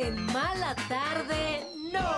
En 0.00 0.26
Mala 0.26 0.76
Tarde, 0.88 1.66
no. 1.92 2.08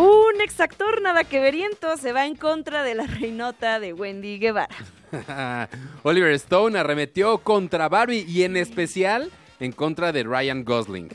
Un 0.00 0.40
exactor 0.40 1.02
nada 1.02 1.24
que 1.24 1.40
veriento 1.40 1.96
se 1.96 2.12
va 2.12 2.26
en 2.26 2.36
contra 2.36 2.84
de 2.84 2.94
la 2.94 3.06
reinota 3.06 3.80
de 3.80 3.92
Wendy 3.92 4.38
Guevara. 4.38 4.76
Oliver 6.04 6.30
Stone 6.34 6.78
arremetió 6.78 7.38
contra 7.38 7.88
Barbie 7.88 8.24
y 8.28 8.44
en 8.44 8.56
especial 8.56 9.32
en 9.62 9.70
contra 9.70 10.10
de 10.10 10.24
Ryan 10.24 10.64
Gosling. 10.64 11.08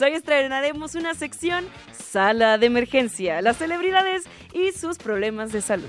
Hoy 0.00 0.12
estrenaremos 0.12 0.94
una 0.94 1.14
sección 1.14 1.66
Sala 1.92 2.56
de 2.56 2.66
Emergencia, 2.66 3.42
las 3.42 3.56
celebridades 3.56 4.24
y 4.52 4.70
sus 4.70 4.96
problemas 4.96 5.50
de 5.50 5.60
salud. 5.60 5.88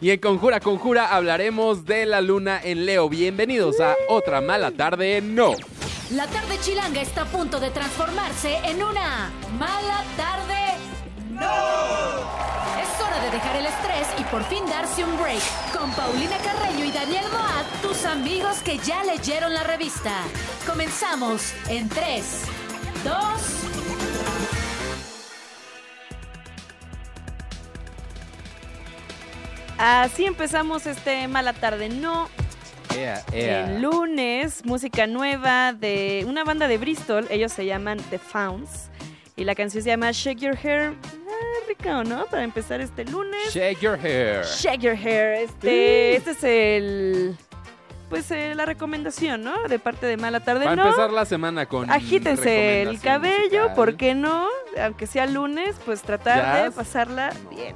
Y 0.00 0.10
en 0.10 0.18
Conjura 0.18 0.60
Conjura 0.60 1.14
hablaremos 1.14 1.84
de 1.84 2.06
la 2.06 2.22
luna 2.22 2.58
en 2.62 2.86
Leo. 2.86 3.08
Bienvenidos 3.10 3.80
a 3.80 3.94
otra 4.08 4.40
mala 4.40 4.70
tarde, 4.70 5.20
no. 5.20 5.54
La 6.12 6.26
tarde 6.26 6.58
chilanga 6.60 7.02
está 7.02 7.22
a 7.22 7.26
punto 7.26 7.60
de 7.60 7.70
transformarse 7.70 8.56
en 8.64 8.82
una 8.82 9.30
mala 9.58 10.04
tarde. 10.16 10.71
¡No! 11.42 12.80
Es 12.80 13.00
hora 13.00 13.18
de 13.24 13.30
dejar 13.30 13.56
el 13.56 13.66
estrés 13.66 14.06
y 14.18 14.24
por 14.24 14.42
fin 14.44 14.64
darse 14.66 15.04
un 15.04 15.16
break. 15.18 15.42
Con 15.76 15.90
Paulina 15.92 16.36
Carreño 16.38 16.84
y 16.84 16.92
Daniel 16.92 17.24
Moat, 17.32 17.66
tus 17.82 18.04
amigos 18.04 18.58
que 18.62 18.78
ya 18.78 19.04
leyeron 19.04 19.52
la 19.52 19.64
revista. 19.64 20.12
Comenzamos 20.66 21.52
en 21.68 21.88
3, 21.88 22.24
2, 23.04 23.12
Así 29.84 30.26
empezamos 30.26 30.86
este 30.86 31.26
Mala 31.26 31.52
Tarde 31.52 31.88
No. 31.88 32.28
El 33.32 33.82
lunes, 33.82 34.64
música 34.64 35.08
nueva 35.08 35.72
de 35.72 36.24
una 36.28 36.44
banda 36.44 36.68
de 36.68 36.78
Bristol. 36.78 37.26
Ellos 37.30 37.50
se 37.50 37.66
llaman 37.66 37.98
The 38.10 38.18
Founds. 38.18 38.90
Y 39.34 39.42
la 39.42 39.56
canción 39.56 39.82
se 39.82 39.88
llama 39.88 40.12
Shake 40.12 40.38
Your 40.38 40.56
Hair. 40.56 40.94
Rico, 41.68 42.04
¿no? 42.04 42.26
Para 42.26 42.44
empezar 42.44 42.80
este 42.80 43.04
lunes. 43.04 43.52
Shake 43.52 43.80
your 43.80 43.98
hair. 43.98 44.44
Shake 44.44 44.80
Your 44.80 44.94
Hair. 44.96 45.34
Este, 45.44 46.16
este 46.16 46.30
es 46.32 46.44
el. 46.44 47.36
Pues 48.08 48.30
eh, 48.30 48.54
la 48.54 48.66
recomendación, 48.66 49.42
¿no? 49.42 49.54
De 49.68 49.78
parte 49.78 50.04
de 50.04 50.18
Mala 50.18 50.40
Tarde 50.40 50.64
Para 50.64 50.76
No. 50.76 50.84
empezar 50.84 51.10
la 51.10 51.24
semana 51.24 51.64
con 51.66 51.90
Agítense 51.90 52.82
el 52.82 53.00
cabello, 53.00 53.38
musical. 53.62 53.74
¿por 53.74 53.96
qué 53.96 54.14
no? 54.14 54.48
Aunque 54.78 55.06
sea 55.06 55.26
lunes, 55.26 55.76
pues 55.86 56.02
tratar 56.02 56.64
de 56.64 56.70
pasarla 56.72 57.30
No, 57.44 57.50
bien. 57.50 57.74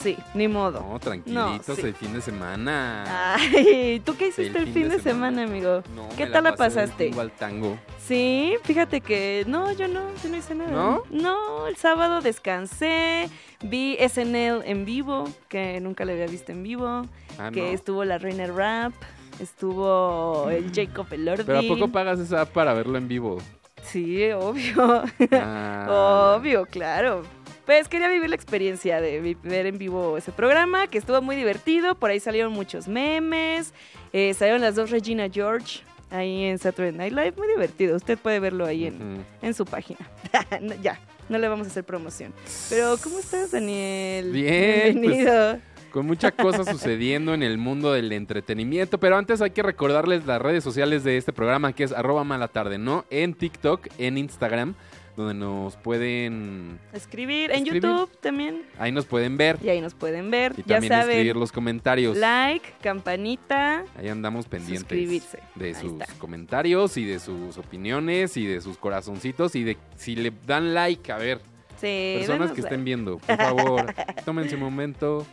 Sí, 0.00 0.16
ni 0.32 0.48
modo. 0.48 0.80
No, 0.80 0.98
tranquilitos 0.98 1.68
No, 1.68 1.74
sí. 1.74 1.82
el 1.82 1.94
fin 1.94 2.12
de 2.14 2.22
semana. 2.22 3.34
Ay, 3.34 4.00
¿tú 4.02 4.16
qué 4.16 4.28
hiciste 4.28 4.58
el 4.58 4.72
fin, 4.72 4.88
de, 4.88 4.98
semana, 4.98 5.42
amigo? 5.42 5.82
No, 5.94 6.08
¿Qué 6.16 6.24
me 6.24 6.30
tal 6.32 6.44
la 6.44 6.54
pasé 6.56 6.76
pasaste? 6.80 7.08
Igual 7.08 7.26
al 7.30 7.36
tango. 7.36 7.78
Sí, 8.02 8.54
fíjate 8.64 9.02
que 9.02 9.44
no, 9.46 9.70
yo 9.72 9.88
no, 9.88 10.00
yo 10.22 10.30
no 10.30 10.36
hice 10.38 10.54
nada. 10.54 10.70
¿No? 10.70 11.02
No, 11.10 11.66
el 11.66 11.76
sábado 11.76 12.22
descansé, 12.22 13.28
vi 13.62 13.98
SNL 13.98 14.62
en 14.64 14.86
vivo, 14.86 15.28
que 15.48 15.78
nunca 15.80 16.06
lo 16.06 16.12
había 16.12 16.26
visto 16.26 16.50
en 16.52 16.62
vivo, 16.62 17.02
Ah, 17.38 17.50
que 17.52 17.60
no. 17.60 17.68
estuvo 17.68 18.04
la 18.06 18.16
Reina 18.16 18.46
Rap, 18.46 18.92
estuvo 19.38 20.48
el 20.48 20.72
Jacob 20.74 21.06
Elordi. 21.10 21.44
Pero 21.44 21.58
¿a 21.58 21.62
poco 21.62 21.88
pagas 21.88 22.18
esa 22.20 22.46
para 22.46 22.72
verlo 22.72 22.96
en 22.96 23.06
vivo? 23.06 23.38
Sí, 23.82 24.30
obvio. 24.32 25.02
Ah, 25.32 26.36
Obvio, 26.38 26.64
claro. 26.66 27.22
Pues 27.70 27.86
quería 27.86 28.08
vivir 28.08 28.28
la 28.28 28.34
experiencia 28.34 29.00
de 29.00 29.36
ver 29.44 29.66
en 29.66 29.78
vivo 29.78 30.18
ese 30.18 30.32
programa, 30.32 30.88
que 30.88 30.98
estuvo 30.98 31.22
muy 31.22 31.36
divertido. 31.36 31.94
Por 31.94 32.10
ahí 32.10 32.18
salieron 32.18 32.52
muchos 32.52 32.88
memes. 32.88 33.72
eh, 34.12 34.34
salieron 34.34 34.60
las 34.60 34.74
dos 34.74 34.90
Regina 34.90 35.28
George 35.32 35.82
ahí 36.10 36.46
en 36.46 36.58
Saturday 36.58 36.90
Night 36.90 37.12
Live. 37.12 37.34
Muy 37.36 37.46
divertido. 37.46 37.94
Usted 37.94 38.18
puede 38.18 38.40
verlo 38.40 38.66
ahí 38.66 38.86
en, 38.86 39.24
en 39.40 39.54
su 39.54 39.64
página. 39.66 40.00
No, 40.60 40.74
ya, 40.82 40.98
no 41.28 41.38
le 41.38 41.46
vamos 41.46 41.68
a 41.68 41.70
hacer 41.70 41.84
promoción. 41.84 42.32
Pero, 42.70 42.96
¿cómo 43.00 43.20
estás, 43.20 43.52
Daniel? 43.52 44.32
Bien, 44.32 44.50
pues, 44.50 44.94
Bienvenido. 44.94 45.60
Con 45.92 46.06
mucha 46.06 46.32
cosa 46.32 46.64
sucediendo 46.64 47.34
en 47.34 47.44
el 47.44 47.56
mundo 47.56 47.92
del 47.92 48.10
entretenimiento. 48.10 48.98
Pero 48.98 49.16
antes 49.16 49.40
hay 49.42 49.50
que 49.52 49.62
recordarles 49.62 50.26
las 50.26 50.42
redes 50.42 50.64
sociales 50.64 51.04
de 51.04 51.16
este 51.18 51.32
programa, 51.32 51.72
que 51.72 51.84
es 51.84 51.92
arroba 51.92 52.24
malatarde, 52.24 52.78
¿no? 52.78 53.04
En 53.10 53.34
TikTok, 53.34 53.86
en 53.98 54.18
Instagram, 54.18 54.74
donde 55.20 55.34
nos 55.34 55.76
pueden... 55.76 56.78
Escribir 56.92 57.50
en. 57.52 57.64
YouTube 57.64 58.10
también. 58.20 58.62
Ahí 58.78 58.90
nos 58.92 59.06
pueden 59.06 59.36
ver. 59.36 59.58
Y 59.62 59.68
ahí 59.68 59.80
nos 59.80 59.94
pueden 59.94 60.30
ver. 60.30 60.52
Y 60.56 60.62
ya 60.62 60.76
también 60.76 60.92
saben. 60.92 61.10
escribir 61.10 61.36
los 61.36 61.52
comentarios. 61.52 62.16
Like, 62.16 62.72
campanita. 62.82 63.84
Ahí 63.96 64.08
andamos 64.08 64.46
pendientes 64.46 64.80
Suscribirse. 64.80 65.38
de 65.54 65.66
Ahí 65.68 65.74
sus 65.74 65.92
está. 65.92 66.06
comentarios 66.18 66.96
y 66.96 67.04
de 67.04 67.18
sus 67.20 67.56
opiniones 67.58 68.36
y 68.36 68.46
de 68.46 68.60
sus 68.60 68.76
corazoncitos 68.76 69.54
y 69.54 69.64
de 69.64 69.76
si 69.96 70.16
le 70.16 70.32
dan 70.46 70.74
like, 70.74 71.10
a 71.12 71.16
ver, 71.18 71.40
Sí, 71.80 72.16
personas 72.18 72.50
que 72.50 72.60
like. 72.60 72.62
estén 72.62 72.84
viendo, 72.84 73.18
por 73.18 73.36
favor, 73.36 73.94
tómense 74.26 74.54
un 74.54 74.60
momento, 74.60 75.26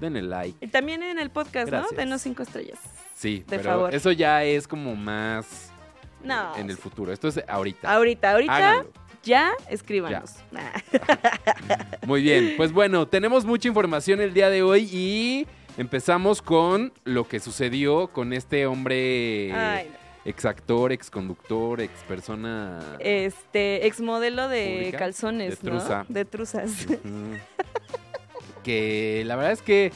denle 0.00 0.22
like. 0.22 0.56
Y 0.64 0.68
también 0.68 1.02
en 1.02 1.18
el 1.20 1.30
podcast, 1.30 1.68
Gracias. 1.68 1.92
¿no? 1.92 1.96
Denos 1.98 2.22
cinco 2.22 2.42
estrellas. 2.42 2.78
Sí, 3.14 3.38
De 3.46 3.58
pero 3.58 3.62
favor. 3.62 3.94
eso 3.94 4.10
ya 4.10 4.42
es 4.42 4.66
como 4.66 4.96
más 4.96 5.70
No. 6.24 6.56
en 6.56 6.70
el 6.70 6.76
futuro. 6.76 7.12
Esto 7.12 7.28
es 7.28 7.40
ahorita. 7.46 7.92
Ahorita, 7.94 8.32
ahorita 8.32 8.56
Háganlo. 8.56 8.92
Ya 9.22 9.52
escríbanos. 9.68 10.36
Muy 12.06 12.22
bien, 12.22 12.54
pues 12.56 12.72
bueno, 12.72 13.06
tenemos 13.08 13.44
mucha 13.44 13.68
información 13.68 14.20
el 14.20 14.34
día 14.34 14.50
de 14.50 14.62
hoy 14.62 14.88
y 14.92 15.46
empezamos 15.76 16.42
con 16.42 16.92
lo 17.04 17.26
que 17.28 17.40
sucedió 17.40 18.08
con 18.08 18.32
este 18.32 18.66
hombre 18.66 19.52
Ay, 19.52 19.88
no. 19.90 20.30
ex 20.30 20.44
actor, 20.44 20.92
ex 20.92 21.10
conductor, 21.10 21.80
ex 21.80 21.92
persona. 22.08 22.96
Este, 22.98 23.86
exmodelo 23.86 24.48
de 24.48 24.74
¿Pública? 24.76 24.98
calzones, 24.98 25.60
De 25.62 25.70
¿no? 25.70 25.78
trusa. 25.78 26.04
De 26.08 26.24
truzas. 26.24 26.86
Que 28.62 29.22
la 29.26 29.36
verdad 29.36 29.52
es 29.52 29.62
que 29.62 29.92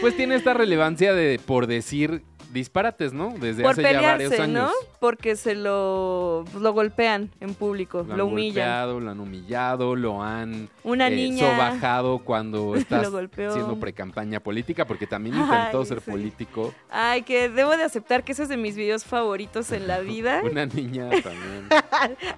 pues 0.00 0.16
tiene 0.16 0.34
esta 0.34 0.54
relevancia 0.54 1.12
de 1.14 1.38
por 1.44 1.66
decir 1.66 2.22
disparates, 2.54 3.12
¿no? 3.12 3.34
Desde 3.38 3.62
Por 3.62 3.72
hace 3.72 3.82
ya 3.82 4.00
varios 4.00 4.30
pelearse, 4.30 4.42
años. 4.42 4.70
¿no? 4.70 4.88
Porque 5.00 5.36
se 5.36 5.54
lo, 5.54 6.44
pues, 6.50 6.62
lo 6.62 6.72
golpean 6.72 7.28
en 7.40 7.54
público, 7.54 7.98
Lo 8.08 8.16
lo, 8.16 8.24
han 8.24 8.32
humillan. 8.32 8.54
golpeado, 8.54 9.00
lo 9.00 9.10
han 9.10 9.20
humillado, 9.20 9.96
lo 9.96 10.22
han 10.22 10.68
Una 10.84 11.08
eh, 11.08 11.16
niña 11.16 11.50
sobajado 11.50 12.20
cuando 12.20 12.74
estás 12.76 13.08
haciendo 13.08 13.78
precampaña 13.78 14.40
política, 14.40 14.86
porque 14.86 15.06
también 15.06 15.34
Ay, 15.36 15.42
intentó 15.42 15.84
ser 15.84 16.00
sí. 16.00 16.10
político. 16.10 16.72
Ay, 16.90 17.22
que 17.22 17.48
debo 17.50 17.76
de 17.76 17.82
aceptar 17.84 18.24
que 18.24 18.32
ese 18.32 18.44
es 18.44 18.48
de 18.48 18.56
mis 18.56 18.76
videos 18.76 19.04
favoritos 19.04 19.72
en 19.72 19.86
la 19.88 19.98
vida. 19.98 20.40
Una 20.50 20.64
niña 20.66 21.10
también. 21.10 21.68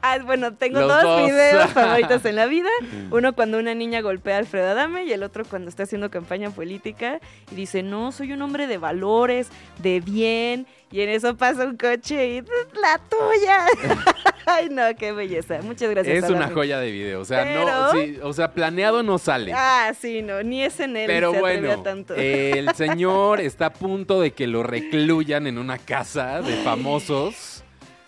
Ah, 0.02 0.18
bueno, 0.24 0.54
tengo 0.54 0.80
Los 0.80 0.88
dos, 0.88 1.02
dos. 1.02 1.26
videos 1.26 1.70
favoritos 1.70 2.24
en 2.24 2.36
la 2.36 2.46
vida. 2.46 2.68
Uno 3.10 3.34
cuando 3.34 3.58
una 3.58 3.74
niña 3.74 4.00
golpea 4.00 4.36
a 4.36 4.38
Alfredo 4.38 4.70
Adame 4.70 5.04
y 5.04 5.12
el 5.12 5.22
otro 5.22 5.44
cuando 5.44 5.68
está 5.68 5.84
haciendo 5.84 6.10
campaña 6.10 6.50
política 6.50 7.20
y 7.50 7.54
dice, 7.54 7.82
no, 7.82 8.12
soy 8.12 8.32
un 8.32 8.42
hombre 8.42 8.66
de 8.66 8.78
valores, 8.78 9.48
de 9.82 10.00
bien. 10.06 10.66
Y 10.90 11.00
en 11.00 11.10
eso 11.10 11.36
pasa 11.36 11.66
un 11.66 11.76
coche 11.76 12.36
y 12.36 12.40
la 12.80 13.00
tuya. 13.10 13.66
Ay, 14.46 14.68
no, 14.70 14.82
qué 14.96 15.10
belleza. 15.12 15.58
Muchas 15.62 15.90
gracias. 15.90 16.24
es 16.24 16.30
una 16.30 16.48
joya 16.48 16.78
de 16.78 16.90
video. 16.92 17.20
O 17.20 17.24
sea, 17.24 17.42
Pero- 17.42 17.66
no, 17.66 17.92
sí, 17.92 18.18
o 18.22 18.32
sea, 18.32 18.52
planeado 18.52 19.02
no 19.02 19.18
sale. 19.18 19.52
Ah, 19.54 19.92
sí, 20.00 20.22
no, 20.22 20.42
ni 20.42 20.62
es 20.62 20.78
en 20.78 20.96
él 20.96 21.06
Pero 21.08 21.32
se 21.32 21.40
bueno, 21.40 21.82
tanto. 21.82 22.14
el 22.14 22.70
señor 22.76 23.40
está 23.40 23.66
a 23.66 23.72
punto 23.72 24.20
de 24.20 24.30
que 24.30 24.46
lo 24.46 24.62
recluyan 24.62 25.46
en 25.46 25.58
una 25.58 25.78
casa 25.78 26.40
de 26.40 26.54
famosos. 26.62 27.64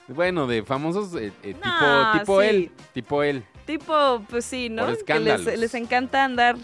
Bueno, 0.06 0.46
de 0.46 0.62
famosos 0.62 1.14
eh, 1.16 1.32
eh, 1.42 1.54
tipo, 1.54 1.68
No, 1.68 2.12
tipo 2.18 2.40
sí. 2.40 2.48
él, 2.48 2.70
tipo 2.94 3.22
él. 3.22 3.44
Tipo, 3.66 4.22
pues 4.30 4.46
sí, 4.46 4.70
¿no? 4.70 4.86
Que 5.04 5.18
les, 5.18 5.44
les 5.44 5.74
encanta 5.74 6.24
andar 6.24 6.56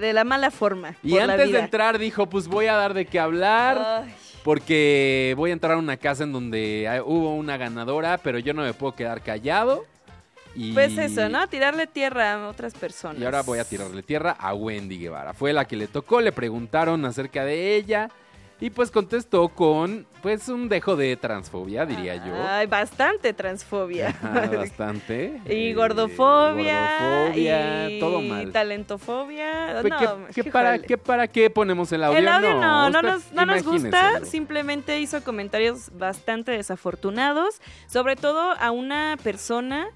de 0.00 0.12
la, 0.12 0.24
mala 0.24 0.50
forma. 0.50 0.96
Y 1.02 1.10
por 1.10 1.26
la 1.26 1.34
antes 1.34 1.52
de 1.52 1.58
entrar 1.58 1.98
dijo, 1.98 2.28
pues 2.28 2.48
voy 2.48 2.66
a 2.66 2.74
dar 2.74 2.94
de 2.94 3.06
qué 3.06 3.20
hablar. 3.20 4.04
Ay, 4.04 4.14
Porque 4.44 5.32
voy 5.38 5.50
a 5.50 5.52
entrar 5.54 5.72
a 5.72 5.78
una 5.78 5.96
casa 5.96 6.22
en 6.22 6.32
donde 6.32 6.86
hay- 6.86 7.00
hubo 7.00 7.34
una 7.34 7.56
ganadora, 7.56 8.18
pero 8.18 8.38
yo 8.38 8.52
no 8.54 8.62
me 8.62 8.74
puedo 8.74 8.94
quedar 8.94 9.22
callado. 9.22 9.86
Y, 10.54 10.72
Pues 10.72 10.96
eso, 10.98 11.28
¿no? 11.30 11.48
Tirarle 11.48 11.86
tierra 11.88 12.34
a 12.34 12.48
otras 12.48 12.74
personas. 12.74 13.20
Y 13.20 13.24
ahora 13.24 13.42
voy 13.42 13.58
a 13.58 13.64
tirarle 13.64 14.02
tierra 14.04 14.36
a 14.38 14.54
Wendy 14.54 14.98
Guevara. 14.98 15.32
Fue 15.34 15.52
la 15.52 15.64
que 15.64 15.74
le 15.76 15.88
tocó, 15.88 16.20
le 16.20 16.30
preguntaron 16.30 17.04
acerca 17.06 17.44
de 17.44 17.74
ella. 17.74 18.10
Y 18.60 18.70
pues 18.70 18.90
contestó 18.90 19.48
con, 19.48 20.06
pues, 20.22 20.48
un 20.48 20.68
dejo 20.68 20.94
de 20.96 21.16
transfobia, 21.16 21.84
diría 21.84 22.14
yo. 22.24 22.32
Ay, 22.48 22.66
bastante 22.66 23.32
transfobia. 23.34 24.08
Ajá, 24.08 24.46
bastante. 24.56 25.40
y 25.46 25.70
Eh, 25.70 25.74
gordofobia. 25.74 26.98
gordofobia, 27.00 27.90
y 27.90 28.00
todo 28.00 28.20
mal. 28.20 28.52
talentofobia. 28.52 29.78
Pues, 29.80 29.92
no, 29.92 29.98
¿qué, 30.28 30.42
qué 30.42 30.50
para. 30.50 30.78
¿Qué 30.78 30.96
para 30.96 31.28
qué 31.28 31.50
ponemos 31.50 31.90
el 31.92 32.04
audio? 32.04 32.18
El 32.18 32.28
audio 32.28 32.54
no, 32.54 32.90
no, 32.90 33.02
nos, 33.02 33.32
no 33.32 33.44
nos 33.44 33.64
gusta, 33.64 34.24
simplemente 34.24 35.00
hizo 35.00 35.22
comentarios 35.24 35.90
bastante 35.98 36.52
desafortunados, 36.52 37.60
sobre 37.86 38.16
todo 38.16 38.52
a 38.52 38.70
una 38.70 39.18
persona 39.22 39.88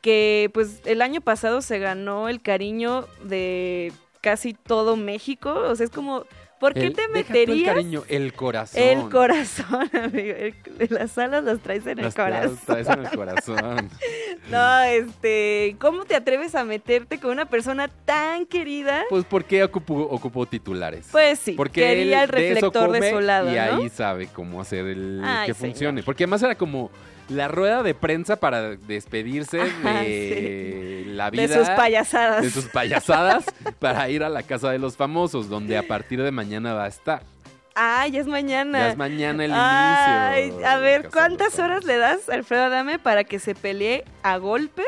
que 0.00 0.50
pues 0.54 0.80
el 0.84 1.02
año 1.02 1.20
pasado 1.20 1.60
se 1.62 1.78
ganó 1.78 2.28
el 2.28 2.40
cariño 2.40 3.06
de 3.24 3.92
casi 4.20 4.54
todo 4.54 4.96
México, 4.96 5.52
o 5.52 5.74
sea, 5.76 5.84
es 5.84 5.90
como 5.90 6.24
¿Por 6.58 6.72
qué 6.72 6.86
El- 6.86 6.92
te 6.94 7.02
tú 7.02 7.08
el 7.08 7.12
meterías 7.12 7.74
cariño, 7.74 8.02
el 8.08 8.32
corazón. 8.32 8.82
el 8.82 9.08
corazón, 9.10 9.90
amigo? 9.92 10.34
El- 10.38 10.54
las 10.90 11.18
alas 11.18 11.44
las 11.44 11.60
traes 11.60 11.86
en 11.86 11.98
el 11.98 12.04
Las 12.06 12.14
traes- 12.14 12.48
corazón. 12.48 12.58
traes 12.66 12.88
en 12.88 13.04
el 13.04 13.10
corazón. 13.10 13.90
No, 14.50 14.82
este, 14.82 15.76
¿cómo 15.78 16.04
te 16.04 16.14
atreves 16.14 16.54
a 16.54 16.64
meterte 16.64 17.18
con 17.18 17.30
una 17.32 17.46
persona 17.46 17.88
tan 17.88 18.46
querida? 18.46 19.02
Pues, 19.08 19.24
¿por 19.24 19.44
qué 19.44 19.64
ocupó, 19.64 19.94
ocupó 20.02 20.46
titulares? 20.46 21.08
Pues 21.10 21.38
sí, 21.38 21.52
Porque 21.52 21.80
quería 21.80 22.22
el 22.22 22.28
reflector 22.28 22.92
de, 22.92 23.10
su 23.10 23.20
lado, 23.20 23.50
Y 23.50 23.54
¿no? 23.54 23.60
ahí 23.60 23.88
sabe 23.88 24.28
cómo 24.32 24.60
hacer 24.60 24.86
el 24.86 25.20
Ay, 25.24 25.46
que 25.48 25.54
señor. 25.54 25.70
funcione. 25.72 26.02
Porque 26.02 26.24
además 26.24 26.42
era 26.42 26.54
como 26.54 26.90
la 27.28 27.48
rueda 27.48 27.82
de 27.82 27.92
prensa 27.94 28.36
para 28.36 28.76
despedirse 28.76 29.60
Ajá, 29.60 30.02
de 30.02 31.04
la 31.08 31.30
vida. 31.30 31.42
de 31.48 31.54
sus 31.54 31.68
payasadas. 31.70 32.42
de 32.42 32.50
sus 32.50 32.66
payasadas 32.66 33.44
para 33.80 34.08
ir 34.08 34.22
a 34.22 34.28
la 34.28 34.42
casa 34.44 34.70
de 34.70 34.78
los 34.78 34.96
famosos, 34.96 35.48
donde 35.48 35.76
a 35.76 35.82
partir 35.82 36.22
de 36.22 36.30
mañana 36.30 36.72
va 36.74 36.84
a 36.84 36.88
estar. 36.88 37.22
Ay, 37.78 38.12
ya 38.12 38.20
es 38.22 38.26
mañana. 38.26 38.78
Ya 38.78 38.88
es 38.88 38.96
mañana 38.96 39.44
el 39.44 39.52
Ay, 39.54 40.44
inicio. 40.48 40.66
a 40.66 40.76
ver, 40.78 41.10
¿cuántas 41.10 41.58
horas 41.58 41.84
le 41.84 41.98
das 41.98 42.28
a 42.30 42.34
Alfredo 42.34 42.64
Adame 42.64 42.98
para 42.98 43.22
que 43.24 43.38
se 43.38 43.54
pelee 43.54 44.02
a 44.22 44.38
golpes? 44.38 44.86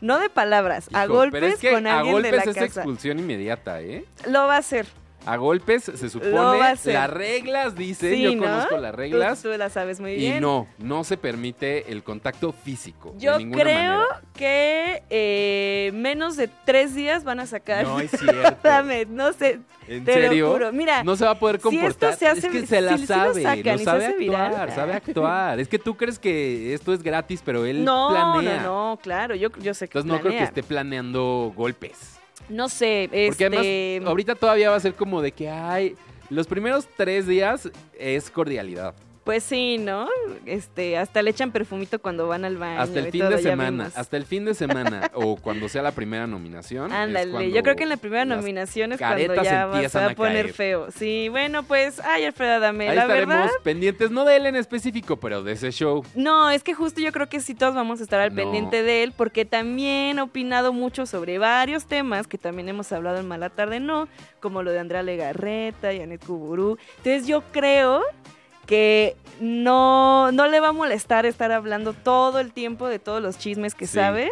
No 0.00 0.18
de 0.18 0.30
palabras, 0.30 0.88
a 0.92 1.06
golpes 1.06 1.40
pero 1.40 1.46
es 1.52 1.58
que 1.60 1.72
con 1.72 1.86
a 1.88 1.98
alguien 1.98 2.12
golpes 2.14 2.30
de 2.30 2.36
la 2.36 2.42
es 2.44 2.54
casa. 2.54 2.64
expulsión 2.80 3.18
inmediata, 3.18 3.80
¿eh? 3.82 4.04
Lo 4.28 4.46
va 4.46 4.54
a 4.54 4.58
hacer. 4.58 4.86
A 5.26 5.36
golpes 5.36 5.84
se 5.84 5.92
Lo 6.02 6.08
supone, 6.08 6.58
las 6.84 7.10
reglas 7.10 7.74
dicen, 7.76 8.14
Sí, 8.14 8.22
yo 8.22 8.34
¿no? 8.34 8.42
conozco 8.42 8.78
las 8.78 8.94
reglas. 8.94 9.42
Tú, 9.42 9.50
tú 9.52 9.58
las 9.58 9.72
sabes 9.74 10.00
muy 10.00 10.12
Y 10.12 10.16
bien. 10.16 10.40
no, 10.40 10.66
no 10.78 11.04
se 11.04 11.18
permite 11.18 11.92
el 11.92 12.02
contacto 12.02 12.52
físico. 12.52 13.14
Yo 13.18 13.36
de 13.38 13.50
creo 13.50 13.98
manera. 13.98 14.22
que 14.34 15.02
eh, 15.10 15.90
menos 15.94 16.36
de 16.36 16.48
tres 16.64 16.94
días 16.94 17.24
van 17.24 17.38
a 17.40 17.46
sacar. 17.46 17.84
No 17.84 18.00
es 18.00 18.10
cierto. 18.10 18.56
Dame, 18.62 19.04
no 19.04 19.32
sé, 19.34 19.60
¿En 19.86 20.04
te 20.06 20.14
serio? 20.14 20.46
lo 20.46 20.52
juro. 20.54 20.72
Mira, 20.72 21.04
No 21.04 21.14
se 21.16 21.26
va 21.26 21.32
a 21.32 21.38
poder 21.38 21.56
si 21.56 21.68
esto 21.68 21.70
comportar. 21.70 22.16
se 22.16 22.26
hace- 22.26 22.46
es 22.46 22.52
que 22.52 22.66
se 22.66 22.80
la 22.80 22.94
si- 22.96 23.00
lo 23.02 23.06
sabe, 23.06 23.42
sacan 23.42 23.76
no 23.76 23.80
y 23.82 23.84
sabe 23.84 24.06
actuar, 24.06 24.50
viral. 24.50 24.72
sabe 24.72 24.92
actuar. 24.94 25.60
Es 25.60 25.68
que 25.68 25.78
tú 25.78 25.96
crees 25.98 26.18
que 26.18 26.72
esto 26.72 26.94
es 26.94 27.02
gratis, 27.02 27.42
pero 27.44 27.66
él 27.66 27.84
no, 27.84 28.08
planea. 28.10 28.62
no, 28.62 28.90
no, 28.92 28.98
claro, 29.02 29.34
yo, 29.34 29.50
yo 29.60 29.74
sé 29.74 29.86
que 29.86 29.98
Entonces 29.98 30.06
no 30.10 30.14
creo 30.20 30.30
que 30.32 30.38
planea. 30.38 30.44
esté 30.44 30.62
planeando 30.62 31.52
golpes. 31.54 32.16
No 32.50 32.68
sé, 32.68 33.08
Porque 33.08 33.46
este... 33.46 33.46
además, 33.46 34.08
ahorita 34.10 34.34
todavía 34.34 34.70
va 34.70 34.76
a 34.76 34.80
ser 34.80 34.94
como 34.94 35.22
de 35.22 35.32
que 35.32 35.48
hay. 35.48 35.94
Los 36.28 36.46
primeros 36.46 36.86
tres 36.96 37.26
días 37.26 37.70
es 37.98 38.30
cordialidad. 38.30 38.94
Pues 39.30 39.44
sí, 39.44 39.78
¿no? 39.78 40.08
Este, 40.44 40.98
hasta 40.98 41.22
le 41.22 41.30
echan 41.30 41.52
perfumito 41.52 42.00
cuando 42.00 42.26
van 42.26 42.44
al 42.44 42.56
baño. 42.56 42.80
Hasta 42.80 42.98
el 42.98 43.06
y 43.06 43.10
fin 43.12 43.20
todo, 43.20 43.30
de 43.30 43.38
semana. 43.38 43.88
Hasta 43.94 44.16
el 44.16 44.24
fin 44.26 44.44
de 44.44 44.54
semana. 44.54 45.08
o 45.14 45.36
cuando 45.36 45.68
sea 45.68 45.82
la 45.82 45.92
primera 45.92 46.26
nominación. 46.26 46.92
Ándale, 46.92 47.52
yo 47.52 47.62
creo 47.62 47.76
que 47.76 47.84
en 47.84 47.90
la 47.90 47.96
primera 47.96 48.24
nominación 48.24 48.90
es 48.90 48.98
cuando 48.98 49.20
ya 49.40 49.66
va- 49.66 49.72
se 49.72 49.76
empiezan 49.76 50.02
va 50.02 50.06
a 50.08 50.10
a 50.10 50.14
poner 50.16 50.46
caer. 50.46 50.52
feo. 50.54 50.90
Sí, 50.90 51.28
bueno, 51.28 51.62
pues, 51.62 52.00
ay, 52.00 52.24
Alfredo 52.24 52.54
Adame, 52.54 52.88
Ahí 52.88 52.96
la 52.96 53.02
estaremos 53.02 53.36
verdad... 53.36 53.50
pendientes, 53.62 54.10
no 54.10 54.24
de 54.24 54.34
él 54.34 54.46
en 54.46 54.56
específico, 54.56 55.16
pero 55.20 55.44
de 55.44 55.52
ese 55.52 55.70
show. 55.70 56.04
No, 56.16 56.50
es 56.50 56.64
que 56.64 56.74
justo 56.74 57.00
yo 57.00 57.12
creo 57.12 57.28
que 57.28 57.38
sí 57.38 57.54
todos 57.54 57.76
vamos 57.76 58.00
a 58.00 58.02
estar 58.02 58.18
al 58.18 58.30
No. 58.30 58.34
pendiente 58.42 58.82
de 58.82 59.04
él, 59.04 59.12
porque 59.16 59.44
también 59.44 60.18
ha 60.18 60.24
opinado 60.24 60.72
mucho 60.72 61.06
sobre 61.06 61.38
varios 61.38 61.86
temas 61.86 62.26
que 62.26 62.36
también 62.36 62.68
hemos 62.68 62.90
hablado 62.90 63.18
en 63.20 63.28
Mala 63.28 63.48
Tarde 63.50 63.78
No, 63.78 64.08
como 64.40 64.64
lo 64.64 64.72
de 64.72 64.80
Andrea 64.80 65.04
Legarreta 65.04 65.92
y 65.92 66.00
Anet 66.00 66.24
Kuburú. 66.26 66.78
Entonces 66.96 67.28
yo 67.28 67.44
creo 67.52 68.02
que 68.70 69.16
no, 69.40 70.30
no 70.30 70.46
le 70.46 70.60
va 70.60 70.68
a 70.68 70.72
molestar 70.72 71.26
estar 71.26 71.50
hablando 71.50 71.92
todo 71.92 72.38
el 72.38 72.52
tiempo 72.52 72.86
de 72.86 73.00
todos 73.00 73.20
los 73.20 73.36
chismes 73.36 73.74
que 73.74 73.88
Sí. 73.88 73.94
sabe. 73.94 74.30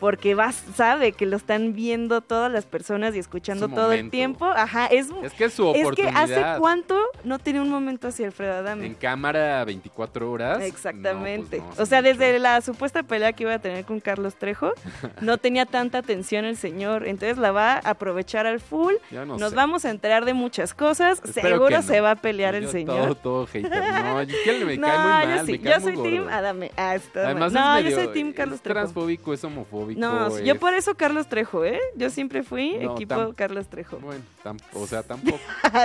Porque 0.00 0.34
va, 0.34 0.52
sabe 0.52 1.12
que 1.12 1.24
lo 1.26 1.36
están 1.38 1.72
viendo 1.74 2.20
todas 2.20 2.52
las 2.52 2.66
personas 2.66 3.14
y 3.14 3.18
escuchando 3.18 3.68
todo 3.68 3.92
el 3.92 4.10
tiempo. 4.10 4.44
Ajá, 4.44 4.86
es, 4.86 5.08
Es 5.22 5.32
que 5.32 5.44
es 5.44 5.54
su 5.54 5.68
es 5.70 5.74
que 5.76 5.82
oportunidad. 5.84 6.22
hace 6.52 6.60
cuánto 6.60 7.00
no 7.24 7.38
tiene 7.38 7.60
un 7.62 7.70
momento 7.70 8.08
así 8.08 8.22
Alfredo 8.24 8.54
Adame. 8.54 8.86
En 8.86 8.94
cámara 8.94 9.64
24 9.64 10.30
horas. 10.30 10.60
Exactamente. 10.62 11.58
no, 11.58 11.64
pues 11.64 11.78
no, 11.78 11.82
o 11.82 11.86
sea, 11.86 12.02
desde 12.02 12.38
la 12.38 12.60
supuesta 12.60 13.02
pelea 13.02 13.32
que 13.32 13.44
iba 13.44 13.54
a 13.54 13.58
tener 13.58 13.84
con 13.84 14.00
Carlos 14.00 14.34
Trejo, 14.36 14.72
no 15.20 15.38
tenía 15.38 15.64
tanta 15.66 15.98
atención 15.98 16.44
el 16.44 16.56
señor. 16.56 17.06
Entonces 17.06 17.38
la 17.38 17.52
va 17.52 17.72
a 17.74 17.78
aprovechar 17.78 18.46
al 18.46 18.60
full. 18.60 18.94
Yo 19.10 19.24
no 19.24 19.38
Nos 19.38 19.50
sé. 19.50 19.56
vamos 19.56 19.84
a 19.84 19.90
enterar 19.90 20.24
de 20.24 20.34
muchas 20.34 20.74
cosas. 20.74 21.22
Espero 21.24 21.48
Seguro 21.56 21.76
no. 21.76 21.82
se 21.82 22.00
va 22.00 22.10
a 22.12 22.16
pelear 22.16 22.54
el 22.54 22.64
Yo 22.64 22.70
señor. 22.70 23.14
Todo, 23.14 23.46
todo. 23.46 23.48
No, 23.62 24.20
es 24.20 24.28
que 24.44 24.64
me 24.64 24.76
no, 24.76 24.86
cae 24.86 24.98
muy 24.98 25.08
mal. 25.08 25.36
yo 25.38 25.46
sí. 25.46 25.52
me 25.52 25.60
cae 25.60 25.72
Yo 25.74 25.80
muy 25.80 25.94
soy 25.94 26.02
Team 26.10 26.22
gordo. 26.24 26.36
Adame. 26.36 26.70
Ah, 26.76 26.96
Además 27.14 27.34
mal. 27.40 27.46
es 27.46 27.52
no, 27.52 27.78
yo 27.78 27.84
medio- 27.96 28.04
soy 28.04 28.12
Team 28.14 28.32
Carlos 28.32 28.56
es 28.56 28.62
Trejo. 28.62 28.74
transfóbico, 28.80 29.32
es 29.32 29.42
homofóbico. 29.44 29.85
No, 29.94 30.36
es- 30.38 30.44
yo 30.44 30.56
por 30.56 30.74
eso 30.74 30.94
Carlos 30.96 31.28
Trejo, 31.28 31.64
¿eh? 31.64 31.78
Yo 31.96 32.10
siempre 32.10 32.42
fui 32.42 32.76
No, 32.78 32.94
equipo 32.94 33.14
tam- 33.14 33.34
Carlos 33.34 33.68
Trejo. 33.68 33.98
Bueno, 33.98 34.22
tam- 34.42 34.58
o 34.72 34.86
sea, 34.86 35.02
tampoco. 35.06 35.38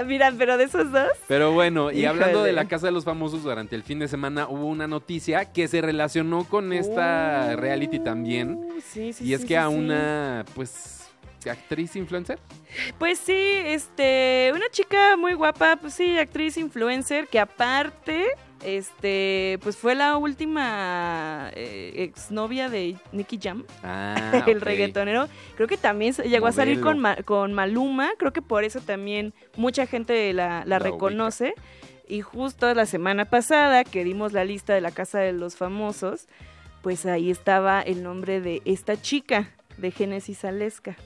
Mira, 0.07 0.33
pero 0.37 0.57
de 0.57 0.63
esos 0.63 0.91
dos. 0.91 1.09
Pero 1.27 1.51
bueno, 1.51 1.91
y 1.91 2.05
hablando 2.05 2.43
de 2.43 2.53
la 2.53 2.65
Casa 2.65 2.87
de 2.87 2.91
los 2.93 3.03
Famosos, 3.05 3.43
durante 3.43 3.75
el 3.75 3.83
fin 3.83 3.99
de 3.99 4.07
semana 4.07 4.47
hubo 4.47 4.65
una 4.65 4.87
noticia 4.87 5.45
que 5.51 5.67
se 5.67 5.81
relacionó 5.81 6.45
con 6.45 6.73
esta 6.73 7.51
Uh, 7.53 7.57
reality 7.57 7.99
también. 7.99 8.67
Sí, 8.83 9.13
sí, 9.13 9.25
Y 9.25 9.33
es 9.33 9.41
sí, 9.41 9.47
que 9.47 9.57
a 9.57 9.69
una, 9.69 10.45
pues, 10.55 11.09
actriz 11.49 11.95
influencer. 11.95 12.39
Pues 12.97 13.19
sí, 13.19 13.33
este, 13.35 14.51
una 14.55 14.69
chica 14.71 15.17
muy 15.17 15.33
guapa, 15.33 15.75
pues 15.77 15.93
sí, 15.95 16.17
actriz 16.17 16.55
influencer, 16.57 17.27
que 17.27 17.39
aparte, 17.39 18.27
este, 18.63 19.59
pues 19.61 19.75
fue 19.77 19.95
la 19.95 20.17
última 20.17 21.49
eh, 21.55 21.93
exnovia 21.97 22.69
de 22.69 22.95
Nicky 23.11 23.39
Jam, 23.41 23.65
Ah, 23.83 24.43
el 24.47 24.57
ok. 24.57 24.63
reggaetonero. 24.63 25.27
Creo 25.55 25.67
que 25.67 25.77
también 25.77 26.13
llegó 26.15 26.47
a 26.47 26.51
salir 26.51 26.79
con, 26.81 26.99
Ma- 26.99 27.17
con 27.23 27.53
Maluma, 27.53 28.11
creo 28.17 28.33
que 28.33 28.41
por 28.41 28.63
eso 28.63 28.79
también 28.81 29.33
mucha 29.55 29.85
gente 29.85 30.31
la, 30.33 30.59
la 30.59 30.65
La 30.65 30.79
reconoce. 30.79 31.53
Y 32.07 32.21
justo 32.21 32.73
la 32.73 32.85
semana 32.85 33.25
pasada 33.25 33.83
que 33.85 34.03
dimos 34.03 34.33
la 34.33 34.43
lista 34.43 34.73
de 34.73 34.81
la 34.81 34.91
Casa 34.91 35.19
de 35.19 35.31
los 35.31 35.55
Famosos, 35.55 36.27
pues 36.81 37.05
ahí 37.05 37.31
estaba 37.31 37.81
el 37.81 38.03
nombre 38.03 38.41
de 38.41 38.61
esta 38.65 39.01
chica, 39.01 39.49
de 39.77 39.91
Génesis 39.91 40.43
Aleska. 40.43 40.97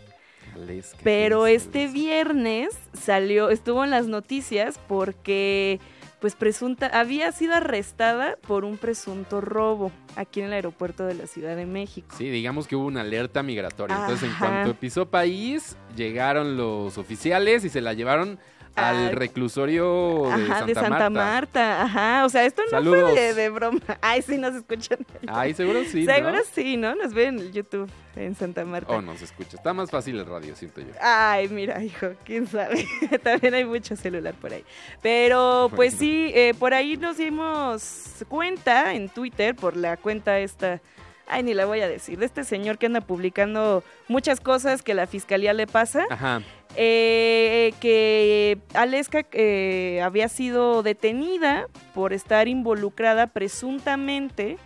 Aleska, 0.56 0.98
Pero 1.04 1.44
¿quién 1.44 1.56
es 1.58 1.63
este 1.66 1.88
viernes 1.90 2.69
salió, 2.94 3.50
estuvo 3.51 3.84
en 3.84 3.92
las 3.92 4.08
noticias 4.08 4.80
porque 4.88 5.80
pues 6.19 6.35
presunta, 6.35 6.88
había 6.88 7.31
sido 7.31 7.53
arrestada 7.53 8.38
por 8.47 8.65
un 8.65 8.77
presunto 8.77 9.41
robo 9.41 9.91
aquí 10.15 10.39
en 10.39 10.47
el 10.47 10.53
aeropuerto 10.53 11.06
de 11.06 11.15
la 11.15 11.27
Ciudad 11.27 11.56
de 11.56 11.65
México. 11.65 12.15
Sí, 12.17 12.29
digamos 12.29 12.67
que 12.67 12.75
hubo 12.75 12.85
una 12.85 13.01
alerta 13.01 13.44
migratoria. 13.44 13.95
Entonces, 13.95 14.29
en 14.29 14.35
cuanto 14.38 14.73
pisó 14.75 15.09
país, 15.09 15.77
llegaron 15.95 16.57
los 16.57 16.97
oficiales 16.97 17.63
y 17.65 17.69
se 17.69 17.81
la 17.81 17.94
llevaron 17.94 18.39
al 18.75 19.12
reclusorio 19.13 20.24
de, 20.25 20.31
Ajá, 20.33 20.45
Santa, 20.48 20.66
de 20.66 20.74
Santa 20.74 21.10
Marta. 21.10 21.10
Marta. 21.10 21.81
Ajá, 21.83 22.25
o 22.25 22.30
sea, 22.30 22.45
esto 22.45 22.62
no 22.63 22.69
Saludos. 22.69 23.12
fue 23.12 23.22
de, 23.22 23.33
de 23.33 23.50
broma. 23.50 23.80
Ay, 24.01 24.22
sí 24.22 24.38
nos 24.38 24.56
escuchan. 24.56 25.00
Ay, 25.27 25.54
seguro 25.54 25.84
sí, 25.86 26.05
¿no? 26.05 26.13
Seguro 26.13 26.38
sí, 26.53 26.77
¿no? 26.77 26.96
Nos 26.96 27.13
ven 27.13 27.39
en 27.39 27.51
YouTube 27.53 27.89
en 28.15 28.36
Santa 28.36 28.63
Marta. 28.65 28.94
Oh, 28.94 29.01
no 29.01 29.15
se 29.17 29.25
escucha. 29.25 29.58
Está 29.58 29.74
más 29.74 29.89
fácil 29.91 30.20
el 30.20 30.25
radio, 30.25 30.55
siento 30.55 30.82
yo. 30.82 30.88
Ay, 31.01 31.48
mira, 31.50 31.84
hijo, 31.84 32.08
quién 32.25 32.48
sabe. 32.48 32.86
También 33.24 33.53
hay 33.53 33.65
mucho 33.65 33.96
celular 33.96 34.34
por 34.36 34.53
ahí. 34.53 34.63
Pero, 35.01 35.70
pues 35.75 35.98
Bueno. 35.98 36.00
sí, 36.00 36.32
eh, 36.34 36.53
por 36.58 36.74
ahí 36.74 36.98
nos 36.98 37.17
dimos 37.17 38.24
cuenta 38.29 38.94
en 38.94 39.10
Twitter, 39.10 39.55
por 39.55 39.75
la 39.75 39.98
cuenta 39.98 40.39
esta, 40.39 40.82
ay, 41.27 41.44
ni 41.44 41.53
la 41.53 41.65
voy 41.65 41.82
a 41.82 41.88
decir, 41.88 42.20
de 42.20 42.25
este 42.25 42.44
señor 42.44 42.77
que 42.77 42.86
anda 42.86 43.01
publicando 43.01 43.84
muchas 44.08 44.39
cosas 44.39 44.84
que 44.84 44.94
la 44.94 45.08
fiscalía 45.08 45.53
le 45.53 45.67
pasa, 45.67 46.05
Ajá. 46.10 46.41
eh, 46.75 47.74
que 47.79 48.60
Aleska 48.74 49.25
eh, 49.32 50.01
había 50.03 50.29
sido 50.29 50.84
detenida 50.84 51.67
por 51.94 52.13
estar 52.13 52.48
involucrada 52.48 53.27
presuntamente 53.27 54.58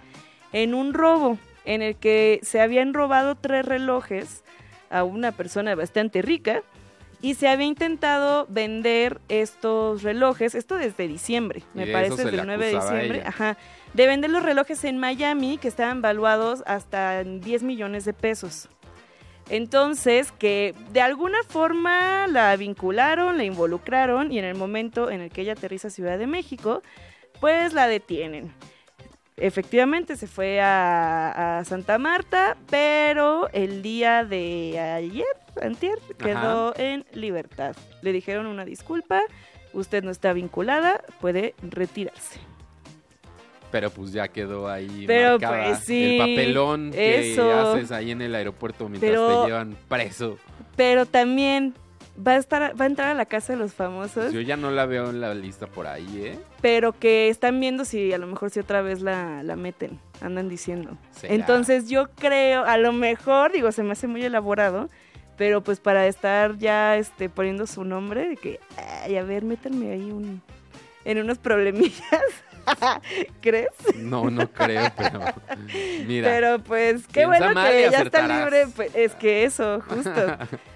en 0.54 0.74
un 0.74 0.94
robo 0.94 1.38
en 1.66 1.82
el 1.82 1.96
que 1.96 2.40
se 2.44 2.62
habían 2.62 2.94
robado 2.94 3.36
tres 3.36 3.66
relojes 3.66 4.44
a 4.90 5.04
una 5.04 5.32
persona 5.32 5.76
bastante 5.76 6.22
rica 6.22 6.64
y 7.22 7.36
se 7.36 7.48
había 7.50 7.68
intentado 7.68 8.48
vender 8.50 9.20
estos 9.28 10.04
relojes, 10.04 10.56
esto 10.56 10.76
desde 10.76 11.08
diciembre, 11.08 11.64
me 11.74 11.86
de 11.86 11.92
parece 11.92 12.24
desde 12.24 12.40
el 12.40 12.46
9 12.46 12.66
de 12.66 12.72
diciembre, 12.72 13.24
ajá, 13.26 13.58
de 14.00 14.08
vender 14.08 14.30
los 14.30 14.44
relojes 14.44 14.86
en 14.86 14.98
Miami 14.98 15.58
que 15.58 15.68
estaban 15.68 16.02
valuados 16.02 16.64
hasta 16.66 17.20
en 17.20 17.42
10 17.42 17.64
millones 17.64 18.06
de 18.06 18.14
pesos. 18.14 18.70
Entonces, 19.50 20.32
que 20.32 20.74
de 20.94 21.02
alguna 21.02 21.40
forma 21.46 22.26
la 22.28 22.56
vincularon, 22.56 23.36
la 23.36 23.44
involucraron 23.44 24.32
y 24.32 24.40
en 24.40 24.46
el 24.46 24.56
momento 24.56 25.12
en 25.12 25.20
el 25.20 25.30
que 25.30 25.42
ella 25.42 25.52
aterriza 25.52 25.90
a 25.90 25.92
Ciudad 25.92 26.18
de 26.18 26.28
México, 26.28 26.82
pues 27.42 27.74
la 27.74 27.90
detienen. 27.90 28.54
Efectivamente 29.36 30.16
se 30.16 30.28
fue 30.28 30.62
a, 30.62 31.58
a 31.58 31.66
Santa 31.66 31.98
Marta, 31.98 32.56
pero 32.70 33.50
el 33.52 33.82
día 33.82 34.24
de 34.24 34.80
ayer, 34.80 35.26
antier, 35.62 36.00
quedó 36.18 36.74
en 36.78 37.06
libertad. 37.12 37.76
Le 38.02 38.14
dijeron 38.14 38.46
una 38.46 38.64
disculpa, 38.64 39.24
usted 39.74 40.06
no 40.06 40.12
está 40.12 40.32
vinculada, 40.32 41.02
puede 41.20 41.54
retirarse. 41.62 42.40
Pero 43.72 43.90
pues 43.92 44.12
ya 44.12 44.28
quedó 44.28 44.68
ahí 44.68 45.04
Pero, 45.06 45.32
marcada 45.40 45.66
pues, 45.68 45.80
sí, 45.86 46.18
el 46.18 46.18
papelón 46.18 46.92
que 46.92 47.38
haces 47.40 47.92
ahí 47.92 48.12
en 48.12 48.22
el 48.22 48.34
aeropuerto 48.36 48.90
mientras 48.90 49.12
Pero- 49.12 49.42
te 49.44 49.48
llevan 49.48 49.78
preso. 49.88 50.38
Pero 50.76 51.06
también 51.06 51.74
va 52.26 52.34
a 52.34 52.38
estar, 52.38 52.80
va 52.80 52.86
a 52.86 52.88
entrar 52.88 53.10
a 53.10 53.14
la 53.14 53.26
casa 53.26 53.54
de 53.54 53.60
los 53.60 53.74
famosos, 53.74 54.34
Yo 54.34 54.42
ya 54.42 54.58
no 54.58 54.72
la 54.72 54.86
veo 54.86 55.10
en 55.10 55.22
la 55.22 55.34
lista 55.34 55.68
por 55.68 55.88
ahí, 55.88 56.08
¿eh? 56.26 56.40
pero 56.62 56.92
que 56.94 57.30
están 57.30 57.60
viendo 57.60 57.86
si 57.86 58.12
a 58.12 58.18
lo 58.18 58.28
mejor 58.28 58.50
si 58.50 58.60
otra 58.60 58.82
vez 58.82 59.02
la, 59.02 59.44
la 59.44 59.56
meten, 59.56 60.00
andan 60.22 60.50
diciendo. 60.50 60.98
¿Será? 61.12 61.34
Entonces 61.34 61.90
yo 61.90 62.10
creo, 62.16 62.66
a 62.66 62.78
lo 62.78 62.92
mejor, 62.92 63.52
digo, 63.54 63.72
se 63.72 63.84
me 63.84 63.92
hace 63.94 64.08
muy 64.08 64.24
elaborado, 64.24 64.90
pero 65.38 65.62
pues 65.64 65.80
para 65.80 66.08
estar 66.08 66.58
ya 66.58 66.98
este 66.98 67.30
poniendo 67.30 67.66
su 67.68 67.86
nombre, 67.86 68.28
de 68.28 68.36
que, 68.36 68.60
ay, 69.04 69.16
a 69.16 69.24
ver, 69.24 69.46
métanme 69.46 69.92
ahí 69.92 70.12
un, 70.12 70.42
en 71.06 71.20
unos 71.20 71.38
problemillas. 71.38 72.02
¿Crees? 73.42 73.70
No, 73.96 74.30
no 74.30 74.48
creo, 74.52 74.92
pero 74.98 75.20
mira. 76.08 76.30
Pero 76.30 76.60
pues 76.60 77.06
qué 77.08 77.26
bueno 77.26 77.48
que 77.50 77.90
ya 77.92 78.02
está 78.02 78.28
libre. 78.28 78.68
pues, 78.76 78.92
es 78.96 79.16
que 79.16 79.44
eso, 79.44 79.82
justo. 79.88 80.12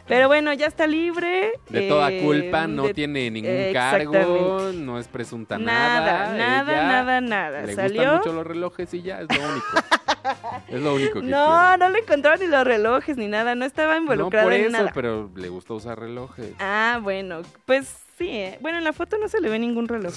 Pero 0.05 0.27
bueno, 0.27 0.51
ya 0.51 0.67
está 0.67 0.85
libre. 0.85 1.53
de 1.69 1.87
toda 1.87 2.11
eh, 2.11 2.21
culpa, 2.21 2.67
no 2.67 2.87
de- 2.87 2.93
tiene 2.93 3.31
ningún 3.31 3.71
cargo, 3.71 4.69
no 4.73 4.99
es 4.99 5.07
presunta 5.07 5.57
Nada, 5.57 6.33
nada. 6.33 6.37
nada, 6.37 6.73
ella 6.73 6.83
nada, 6.83 7.21
nada. 7.21 7.61
Le 7.61 7.67
gustan 7.67 7.87
Salió. 7.87 8.15
mucho 8.17 8.33
los 8.33 8.45
relojes 8.45 8.93
y 8.93 9.01
ya, 9.01 9.21
es 9.21 9.27
lo 9.29 9.49
único. 9.49 9.67
es 10.67 10.81
lo 10.81 10.95
único 10.95 11.21
que 11.21 11.25
No, 11.27 11.77
no 11.77 11.87
le 11.89 11.99
encontraron 11.99 12.41
ni 12.41 12.47
los 12.47 12.65
relojes 12.65 13.15
ni 13.15 13.27
nada. 13.27 13.55
No 13.55 13.63
estaba 13.63 13.97
quiere. 14.05 14.17
No 14.17 14.29
por 14.29 14.51
en 14.53 14.61
eso, 14.65 14.71
nada. 14.71 14.91
pero 14.93 15.31
le 15.37 15.47
gusta 15.47 15.73
usar 15.73 15.97
relojes. 15.97 16.51
Ah, 16.59 16.99
bueno, 17.01 17.41
pues 17.65 17.87
sí. 18.17 18.27
eh. 18.27 18.57
Bueno, 18.59 18.79
en 18.79 18.83
la 18.83 18.91
foto 18.91 19.17
no 19.17 19.29
se 19.29 19.39
le 19.39 19.47
ve 19.47 19.57
ningún 19.57 19.87
reloj. 19.87 20.13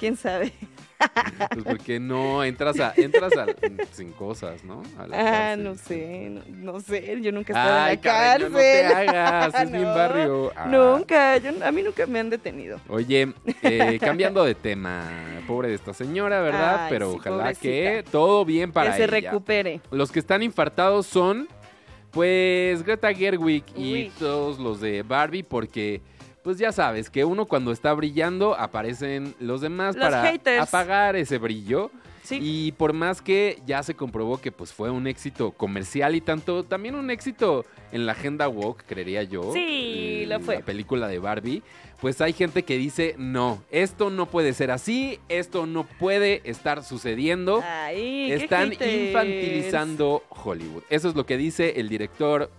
¿Quién 0.00 0.16
sabe? 0.16 0.52
Pues 1.52 1.64
porque 1.64 1.98
no 1.98 2.44
entras 2.44 2.78
a 2.80 2.92
entras 2.96 3.32
a 3.36 3.46
sin 3.92 4.12
cosas, 4.12 4.62
¿no? 4.64 4.82
A 4.98 5.06
la 5.06 5.16
Ah, 5.16 5.24
cárcel. 5.56 5.64
no 5.64 5.74
sé, 5.74 6.30
no, 6.30 6.72
no 6.72 6.80
sé. 6.80 7.18
Yo 7.22 7.32
nunca 7.32 7.52
he 7.52 7.56
estado 7.56 7.80
Ay, 7.80 7.94
en 7.94 7.96
la 7.96 8.02
Carreño, 8.02 8.50
cárcel. 8.50 8.52
no 8.52 8.58
te 8.58 8.86
hagas, 9.10 9.54
es 9.62 9.70
bien 9.70 9.82
No, 9.84 9.94
barrio. 9.94 10.52
Ah. 10.54 10.66
Nunca, 10.66 11.36
yo, 11.38 11.50
a 11.64 11.72
mí 11.72 11.82
nunca 11.82 12.06
me 12.06 12.20
han 12.20 12.30
detenido. 12.30 12.78
Oye, 12.88 13.32
eh, 13.62 13.98
cambiando 14.00 14.44
de 14.44 14.54
tema, 14.54 15.08
pobre 15.46 15.68
de 15.68 15.74
esta 15.74 15.94
señora, 15.94 16.40
¿verdad? 16.42 16.84
Ay, 16.84 16.90
Pero 16.90 17.12
sí, 17.12 17.16
ojalá 17.18 17.54
que 17.54 18.04
todo 18.10 18.44
bien 18.44 18.70
para 18.72 18.90
que 18.90 18.96
se 18.98 19.04
ella. 19.04 19.30
recupere. 19.30 19.80
Los 19.90 20.12
que 20.12 20.18
están 20.18 20.42
infartados 20.42 21.06
son, 21.06 21.48
pues, 22.10 22.82
Greta 22.82 23.12
Gerwig 23.14 23.64
y 23.76 24.10
todos 24.18 24.58
los 24.58 24.80
de 24.80 25.02
Barbie, 25.02 25.42
porque, 25.42 26.02
pues 26.42 26.58
ya 26.58 26.72
sabes, 26.72 27.10
que 27.10 27.24
uno 27.24 27.46
cuando 27.46 27.72
está 27.72 27.92
brillando 27.92 28.54
aparecen 28.58 29.34
los 29.38 29.60
demás 29.60 29.94
Los 29.96 30.04
para 30.04 30.22
haters. 30.22 30.62
apagar 30.62 31.16
ese 31.16 31.38
brillo. 31.38 31.90
Sí. 32.22 32.38
Y 32.40 32.72
por 32.72 32.92
más 32.92 33.22
que 33.22 33.60
ya 33.66 33.82
se 33.82 33.94
comprobó 33.94 34.40
que 34.40 34.52
pues 34.52 34.72
fue 34.72 34.90
un 34.90 35.06
éxito 35.06 35.52
comercial 35.52 36.14
y 36.14 36.20
tanto, 36.20 36.62
también 36.64 36.94
un 36.94 37.10
éxito 37.10 37.64
en 37.92 38.06
la 38.06 38.12
agenda 38.12 38.46
woke, 38.46 38.84
creería 38.86 39.22
yo. 39.22 39.52
Sí, 39.52 40.22
eh, 40.22 40.26
lo 40.28 40.38
fue. 40.40 40.56
La 40.56 40.64
película 40.64 41.08
de 41.08 41.18
Barbie. 41.18 41.62
Pues 42.00 42.20
hay 42.20 42.32
gente 42.32 42.62
que 42.62 42.78
dice, 42.78 43.14
no, 43.18 43.62
esto 43.70 44.10
no 44.10 44.26
puede 44.26 44.52
ser 44.54 44.70
así, 44.70 45.18
esto 45.28 45.66
no 45.66 45.84
puede 45.84 46.40
estar 46.44 46.82
sucediendo. 46.84 47.62
Ay, 47.66 48.32
Están 48.32 48.72
infantilizando 48.72 50.22
Hollywood. 50.28 50.82
Eso 50.88 51.08
es 51.08 51.14
lo 51.14 51.26
que 51.26 51.36
dice 51.36 51.80
el 51.80 51.88
director 51.88 52.50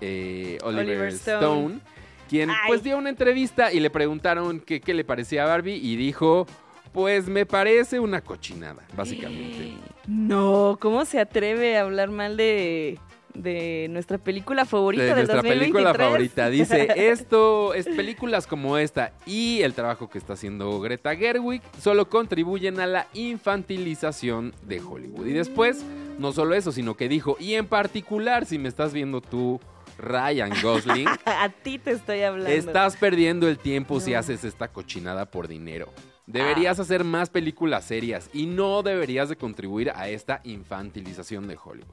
eh, 0.00 0.58
Oliver, 0.62 0.86
Oliver 0.86 1.08
Stone. 1.08 1.38
Stone. 1.38 1.80
Quien 2.28 2.50
Ay. 2.50 2.56
pues 2.66 2.82
dio 2.82 2.98
una 2.98 3.08
entrevista 3.08 3.72
y 3.72 3.80
le 3.80 3.90
preguntaron 3.90 4.60
qué 4.60 4.94
le 4.94 5.04
parecía 5.04 5.44
a 5.44 5.46
Barbie 5.46 5.76
y 5.76 5.96
dijo, 5.96 6.46
pues 6.92 7.28
me 7.28 7.46
parece 7.46 8.00
una 8.00 8.20
cochinada, 8.20 8.86
básicamente. 8.96 9.74
No, 10.06 10.78
¿cómo 10.80 11.04
se 11.04 11.20
atreve 11.20 11.76
a 11.76 11.82
hablar 11.82 12.10
mal 12.10 12.36
de, 12.36 12.98
de 13.34 13.86
nuestra 13.90 14.18
película 14.18 14.64
favorita 14.64 15.02
de 15.02 15.08
del 15.08 15.16
nuestra 15.16 15.36
2023? 15.36 15.72
película 15.72 15.94
favorita. 15.94 16.50
Dice, 16.50 16.88
esto, 17.10 17.74
es 17.74 17.86
películas 17.86 18.46
como 18.46 18.78
esta 18.78 19.12
y 19.26 19.62
el 19.62 19.74
trabajo 19.74 20.08
que 20.08 20.18
está 20.18 20.32
haciendo 20.32 20.80
Greta 20.80 21.14
Gerwig 21.14 21.62
solo 21.80 22.08
contribuyen 22.08 22.80
a 22.80 22.86
la 22.86 23.06
infantilización 23.14 24.54
de 24.62 24.80
Hollywood. 24.80 25.26
Y 25.26 25.32
después, 25.32 25.84
no 26.18 26.32
solo 26.32 26.54
eso, 26.54 26.72
sino 26.72 26.96
que 26.96 27.08
dijo, 27.08 27.36
y 27.38 27.54
en 27.54 27.66
particular, 27.66 28.46
si 28.46 28.58
me 28.58 28.68
estás 28.68 28.92
viendo 28.92 29.20
tú, 29.20 29.60
Ryan 29.98 30.52
Gosling, 30.62 31.08
a 31.26 31.48
ti 31.48 31.78
te 31.78 31.90
estoy 31.90 32.22
hablando. 32.22 32.50
estás 32.50 32.96
perdiendo 32.96 33.48
el 33.48 33.58
tiempo 33.58 34.00
si 34.00 34.14
haces 34.14 34.44
esta 34.44 34.68
cochinada 34.68 35.26
por 35.26 35.48
dinero. 35.48 35.92
Deberías 36.26 36.78
hacer 36.78 37.04
más 37.04 37.30
películas 37.30 37.84
serias 37.84 38.28
y 38.32 38.46
no 38.46 38.82
deberías 38.82 39.28
de 39.28 39.36
contribuir 39.36 39.90
a 39.94 40.08
esta 40.08 40.40
infantilización 40.44 41.48
de 41.48 41.56
Hollywood. 41.62 41.88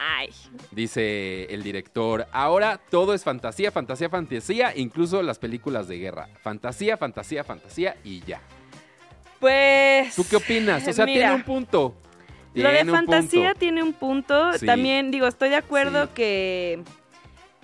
Ay, 0.00 0.30
Dice 0.70 1.44
el 1.52 1.62
director, 1.62 2.26
ahora 2.32 2.80
todo 2.90 3.14
es 3.14 3.24
fantasía, 3.24 3.72
fantasía, 3.72 4.08
fantasía, 4.08 4.72
incluso 4.76 5.22
las 5.22 5.38
películas 5.38 5.88
de 5.88 5.98
guerra. 5.98 6.28
Fantasía, 6.42 6.96
fantasía, 6.96 7.42
fantasía 7.44 7.96
y 8.04 8.20
ya. 8.20 8.40
pues... 9.40 10.14
¿Tú 10.14 10.24
qué 10.28 10.36
opinas? 10.36 10.86
O 10.86 10.92
sea, 10.92 11.04
Mira, 11.04 11.18
tiene 11.20 11.34
un 11.34 11.42
punto. 11.42 11.94
Lo 12.54 12.70
de 12.70 12.82
un 12.82 12.88
fantasía 12.90 13.54
tiene 13.54 13.82
un 13.82 13.92
punto. 13.92 14.52
Sí. 14.54 14.66
También, 14.66 15.10
digo, 15.10 15.26
estoy 15.26 15.50
de 15.50 15.56
acuerdo 15.56 16.04
Sí. 16.06 16.10
que, 16.14 16.82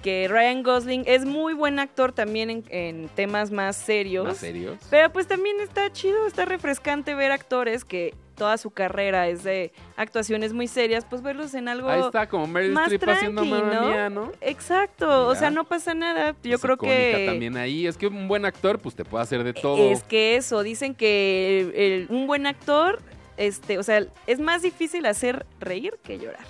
que 0.05 0.29
Ryan 0.29 0.63
Gosling 0.63 1.05
es 1.07 1.25
muy 1.25 1.55
buen 1.55 1.79
actor 1.79 2.13
también 2.13 2.51
en, 2.51 2.65
en 2.69 3.09
temas 3.09 3.51
más 3.51 3.75
serios. 3.75 4.27
¿Más 4.27 4.37
serios? 4.37 4.77
Pero 4.91 5.11
pues 5.11 5.27
también 5.27 5.59
está 5.61 5.91
chido, 5.91 6.27
está 6.27 6.45
refrescante 6.45 7.15
ver 7.15 7.33
actores 7.33 7.87
que 7.87 8.13
toda 8.35 8.59
su 8.59 8.71
carrera 8.71 9.29
es 9.29 9.45
de 9.45 9.73
actuaciones 9.97 10.53
muy 10.53 10.67
serias, 10.69 11.07
pues 11.09 11.23
verlos 11.23 11.55
en 11.55 11.69
algo... 11.69 11.89
Ahí 11.89 12.03
está, 12.03 12.29
como 12.29 12.47
Meryl 12.47 12.73
más 12.73 12.93
Streep 12.93 13.09
haciendo 13.17 13.45
¿no? 13.47 13.87
Mía, 13.87 14.11
¿no? 14.11 14.31
Exacto, 14.43 15.27
o 15.27 15.35
sea, 15.35 15.51
no 15.51 15.65
pasa 15.65 15.95
nada. 15.95 16.37
Yo 16.43 16.59
creo 16.59 16.77
que... 16.77 17.25
también 17.27 17.57
ahí. 17.57 17.87
Es 17.87 17.97
que 17.97 18.09
un 18.09 18.29
buen 18.29 18.45
actor, 18.45 18.81
pues 18.81 18.95
te 18.95 19.07
puede 19.07 19.23
hacer 19.23 19.43
de 19.43 19.55
todo. 19.55 19.91
Es 19.91 20.03
que 20.03 20.37
eso, 20.37 20.63
dicen 20.63 20.95
que 20.95 21.61
el- 21.61 21.75
el- 21.75 22.07
un 22.11 22.27
buen 22.27 22.47
actor, 22.47 23.01
este, 23.39 23.79
o 23.79 23.83
sea, 23.83 24.05
es 24.27 24.39
más 24.39 24.61
difícil 24.61 25.07
hacer 25.07 25.47
reír 25.61 25.95
que 26.03 26.19
llorar. 26.19 26.45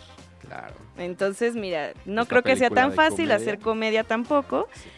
Claro. 0.54 0.74
Entonces, 0.98 1.54
mira, 1.56 1.92
no 2.04 2.22
Esta 2.22 2.30
creo 2.30 2.42
que 2.44 2.56
sea 2.56 2.70
tan 2.70 2.92
fácil 2.92 3.16
comedia. 3.26 3.34
hacer 3.36 3.58
comedia 3.58 4.04
tampoco. 4.04 4.68
Sí. 4.74 4.88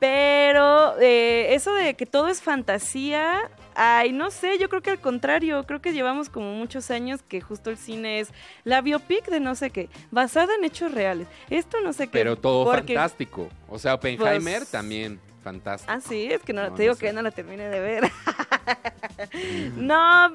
Pero 0.00 0.98
eh, 1.00 1.54
eso 1.54 1.72
de 1.74 1.94
que 1.94 2.04
todo 2.06 2.28
es 2.28 2.42
fantasía, 2.42 3.50
ay, 3.74 4.12
no 4.12 4.30
sé, 4.30 4.58
yo 4.58 4.68
creo 4.68 4.82
que 4.82 4.90
al 4.90 5.00
contrario, 5.00 5.64
creo 5.64 5.80
que 5.80 5.92
llevamos 5.92 6.28
como 6.28 6.52
muchos 6.52 6.90
años 6.90 7.22
que 7.22 7.40
justo 7.40 7.70
el 7.70 7.78
cine 7.78 8.20
es 8.20 8.28
la 8.64 8.80
biopic 8.82 9.26
de 9.28 9.40
no 9.40 9.54
sé 9.54 9.70
qué, 9.70 9.88
basada 10.10 10.54
en 10.58 10.64
hechos 10.64 10.92
reales. 10.92 11.26
Esto 11.48 11.80
no 11.82 11.92
sé 11.92 12.06
qué. 12.06 12.12
Pero 12.12 12.36
todo 12.36 12.64
porque- 12.64 12.94
fantástico. 12.94 13.48
O 13.68 13.78
sea, 13.78 13.94
Oppenheimer 13.94 14.58
Pues- 14.60 14.70
también 14.70 15.20
fantástico. 15.44 15.92
Ah, 15.92 16.00
sí, 16.00 16.26
es 16.32 16.42
que 16.42 16.52
no, 16.52 16.62
No, 16.70 16.74
te 16.74 16.82
digo 16.82 16.94
no 16.94 16.98
sé. 16.98 17.06
que 17.06 17.12
no 17.12 17.22
la 17.22 17.30
terminé 17.30 17.68
de 17.68 17.78
ver. 17.80 18.04
no, 19.76 19.94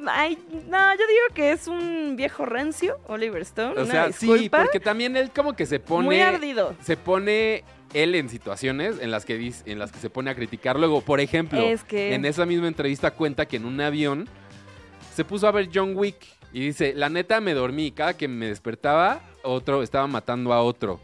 ay, 0.10 0.38
no, 0.70 0.92
yo 0.94 0.98
digo 1.08 1.34
que 1.34 1.52
es 1.52 1.68
un 1.68 2.16
viejo 2.16 2.46
rancio, 2.46 3.00
Oliver 3.08 3.42
Stone. 3.42 3.80
O 3.80 3.84
una 3.84 3.92
sea, 3.92 4.12
sí, 4.12 4.50
porque 4.50 4.80
también 4.80 5.18
él 5.18 5.32
como 5.32 5.54
que 5.56 5.66
se 5.66 5.80
pone... 5.80 6.06
Muy 6.06 6.22
ardido. 6.22 6.76
se 6.84 6.96
pone 6.98 7.64
él 7.94 8.16
en 8.16 8.30
situaciones 8.30 8.98
en 9.02 9.10
las 9.12 9.26
que 9.26 9.36
dice- 9.38 9.64
en 9.72 9.80
las 9.80 9.92
que 9.92 9.98
se 10.00 10.10
pone 10.12 10.30
a 10.30 10.36
criticar 10.36 10.78
luego 10.78 11.02
por 11.02 11.20
ejemplo 11.20 11.60
Es 11.60 11.84
que- 11.84 12.14
en 12.14 12.24
esa 12.24 12.46
misma 12.46 12.68
entrevista 12.68 13.12
cuenta 13.12 13.48
que 13.48 13.58
en 13.58 13.66
un 13.66 13.82
avión 13.82 14.30
se 15.16 15.26
puso 15.26 15.48
a 15.48 15.52
ver 15.52 15.70
John 15.74 15.94
Wick 15.96 16.18
y 16.52 16.62
dice 16.62 16.94
la 16.96 17.10
neta 17.10 17.42
me 17.42 17.54
dormí 17.54 17.88
y 17.88 17.92
cada 17.92 18.16
que 18.18 18.28
me 18.28 18.48
despertaba 18.48 19.22
otro 19.44 19.84
estaba 19.84 20.06
matando 20.08 20.52
a 20.52 20.62
otro 20.62 21.00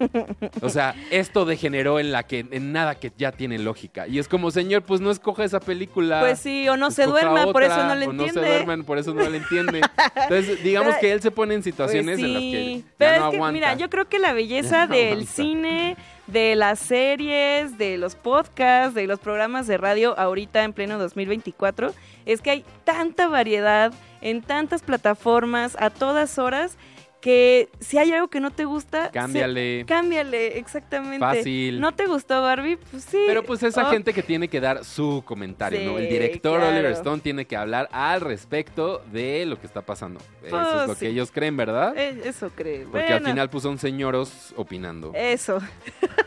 o 0.62 0.68
sea 0.68 0.94
esto 1.10 1.44
degeneró 1.44 2.00
en 2.00 2.10
la 2.10 2.22
que 2.24 2.44
en 2.50 2.72
nada 2.72 2.96
que 2.96 3.12
ya 3.16 3.30
tiene 3.32 3.58
lógica. 3.58 4.06
Y 4.08 4.18
es 4.18 4.28
como 4.28 4.50
señor 4.50 4.82
pues 4.82 5.00
no 5.00 5.10
escoja 5.10 5.44
esa 5.44 5.60
película. 5.60 6.20
Pues 6.20 6.40
sí, 6.40 6.68
o 6.68 6.76
no 6.76 6.90
se 6.90 7.06
duerma, 7.06 7.52
por 7.52 7.62
eso 7.62 7.84
no 7.86 7.94
le 7.94 8.06
o 8.06 8.12
no 8.12 8.24
entiende. 8.24 8.48
se 8.48 8.54
duerman 8.54 8.84
por 8.84 8.98
eso 8.98 9.14
no 9.14 9.28
le 9.28 9.36
entiende 9.38 9.80
entonces 10.16 10.62
digamos 10.62 10.96
que 10.96 11.12
él 11.12 11.20
se 11.22 11.30
pone 11.30 11.54
en 11.54 11.60
Pues 11.62 11.74
situaciones 11.74 12.18
en 12.18 12.32
las 12.32 12.42
que 12.42 12.82
pero 12.96 13.10
no 13.10 13.16
es 13.26 13.30
que, 13.30 13.36
aguanta. 13.36 13.52
mira, 13.52 13.74
yo 13.74 13.88
creo 13.90 14.08
que 14.08 14.18
la 14.18 14.32
belleza 14.32 14.86
del 14.88 15.26
cine, 15.26 15.96
de 16.28 16.54
las 16.54 16.78
series, 16.78 17.78
de 17.78 17.98
los 17.98 18.14
podcasts, 18.14 18.94
de 18.94 19.06
los 19.06 19.18
programas 19.18 19.66
de 19.66 19.78
radio 19.78 20.18
ahorita 20.18 20.62
en 20.62 20.72
pleno 20.72 20.98
2024, 20.98 21.92
es 22.26 22.42
que 22.42 22.50
hay 22.50 22.64
tanta 22.84 23.28
variedad 23.28 23.92
en 24.20 24.42
tantas 24.42 24.82
plataformas 24.82 25.76
a 25.80 25.90
todas 25.90 26.38
horas 26.38 26.76
que 27.20 27.68
si 27.80 27.98
hay 27.98 28.12
algo 28.12 28.28
que 28.28 28.38
no 28.40 28.50
te 28.52 28.64
gusta, 28.64 29.06
se- 29.06 29.10
cámbiale 29.12 29.84
cámbiale, 29.86 30.56
exactamente. 30.58 31.18
Fácil. 31.18 31.80
¿No 31.80 31.92
te 31.92 32.06
gustó 32.06 32.42
Barbie? 32.42 32.76
Pues 32.90 33.04
sí. 33.04 33.18
Pero 33.26 33.42
pues 33.42 33.62
esa 33.62 33.88
Oh, 33.88 33.90
gente 33.90 34.12
que 34.14 34.22
tiene 34.22 34.48
que 34.48 34.60
dar 34.60 34.84
su 34.84 35.22
comentario, 35.24 35.80
¿no? 35.92 35.98
El 35.98 36.08
director 36.08 36.58
claro. 36.60 36.72
Oliver 36.74 36.92
Stone 36.92 37.20
tiene 37.20 37.44
que 37.46 37.56
hablar 37.56 37.88
al 37.92 38.20
respecto 38.20 39.02
de 39.12 39.46
lo 39.46 39.60
que 39.60 39.66
está 39.66 39.82
pasando. 39.82 40.20
Eso 40.44 40.60
es 40.60 40.68
Pues 40.68 40.86
lo 40.88 40.94
sí. 40.94 41.00
que 41.00 41.08
ellos 41.08 41.30
creen, 41.32 41.56
¿verdad? 41.56 41.96
eh, 41.96 42.20
eso 42.24 42.50
creo. 42.54 42.88
Porque 42.90 43.12
al 43.12 43.24
final 43.24 43.50
pues 43.50 43.62
son 43.62 43.78
señoros 43.78 44.52
opinando. 44.56 45.12
Eso. 45.14 45.58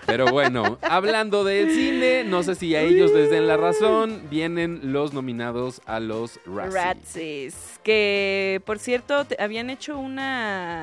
Pero 0.06 0.28
bueno, 0.28 0.78
hablando 0.82 1.44
del 1.46 1.72
cine, 1.72 2.24
no 2.26 2.44
sé 2.44 2.56
si 2.56 2.76
a 2.76 2.82
ellos 2.82 3.12
les 3.14 3.30
den 3.30 3.48
la 3.48 3.56
razón, 3.56 4.24
vienen 4.30 4.80
los 4.92 5.14
nominados 5.14 5.82
a 5.86 6.00
los 6.02 6.40
Razzie. 6.46 6.74
Razzies, 6.82 7.80
que 7.84 8.62
por 8.66 8.78
cierto 8.80 9.24
te- 9.26 9.42
habían 9.42 9.70
hecho 9.70 9.98
una 9.98 10.81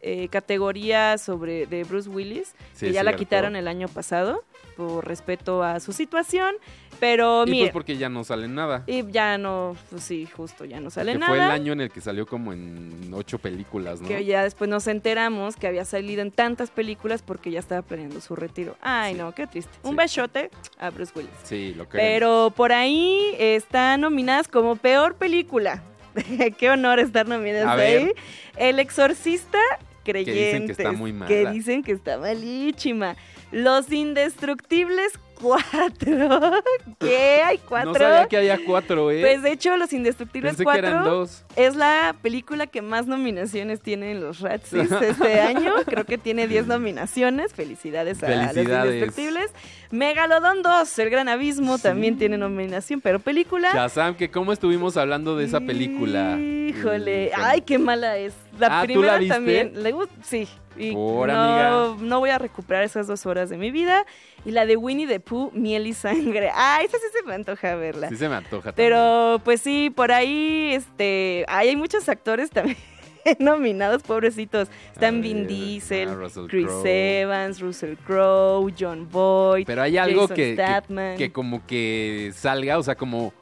eh, 0.00 0.28
categoría 0.28 1.18
sobre 1.18 1.66
de 1.66 1.84
Bruce 1.84 2.08
Willis, 2.08 2.54
Sí, 2.74 2.86
que 2.86 2.92
ya 2.92 3.02
la 3.04 3.14
quitaron 3.16 3.56
el 3.56 3.68
año 3.68 3.88
pasado 3.88 4.42
por 4.76 5.06
respeto 5.06 5.62
a 5.62 5.80
su 5.80 5.92
situación, 5.92 6.54
pero 6.98 7.44
Y 7.46 7.50
mire, 7.50 7.64
pues 7.66 7.72
porque 7.72 7.96
ya 7.98 8.08
no 8.08 8.24
sale 8.24 8.48
nada. 8.48 8.84
y 8.86 9.04
ya 9.10 9.36
no, 9.36 9.76
pues 9.90 10.02
sí, 10.02 10.26
justo 10.34 10.64
ya 10.64 10.80
no 10.80 10.88
sale 10.90 11.12
Que 11.12 11.18
nada. 11.18 11.30
fue 11.34 11.44
el 11.44 11.50
año 11.50 11.72
en 11.74 11.82
el 11.82 11.90
que 11.90 12.00
salió 12.00 12.26
como 12.26 12.52
en 12.54 13.10
ocho 13.12 13.38
películas, 13.38 14.00
¿no? 14.00 14.08
Que 14.08 14.24
ya 14.24 14.42
después 14.44 14.70
nos 14.70 14.86
enteramos 14.86 15.56
que 15.56 15.66
había 15.66 15.84
salido 15.84 16.22
en 16.22 16.30
tantas 16.30 16.70
películas 16.70 17.20
porque 17.22 17.50
ya 17.50 17.60
estaba 17.60 17.82
planeando 17.82 18.20
su 18.22 18.34
retiro. 18.34 18.76
Ay, 18.80 19.12
Sí. 19.12 19.18
no, 19.20 19.32
qué 19.34 19.46
triste. 19.46 19.70
Sí. 19.82 19.88
Un 19.88 19.96
besote 19.96 20.50
a 20.78 20.88
Bruce 20.90 21.12
Willis. 21.14 21.30
Sí, 21.44 21.74
lo 21.76 21.86
que 21.88 21.98
Pero 21.98 22.50
por 22.56 22.72
ahí 22.72 23.34
están 23.38 24.00
nominadas 24.00 24.48
como 24.48 24.76
peor 24.76 25.16
película. 25.16 25.82
Qué 26.58 26.70
honor 26.70 26.98
estar 26.98 27.26
nominadas 27.26 27.66
A 27.68 27.72
ahí. 27.72 28.04
ver. 28.06 28.14
El 28.56 28.78
Exorcista 28.78 29.58
Creyentes. 30.04 30.34
dicen 30.34 30.66
que 30.66 30.72
está 30.72 30.92
muy 30.92 31.12
mala. 31.12 31.26
Que 31.28 31.46
dicen 31.50 31.82
que 31.82 31.92
está 31.92 32.18
malísima. 32.18 33.16
Los 33.52 33.92
Indestructibles 33.92 35.12
4. 35.40 35.60
¿Qué? 37.00 37.42
¿Hay 37.44 37.58
cuatro? 37.58 37.92
No 37.92 37.98
sabía 37.98 38.28
que 38.28 38.36
había 38.36 38.58
cuatro, 38.64 39.10
¿eh? 39.10 39.20
Pues 39.20 39.42
de 39.42 39.50
hecho, 39.52 39.76
Los 39.76 39.92
Indestructibles 39.92 40.52
Pensé 40.52 40.64
4 40.64 40.80
que 40.82 40.86
eran 40.88 41.04
dos. 41.04 41.44
es 41.56 41.74
la 41.74 42.14
película 42.22 42.66
que 42.68 42.80
más 42.80 43.06
nominaciones 43.08 43.80
tiene 43.80 44.12
en 44.12 44.20
los 44.20 44.38
Razzies 44.40 44.90
este 45.02 45.40
año. 45.40 45.74
Creo 45.84 46.04
que 46.04 46.16
tiene 46.16 46.46
10 46.46 46.68
nominaciones. 46.68 47.52
Felicidades 47.54 48.22
a 48.22 48.26
Felicidades. 48.28 48.68
los 48.68 48.84
Indestructibles. 48.94 49.50
Megalodon 49.90 50.62
2, 50.62 50.98
El 51.00 51.10
Gran 51.10 51.28
Abismo, 51.28 51.76
Sí. 51.76 51.82
también 51.82 52.16
tiene 52.18 52.38
nominación, 52.38 53.00
pero 53.00 53.18
película... 53.18 53.72
Shazam, 53.74 54.14
que 54.14 54.30
cómo 54.30 54.52
estuvimos 54.52 54.96
hablando 54.96 55.36
de 55.36 55.44
esa 55.44 55.60
película. 55.60 56.38
Híjole, 56.38 57.32
Mm, 57.36 57.40
ay, 57.42 57.60
qué 57.62 57.78
mala 57.78 58.16
es. 58.16 58.32
La 58.58 58.66
Ah, 58.66 58.82
¿tú 58.86 59.02
la 59.02 59.16
primera 59.16 59.18
viste? 59.18 59.34
también. 59.34 59.82
Le 59.82 59.92
sí. 60.22 60.48
Y 60.76 60.92
Por, 60.92 61.28
no, 61.28 61.34
amiga. 61.34 62.04
no 62.04 62.20
voy 62.20 62.30
a 62.30 62.38
recuperar 62.38 62.82
esas 62.82 63.06
dos 63.06 63.26
horas 63.26 63.50
de 63.50 63.56
mi 63.56 63.70
vida. 63.70 64.04
Y 64.44 64.50
la 64.50 64.66
de 64.66 64.76
Winnie 64.76 65.06
the 65.06 65.20
Pooh, 65.20 65.50
Miel 65.52 65.86
y 65.86 65.94
Sangre. 65.94 66.50
Ay, 66.54 66.86
esa 66.86 66.98
sí 66.98 67.04
se 67.12 67.26
me 67.26 67.34
antoja 67.34 67.74
verla. 67.76 68.08
Sí 68.08 68.16
se 68.16 68.28
me 68.28 68.36
antoja 68.36 68.72
también. 68.72 68.90
Pero 68.90 69.40
pues 69.44 69.60
sí, 69.60 69.90
por 69.94 70.12
ahí 70.12 70.72
este, 70.74 71.44
ay, 71.48 71.68
hay 71.68 71.76
muchos 71.76 72.08
actores 72.08 72.50
también 72.50 72.76
nominados, 73.38 74.02
pobrecitos. 74.02 74.68
Están 74.92 75.22
Vin 75.22 75.46
Diesel, 75.46 76.08
ah, 76.08 76.14
Russell 76.14 76.46
Chris. 76.46 76.68
Evans, 76.84 77.60
Russell 77.60 77.94
Crowe, 78.06 78.72
John 78.78 79.08
Boyd. 79.10 79.66
Pero 79.66 79.82
hay 79.82 79.96
algo 79.96 80.22
Jason 80.22 80.36
que, 80.36 81.14
que 81.18 81.32
como 81.32 81.66
que 81.66 82.32
salga, 82.34 82.78
o 82.78 82.82
sea, 82.82 82.96
como, 82.96 83.32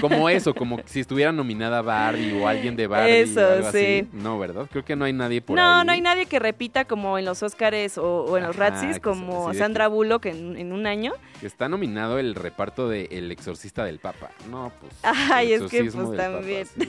como 0.00 0.28
eso, 0.28 0.54
como 0.54 0.80
si 0.86 1.00
estuviera 1.00 1.32
nominada 1.32 1.82
Barbie 1.82 2.32
o 2.40 2.46
alguien 2.48 2.76
de 2.76 2.86
Barbie 2.86 3.20
Eso, 3.20 3.40
o 3.40 3.52
algo 3.52 3.70
sí. 3.72 3.78
así. 3.78 4.08
No, 4.12 4.38
¿verdad? 4.38 4.66
Creo 4.70 4.84
que 4.84 4.96
no 4.96 5.04
hay 5.04 5.12
nadie 5.12 5.40
por 5.40 5.56
no, 5.56 5.62
ahí. 5.80 5.86
no 5.86 5.92
hay 5.92 6.00
nadie 6.00 6.26
que 6.26 6.38
repita 6.38 6.84
como 6.84 7.18
en 7.18 7.24
los 7.24 7.42
Oscars 7.42 7.98
o, 7.98 8.24
o 8.24 8.36
en 8.36 8.44
los 8.44 8.56
Ajá, 8.56 8.70
Razzies, 8.70 9.00
como 9.00 9.52
Sandra 9.54 9.88
Bullock 9.88 10.26
en, 10.26 10.56
en 10.56 10.72
un 10.72 10.86
año. 10.86 11.12
Está 11.42 11.68
nominado 11.68 12.18
el 12.18 12.34
reparto 12.34 12.88
de 12.88 13.06
El 13.10 13.30
Exorcista 13.30 13.84
del 13.84 13.98
Papa. 13.98 14.30
No, 14.50 14.72
pues. 14.80 14.92
Ay, 15.02 15.52
el 15.52 15.64
es 15.64 15.70
que, 15.70 15.84
pues, 15.84 15.94
Papa, 15.94 16.16
también. 16.16 16.66
sí, 16.66 16.88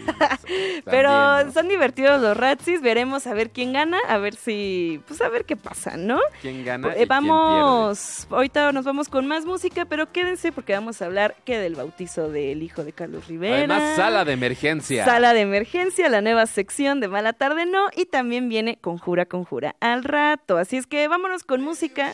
Pero 0.85 1.09
también, 1.11 1.47
¿no? 1.47 1.51
son 1.53 1.67
divertidos 1.67 2.21
los 2.21 2.37
Razzies, 2.37 2.81
veremos 2.81 3.27
a 3.27 3.33
ver 3.33 3.49
quién 3.49 3.73
gana, 3.73 3.97
a 4.07 4.17
ver 4.17 4.35
si, 4.35 5.01
pues 5.07 5.21
a 5.21 5.29
ver 5.29 5.45
qué 5.45 5.55
pasa, 5.55 5.97
¿no? 5.97 6.19
¿Quién 6.41 6.63
gana? 6.63 6.87
y 6.89 6.91
Eh, 6.91 6.95
quién 6.95 7.07
vamos, 7.09 8.27
ahorita 8.29 8.71
nos 8.71 8.85
vamos 8.85 9.09
con 9.09 9.27
más 9.27 9.45
música, 9.45 9.85
pero 9.85 10.11
quédense 10.11 10.51
porque 10.51 10.73
vamos 10.73 11.01
a 11.01 11.05
hablar 11.05 11.35
que 11.45 11.57
del 11.57 11.75
bautizo 11.75 12.29
del 12.29 12.63
hijo 12.63 12.74
de 12.83 12.93
Carlos? 12.93 13.27
Rivera. 13.27 13.57
Además, 13.57 13.95
sala 13.95 14.25
de 14.25 14.33
emergencia. 14.33 15.05
Sala 15.05 15.33
de 15.33 15.41
emergencia, 15.41 16.09
la 16.09 16.21
nueva 16.21 16.45
sección 16.45 16.99
de 16.99 17.07
Mala 17.07 17.33
Tarde 17.33 17.65
No, 17.65 17.87
y 17.95 18.05
también 18.05 18.49
viene 18.49 18.77
Conjura, 18.77 19.25
Conjura 19.25 19.75
al 19.79 20.03
rato. 20.03 20.57
Así 20.57 20.77
es 20.77 20.87
que 20.87 21.07
vámonos 21.07 21.43
con 21.43 21.61
música. 21.61 22.13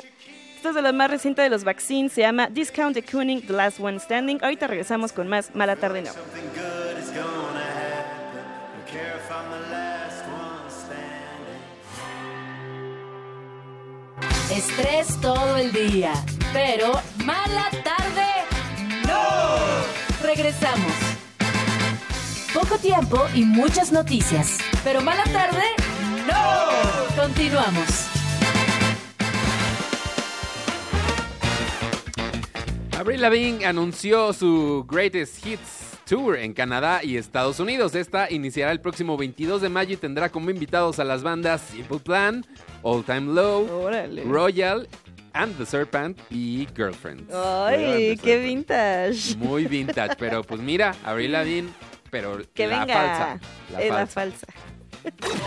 Esto 0.56 0.70
es 0.70 0.76
de 0.76 0.82
lo 0.84 0.94
más 0.94 1.10
reciente 1.10 1.42
de 1.42 1.50
los 1.50 1.64
vaccines, 1.64 2.14
se 2.14 2.22
llama 2.22 2.48
Discount 2.48 2.94
the 2.94 3.04
Cooning, 3.04 3.42
The 3.48 3.54
Last 3.54 3.80
One 3.80 4.00
Standing. 4.00 4.44
Ahorita 4.44 4.68
regresamos 4.68 5.12
con 5.12 5.28
más 5.28 5.56
Mala 5.56 5.76
Tarde 5.76 6.04
No. 6.04 6.12
Estrés 14.52 15.20
todo 15.22 15.56
el 15.56 15.72
día, 15.72 16.14
pero 16.52 16.92
mala 17.24 17.70
tarde 17.84 18.28
no. 19.08 20.01
Regresamos. 20.24 20.94
Poco 22.54 22.78
tiempo 22.78 23.26
y 23.34 23.44
muchas 23.44 23.92
noticias, 23.92 24.60
pero 24.84 25.02
mala 25.02 25.24
tarde 25.26 25.64
no. 26.28 27.22
Continuamos. 27.22 28.08
Avril 32.98 33.22
Lavigne 33.22 33.66
anunció 33.66 34.32
su 34.32 34.86
Greatest 34.88 35.44
Hits 35.46 35.98
Tour 36.06 36.38
en 36.38 36.54
Canadá 36.54 37.00
y 37.04 37.18
Estados 37.18 37.60
Unidos. 37.60 37.96
Esta 37.96 38.30
iniciará 38.30 38.72
el 38.72 38.80
próximo 38.80 39.18
22 39.18 39.62
de 39.62 39.70
mayo 39.70 39.94
y 39.94 39.98
tendrá 39.98 40.30
como 40.30 40.52
invitados 40.52 41.00
a 41.00 41.04
las 41.04 41.24
bandas 41.24 41.62
Simple 41.62 42.00
Plan, 42.00 42.46
All 42.84 43.04
Time 43.04 43.34
Low, 43.34 43.86
Órale. 43.86 44.24
Royal, 44.24 44.88
And 45.34 45.56
the 45.58 45.66
Serpent 45.66 46.20
y 46.30 46.68
Girlfriend. 46.76 47.32
Ay, 47.34 48.18
qué 48.22 48.38
vintage. 48.40 49.36
Muy 49.38 49.66
vintage, 49.66 50.16
pero 50.18 50.44
pues 50.44 50.60
mira, 50.62 50.94
Avril 51.06 51.32
Lavigne, 51.32 51.70
pero 52.10 52.40
Que 52.54 52.68
la 52.68 52.80
venga. 52.86 52.94
falsa. 52.94 53.40
La 53.72 53.82
es 53.82 53.90
la 53.90 54.08
falsa. 54.08 54.46
falsa. 54.46 55.42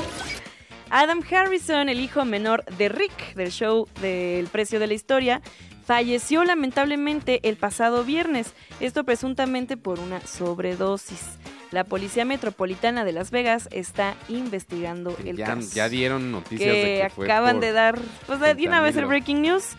Adam 0.90 1.22
Harrison, 1.28 1.88
el 1.88 2.00
hijo 2.00 2.24
menor 2.24 2.64
de 2.78 2.88
Rick 2.88 3.34
del 3.34 3.50
show 3.50 3.88
del 4.00 4.46
precio 4.46 4.78
de 4.78 4.86
la 4.86 4.94
historia, 4.94 5.42
falleció 5.84 6.44
lamentablemente 6.44 7.40
el 7.48 7.56
pasado 7.56 8.04
viernes. 8.04 8.54
Esto 8.80 9.04
presuntamente 9.04 9.76
por 9.76 9.98
una 9.98 10.20
sobredosis. 10.26 11.38
La 11.74 11.82
Policía 11.82 12.24
Metropolitana 12.24 13.04
de 13.04 13.10
Las 13.10 13.32
Vegas 13.32 13.68
está 13.72 14.14
investigando 14.28 15.16
el 15.24 15.36
ya, 15.36 15.46
caso. 15.46 15.74
ya 15.74 15.88
dieron 15.88 16.30
noticias 16.30 16.72
que, 16.72 16.84
de 16.84 17.02
que 17.02 17.10
fue 17.10 17.24
acaban 17.26 17.56
por 17.56 17.64
de 17.64 17.72
dar, 17.72 17.98
pues 18.28 18.38
de 18.38 18.68
una 18.68 18.80
vez 18.80 18.96
el 18.96 19.06
breaking 19.06 19.42
news. 19.42 19.70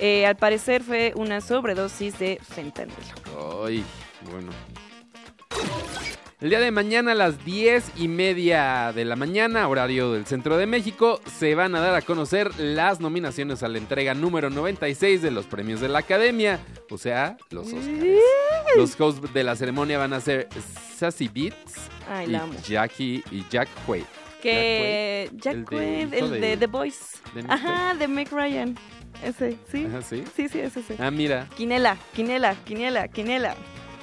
Eh, 0.00 0.26
al 0.26 0.34
parecer 0.34 0.82
fue 0.82 1.12
una 1.14 1.40
sobredosis 1.40 2.18
de 2.18 2.40
fentanilo. 2.42 2.98
Ay, 3.64 3.84
bueno. 4.32 4.50
El 6.40 6.50
día 6.50 6.60
de 6.60 6.70
mañana 6.72 7.12
a 7.12 7.14
las 7.14 7.42
10 7.44 7.92
y 7.96 8.08
media 8.08 8.92
de 8.94 9.04
la 9.04 9.16
mañana, 9.16 9.66
horario 9.68 10.12
del 10.12 10.26
centro 10.26 10.56
de 10.58 10.66
México, 10.66 11.20
se 11.38 11.54
van 11.54 11.74
a 11.74 11.80
dar 11.80 11.94
a 11.94 12.02
conocer 12.02 12.50
las 12.58 13.00
nominaciones 13.00 13.62
a 13.62 13.68
la 13.68 13.78
entrega 13.78 14.12
número 14.14 14.50
96 14.50 15.22
de 15.22 15.30
los 15.30 15.46
premios 15.46 15.80
de 15.80 15.88
la 15.88 16.00
Academia, 16.00 16.58
o 16.90 16.98
sea, 16.98 17.36
los 17.50 17.68
Oscars. 17.68 17.88
Los 18.76 19.00
hosts 19.00 19.32
de 19.32 19.44
la 19.44 19.56
ceremonia 19.56 19.96
van 19.98 20.12
a 20.12 20.20
ser 20.20 20.48
Sassy 20.96 21.28
Beats 21.28 21.88
Ay, 22.10 22.34
y. 22.34 22.62
Jackie 22.68 23.24
y 23.30 23.44
Jack 23.48 23.68
Quaid. 23.86 24.04
Que 24.42 25.30
Jack 25.36 25.56
Jack 25.56 25.68
Quaid, 25.70 25.80
el 26.02 26.10
de- 26.10 26.18
el 26.18 26.40
de, 26.40 26.56
The 26.58 26.66
Voice. 26.66 27.16
Ajá, 27.48 27.94
de 27.94 28.06
Meg 28.08 28.28
Ryan. 28.30 28.76
Ese, 29.22 29.56
¿sí? 29.70 29.86
Ajá, 29.88 30.02
¿sí? 30.02 30.24
Sí, 30.36 30.48
sí, 30.48 30.58
ese, 30.60 30.80
ese. 30.80 30.96
Ah, 30.98 31.10
mira, 31.10 31.48
Quinela, 31.56 31.96
quinela, 32.12 32.54
quinela, 32.66 33.08
quinela. 33.08 33.54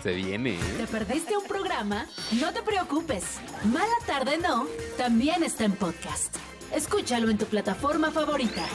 Se 0.01 0.13
viene, 0.13 0.55
¿eh? 0.55 0.59
¿Te 0.77 0.87
perdiste 0.87 1.37
un 1.37 1.45
programa? 1.47 2.05
No 2.39 2.51
te 2.53 2.61
preocupes. 2.61 3.39
Mala 3.65 3.93
tarde 4.05 4.37
no, 4.37 4.65
también 4.97 5.43
está 5.43 5.65
en 5.65 5.73
podcast. 5.73 6.35
Escúchalo 6.75 7.29
en 7.29 7.37
tu 7.37 7.45
plataforma 7.45 8.11
favorita. 8.11 8.65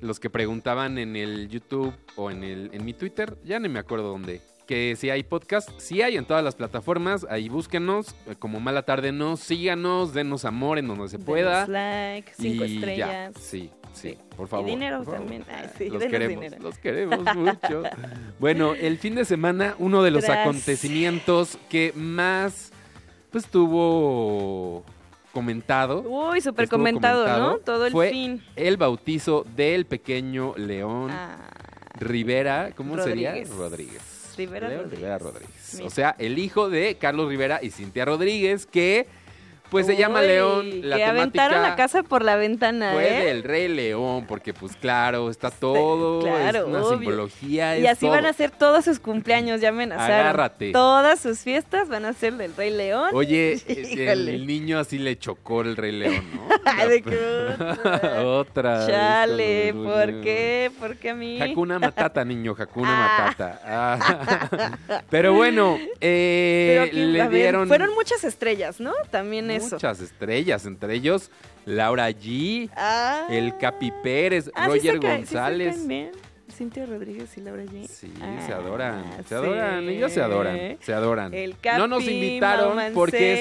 los 0.00 0.18
que 0.18 0.30
preguntaban 0.30 0.98
en 0.98 1.14
el 1.14 1.48
YouTube 1.48 1.92
o 2.16 2.30
en 2.30 2.42
el 2.42 2.70
en 2.72 2.84
mi 2.84 2.94
Twitter, 2.94 3.36
ya 3.44 3.58
no 3.60 3.68
me 3.68 3.78
acuerdo 3.78 4.08
dónde, 4.08 4.40
que 4.66 4.96
si 4.96 5.10
hay 5.10 5.22
podcast, 5.22 5.68
si 5.78 6.00
hay 6.00 6.16
en 6.16 6.24
todas 6.24 6.42
las 6.42 6.54
plataformas, 6.54 7.26
ahí 7.28 7.48
búsquenos, 7.48 8.14
eh, 8.26 8.34
como 8.38 8.60
Mala 8.60 8.82
Tarde 8.82 9.12
no, 9.12 9.36
síganos, 9.36 10.14
denos 10.14 10.44
amor 10.44 10.78
en 10.78 10.88
donde 10.88 11.08
se 11.08 11.18
pueda. 11.18 11.66
Denos 11.66 11.68
like, 11.68 12.32
cinco 12.34 12.64
y 12.64 12.76
estrellas. 12.76 13.34
ya, 13.34 13.40
sí, 13.40 13.70
sí, 13.92 14.16
por 14.36 14.48
favor. 14.48 14.66
Y 14.68 14.70
dinero 14.72 14.96
por 14.98 15.04
favor. 15.06 15.20
también. 15.20 15.44
Ay, 15.50 15.68
sí, 15.78 15.88
los 15.90 16.02
queremos, 16.04 16.28
dinero. 16.42 16.62
los 16.62 16.78
queremos 16.78 17.34
mucho. 17.36 17.82
bueno, 18.38 18.74
el 18.74 18.98
fin 18.98 19.14
de 19.14 19.24
semana, 19.24 19.74
uno 19.78 20.02
de 20.02 20.10
los 20.10 20.24
Tras- 20.24 20.42
acontecimientos 20.42 21.58
que 21.68 21.92
más 21.94 22.72
pues 23.30 23.46
tuvo 23.46 24.84
comentado 25.32 26.00
Uy, 26.02 26.40
súper 26.40 26.68
comentado, 26.68 27.22
comentado, 27.22 27.50
¿no? 27.52 27.58
Todo 27.58 27.86
el 27.86 27.92
fue 27.92 28.10
fin. 28.10 28.42
el 28.56 28.76
bautizo 28.76 29.46
del 29.54 29.86
pequeño 29.86 30.54
León 30.56 31.10
Ah, 31.12 31.38
Rivera, 31.98 32.72
¿cómo 32.76 32.96
Rodríguez. 32.96 33.46
sería? 33.48 33.56
Rodríguez. 33.56 34.34
Rivera 34.36 34.68
León 34.68 34.80
Rodríguez. 34.84 34.98
Rivera 35.00 35.18
Rodríguez. 35.18 35.70
Mira. 35.74 35.86
O 35.86 35.90
sea, 35.90 36.16
el 36.18 36.38
hijo 36.38 36.68
de 36.70 36.96
Carlos 36.96 37.28
Rivera 37.28 37.60
y 37.62 37.70
Cintia 37.70 38.04
Rodríguez, 38.04 38.66
que 38.66 39.06
Pues 39.70 39.86
se 39.86 39.96
llama 39.96 40.20
Uy, 40.20 40.26
León. 40.26 40.70
La 40.82 40.96
que 40.96 41.04
aventaron 41.04 41.62
la 41.62 41.76
casa 41.76 42.02
por 42.02 42.24
la 42.24 42.36
ventana, 42.36 42.92
Fue 42.92 43.22
¿eh? 43.22 43.24
del 43.26 43.42
Rey 43.44 43.68
León, 43.68 44.26
porque 44.26 44.52
pues 44.52 44.74
claro, 44.76 45.30
está 45.30 45.50
todo, 45.50 46.20
claro, 46.20 46.60
es 46.60 46.64
una 46.66 46.78
obvio. 46.82 46.98
simbología. 46.98 47.78
Y 47.78 47.84
es 47.86 47.92
así 47.92 48.06
van 48.08 48.26
a 48.26 48.32
ser 48.32 48.50
todos 48.50 48.84
sus 48.84 48.98
cumpleaños, 48.98 49.60
ya 49.60 49.68
amenazaron. 49.70 50.16
Agárrate. 50.16 50.72
Todas 50.72 51.20
sus 51.20 51.38
fiestas 51.40 51.88
van 51.88 52.04
a 52.04 52.12
ser 52.12 52.34
del 52.34 52.54
Rey 52.56 52.70
León. 52.70 53.10
Oye, 53.12 53.60
el 53.68 54.46
niño 54.46 54.78
así 54.78 54.98
le 54.98 55.16
chocó 55.18 55.60
el 55.62 55.76
Rey 55.76 55.92
León, 55.92 56.24
¿no? 56.34 56.48
Ay, 56.64 56.98
otra. 57.06 58.24
Otra. 58.24 58.86
Chale, 58.86 59.72
¿por 59.72 60.06
niños. 60.08 60.24
qué? 60.24 60.70
¿Por 60.78 60.96
qué 60.96 61.10
a 61.10 61.14
mí? 61.14 61.40
Hakuna 61.40 61.78
Matata, 61.78 62.24
niño, 62.24 62.56
Hakuna 62.58 62.90
Ah. 62.90 63.26
Matata. 63.28 63.60
Ah. 63.64 65.02
Pero 65.10 65.32
bueno, 65.34 65.78
eh, 66.00 66.66
Pero 66.70 66.82
aquí, 66.84 66.96
le 67.12 67.18
ver, 67.20 67.30
dieron 67.30 67.68
fueron 67.68 67.94
muchas 67.94 68.24
estrellas, 68.24 68.80
¿no? 68.80 68.92
También 69.10 69.50
eso. 69.60 69.76
muchas 69.76 70.00
estrellas, 70.00 70.66
entre 70.66 70.94
ellos 70.94 71.30
Laura 71.66 72.10
G, 72.10 72.70
Ah. 72.76 73.26
el 73.30 73.56
Capi 73.58 73.92
Pérez, 74.02 74.50
Ah, 74.54 74.64
sí 74.66 74.70
Roger 74.70 74.92
sí 75.00 75.06
González. 75.06 75.86
bien. 75.86 76.10
Cintia 76.52 76.84
Rodríguez 76.84 77.36
y 77.38 77.40
Laura 77.42 77.62
G. 77.64 77.86
Sí, 77.88 78.12
Ah, 78.20 78.36
se 78.46 78.52
adoran, 78.52 79.04
se 79.18 79.28
sí. 79.28 79.34
adoran, 79.34 79.88
ellos 79.88 80.12
se 80.12 80.20
adoran, 80.20 80.78
se 80.80 80.92
adoran. 80.92 81.32
El 81.32 81.56
no 81.78 81.86
nos 81.86 82.00
Capi, 82.02 82.12
invitaron 82.12 82.78
porque 82.92 83.32
es 83.34 83.40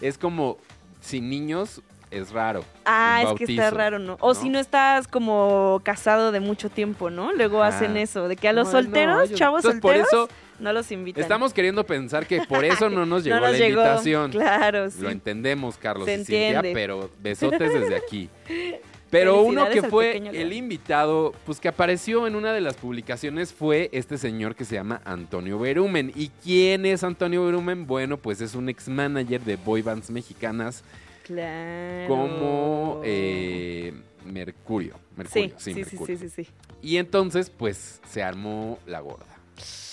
que 0.00 0.06
es 0.08 0.18
como 0.18 0.56
sin 1.00 1.28
niños 1.28 1.82
es 2.10 2.30
raro. 2.30 2.64
Ah, 2.84 3.22
es 3.24 3.32
que 3.38 3.44
está 3.44 3.70
raro, 3.70 3.98
¿no? 3.98 4.16
O 4.20 4.34
si 4.34 4.48
no 4.50 4.58
estás 4.58 5.08
como 5.08 5.80
casado 5.84 6.30
de 6.32 6.40
mucho 6.40 6.68
tiempo, 6.68 7.08
¿no? 7.10 7.32
Luego 7.32 7.62
hacen 7.62 7.96
eso, 7.96 8.28
de 8.28 8.36
que 8.36 8.48
a 8.48 8.52
los 8.52 8.66
no, 8.66 8.72
solteros, 8.72 9.24
ellos- 9.28 9.38
chavos 9.38 9.62
por 9.62 9.72
solteros, 9.72 10.06
eso 10.08 10.28
no 10.62 10.72
los 10.72 10.90
invitan. 10.92 11.22
estamos 11.22 11.52
queriendo 11.52 11.84
pensar 11.84 12.26
que 12.26 12.40
por 12.48 12.64
eso 12.64 12.88
no 12.88 13.04
nos 13.04 13.24
llegó 13.24 13.36
no 13.36 13.42
nos 13.42 13.52
la 13.52 13.58
llegó. 13.58 13.80
invitación. 13.82 14.30
Claro, 14.30 14.90
sí. 14.90 15.02
Lo 15.02 15.10
entendemos, 15.10 15.76
Carlos 15.76 16.06
Se 16.06 16.14
y 16.14 16.16
Cintia, 16.18 16.46
entiende. 16.56 16.70
pero 16.72 17.10
besotes 17.20 17.72
desde 17.72 17.96
aquí. 17.96 18.28
Pero 19.12 19.42
uno 19.42 19.68
que 19.68 19.82
fue 19.82 20.16
el 20.16 20.54
invitado, 20.54 21.34
pues 21.44 21.60
que 21.60 21.68
apareció 21.68 22.26
en 22.26 22.34
una 22.34 22.54
de 22.54 22.62
las 22.62 22.76
publicaciones 22.78 23.52
fue 23.52 23.90
este 23.92 24.16
señor 24.16 24.54
que 24.54 24.64
se 24.64 24.74
llama 24.76 25.02
Antonio 25.04 25.58
Berumen. 25.58 26.10
¿Y 26.14 26.30
quién 26.42 26.86
es 26.86 27.04
Antonio 27.04 27.44
Berumen? 27.44 27.86
Bueno, 27.86 28.16
pues 28.16 28.40
es 28.40 28.54
un 28.54 28.70
ex 28.70 28.88
manager 28.88 29.42
de 29.42 29.56
boy 29.56 29.82
bands 29.82 30.08
mexicanas 30.10 30.82
Claro. 31.24 32.08
como 32.08 33.02
eh, 33.04 33.92
Mercurio. 34.24 34.94
Mercurio, 35.14 35.56
Sí, 35.58 35.74
sí, 35.74 35.74
sí, 35.74 35.84
sí, 35.84 35.90
Mercurio. 35.96 36.18
sí, 36.18 36.28
sí, 36.30 36.44
sí. 36.46 36.50
Y 36.80 36.96
entonces, 36.96 37.50
pues, 37.50 38.00
se 38.08 38.22
armó 38.22 38.78
la 38.86 39.00
gorda. 39.00 39.26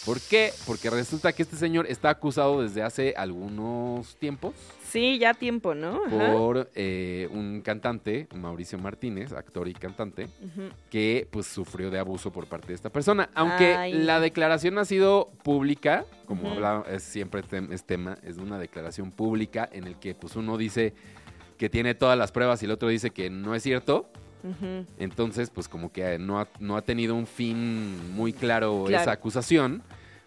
¿Por 0.05 0.19
qué? 0.21 0.51
Porque 0.65 0.89
resulta 0.89 1.33
que 1.33 1.43
este 1.43 1.55
señor 1.57 1.85
está 1.87 2.09
acusado 2.09 2.61
desde 2.61 2.81
hace 2.81 3.13
algunos 3.17 4.15
tiempos 4.15 4.53
Sí, 4.89 5.19
ya 5.19 5.35
tiempo, 5.35 5.75
¿no? 5.75 6.01
Ajá. 6.07 6.31
por 6.33 6.71
eh, 6.73 7.27
un 7.31 7.61
cantante, 7.61 8.27
Mauricio 8.33 8.79
Martínez, 8.79 9.33
actor 9.33 9.67
y 9.67 9.73
cantante, 9.73 10.29
que 10.89 11.27
pues 11.29 11.45
sufrió 11.45 11.91
de 11.91 11.99
abuso 11.99 12.31
por 12.31 12.47
parte 12.47 12.69
de 12.69 12.73
esta 12.73 12.89
persona. 12.89 13.29
Aunque 13.35 13.75
Ay. 13.75 13.93
la 13.93 14.19
declaración 14.19 14.79
ha 14.79 14.85
sido 14.85 15.29
pública, 15.43 16.05
como 16.25 16.53
es 16.87 17.03
siempre 17.03 17.43
tem- 17.43 17.71
es 17.71 17.83
tema, 17.83 18.17
es 18.23 18.37
una 18.37 18.57
declaración 18.57 19.11
pública 19.11 19.69
en 19.71 19.83
el 19.83 19.95
que 19.99 20.15
pues 20.15 20.35
uno 20.35 20.57
dice 20.57 20.95
que 21.59 21.69
tiene 21.69 21.93
todas 21.93 22.17
las 22.17 22.31
pruebas 22.31 22.63
y 22.63 22.65
el 22.65 22.71
otro 22.71 22.87
dice 22.87 23.11
que 23.11 23.29
no 23.29 23.53
es 23.53 23.61
cierto. 23.61 24.09
Entonces, 24.97 25.49
pues 25.49 25.67
como 25.67 25.91
que 25.91 26.17
no 26.19 26.39
ha, 26.39 26.47
no 26.59 26.77
ha 26.77 26.81
tenido 26.81 27.15
un 27.15 27.27
fin 27.27 28.13
muy 28.13 28.33
claro, 28.33 28.85
Claro. 28.87 29.01
esa 29.01 29.11
acusación. 29.11 29.81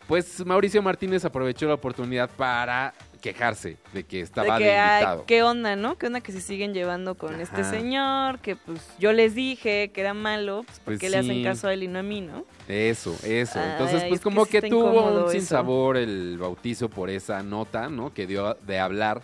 Pues 0.08 0.44
Mauricio 0.44 0.82
Martínez 0.82 1.24
aprovechó 1.24 1.68
la 1.68 1.74
oportunidad 1.74 2.28
para 2.30 2.92
quejarse 3.20 3.76
de 3.92 4.02
que 4.02 4.20
estaba 4.20 4.58
de 4.58 4.64
que, 4.64 4.76
ay. 4.76 5.18
¿qué 5.28 5.44
onda, 5.44 5.76
no? 5.76 5.96
¿Qué 5.96 6.08
onda 6.08 6.20
que 6.20 6.32
se 6.32 6.40
siguen 6.40 6.74
llevando 6.74 7.14
con 7.14 7.40
este 7.40 7.62
señor? 7.62 8.40
Que 8.40 8.56
pues 8.56 8.80
yo 8.98 9.12
les 9.12 9.36
dije 9.36 9.92
que 9.94 10.00
era 10.00 10.12
malo, 10.12 10.64
pues 10.66 10.80
¿por 10.80 10.98
Pues 10.98 11.10
le 11.10 11.16
hacen 11.18 11.44
caso 11.44 11.68
a 11.68 11.72
él 11.72 11.84
y 11.84 11.88
no 11.88 12.00
a 12.00 12.02
mí, 12.02 12.20
no? 12.20 12.44
Eso, 12.66 13.16
eso. 13.22 13.60
Ay, 13.60 13.70
Entonces, 13.72 14.04
pues 14.08 14.20
que 14.20 14.24
como 14.24 14.44
que, 14.44 14.60
tuvo 14.62 15.24
un 15.24 15.30
sinsabor 15.30 15.96
el 15.96 16.36
bautizo 16.36 16.90
por 16.90 17.08
esa 17.08 17.42
nota, 17.44 17.88
¿no? 17.88 18.12
Que 18.12 18.26
dio 18.26 18.54
de 18.54 18.80
hablar, 18.80 19.22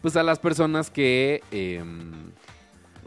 pues 0.00 0.16
a 0.16 0.22
las 0.22 0.38
personas 0.38 0.88
que... 0.88 1.42
em, 1.50 2.30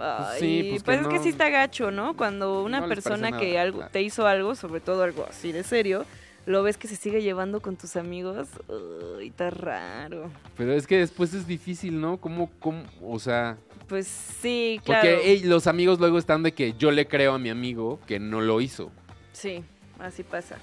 Ay, 0.03 0.39
sí, 0.39 0.67
pues 0.69 0.83
pues, 0.83 0.99
que 0.99 1.03
es 1.03 1.07
que 1.09 1.19
sí 1.19 1.29
está 1.29 1.49
gacho, 1.49 1.91
¿no? 1.91 2.17
Cuando 2.17 2.63
una 2.63 2.81
No 2.81 2.87
persona 2.89 3.37
que 3.37 3.57
algo 3.57 3.77
claro. 3.77 3.91
te 3.91 4.01
hizo 4.01 4.27
algo, 4.27 4.55
sobre 4.55 4.81
todo 4.81 5.03
algo 5.03 5.25
así 5.29 5.51
de 5.51 5.63
serio, 5.63 6.05
lo 6.45 6.61
ves 6.61 6.77
que 6.77 6.89
se 6.89 6.97
sigue 6.97 7.21
llevando 7.21 7.61
con 7.61 7.77
tus 7.77 7.95
amigos, 7.95 8.49
uy, 8.67 9.27
está 9.27 9.49
raro. 9.49 10.29
pero 10.57 10.73
es 10.73 10.85
que 10.87 10.97
después 10.97 11.33
es 11.33 11.47
difícil, 11.47 12.01
¿no? 12.01 12.17
¿Cómo, 12.17 12.51
cómo, 12.59 12.83
o 13.01 13.17
sea... 13.17 13.57
Pues 13.87 14.07
sí, 14.07 14.79
claro. 14.83 15.09
Porque 15.09 15.31
ey, 15.31 15.43
los 15.43 15.67
amigos 15.67 15.99
luego 15.99 16.17
están 16.17 16.43
de 16.43 16.53
que 16.53 16.73
yo 16.73 16.91
le 16.91 17.07
creo 17.07 17.33
a 17.33 17.39
mi 17.39 17.49
amigo 17.49 17.99
que 18.07 18.19
no 18.19 18.41
lo 18.41 18.59
hizo. 18.61 18.91
Sí, 19.33 19.63
así 19.99 20.23
pasa. 20.23 20.57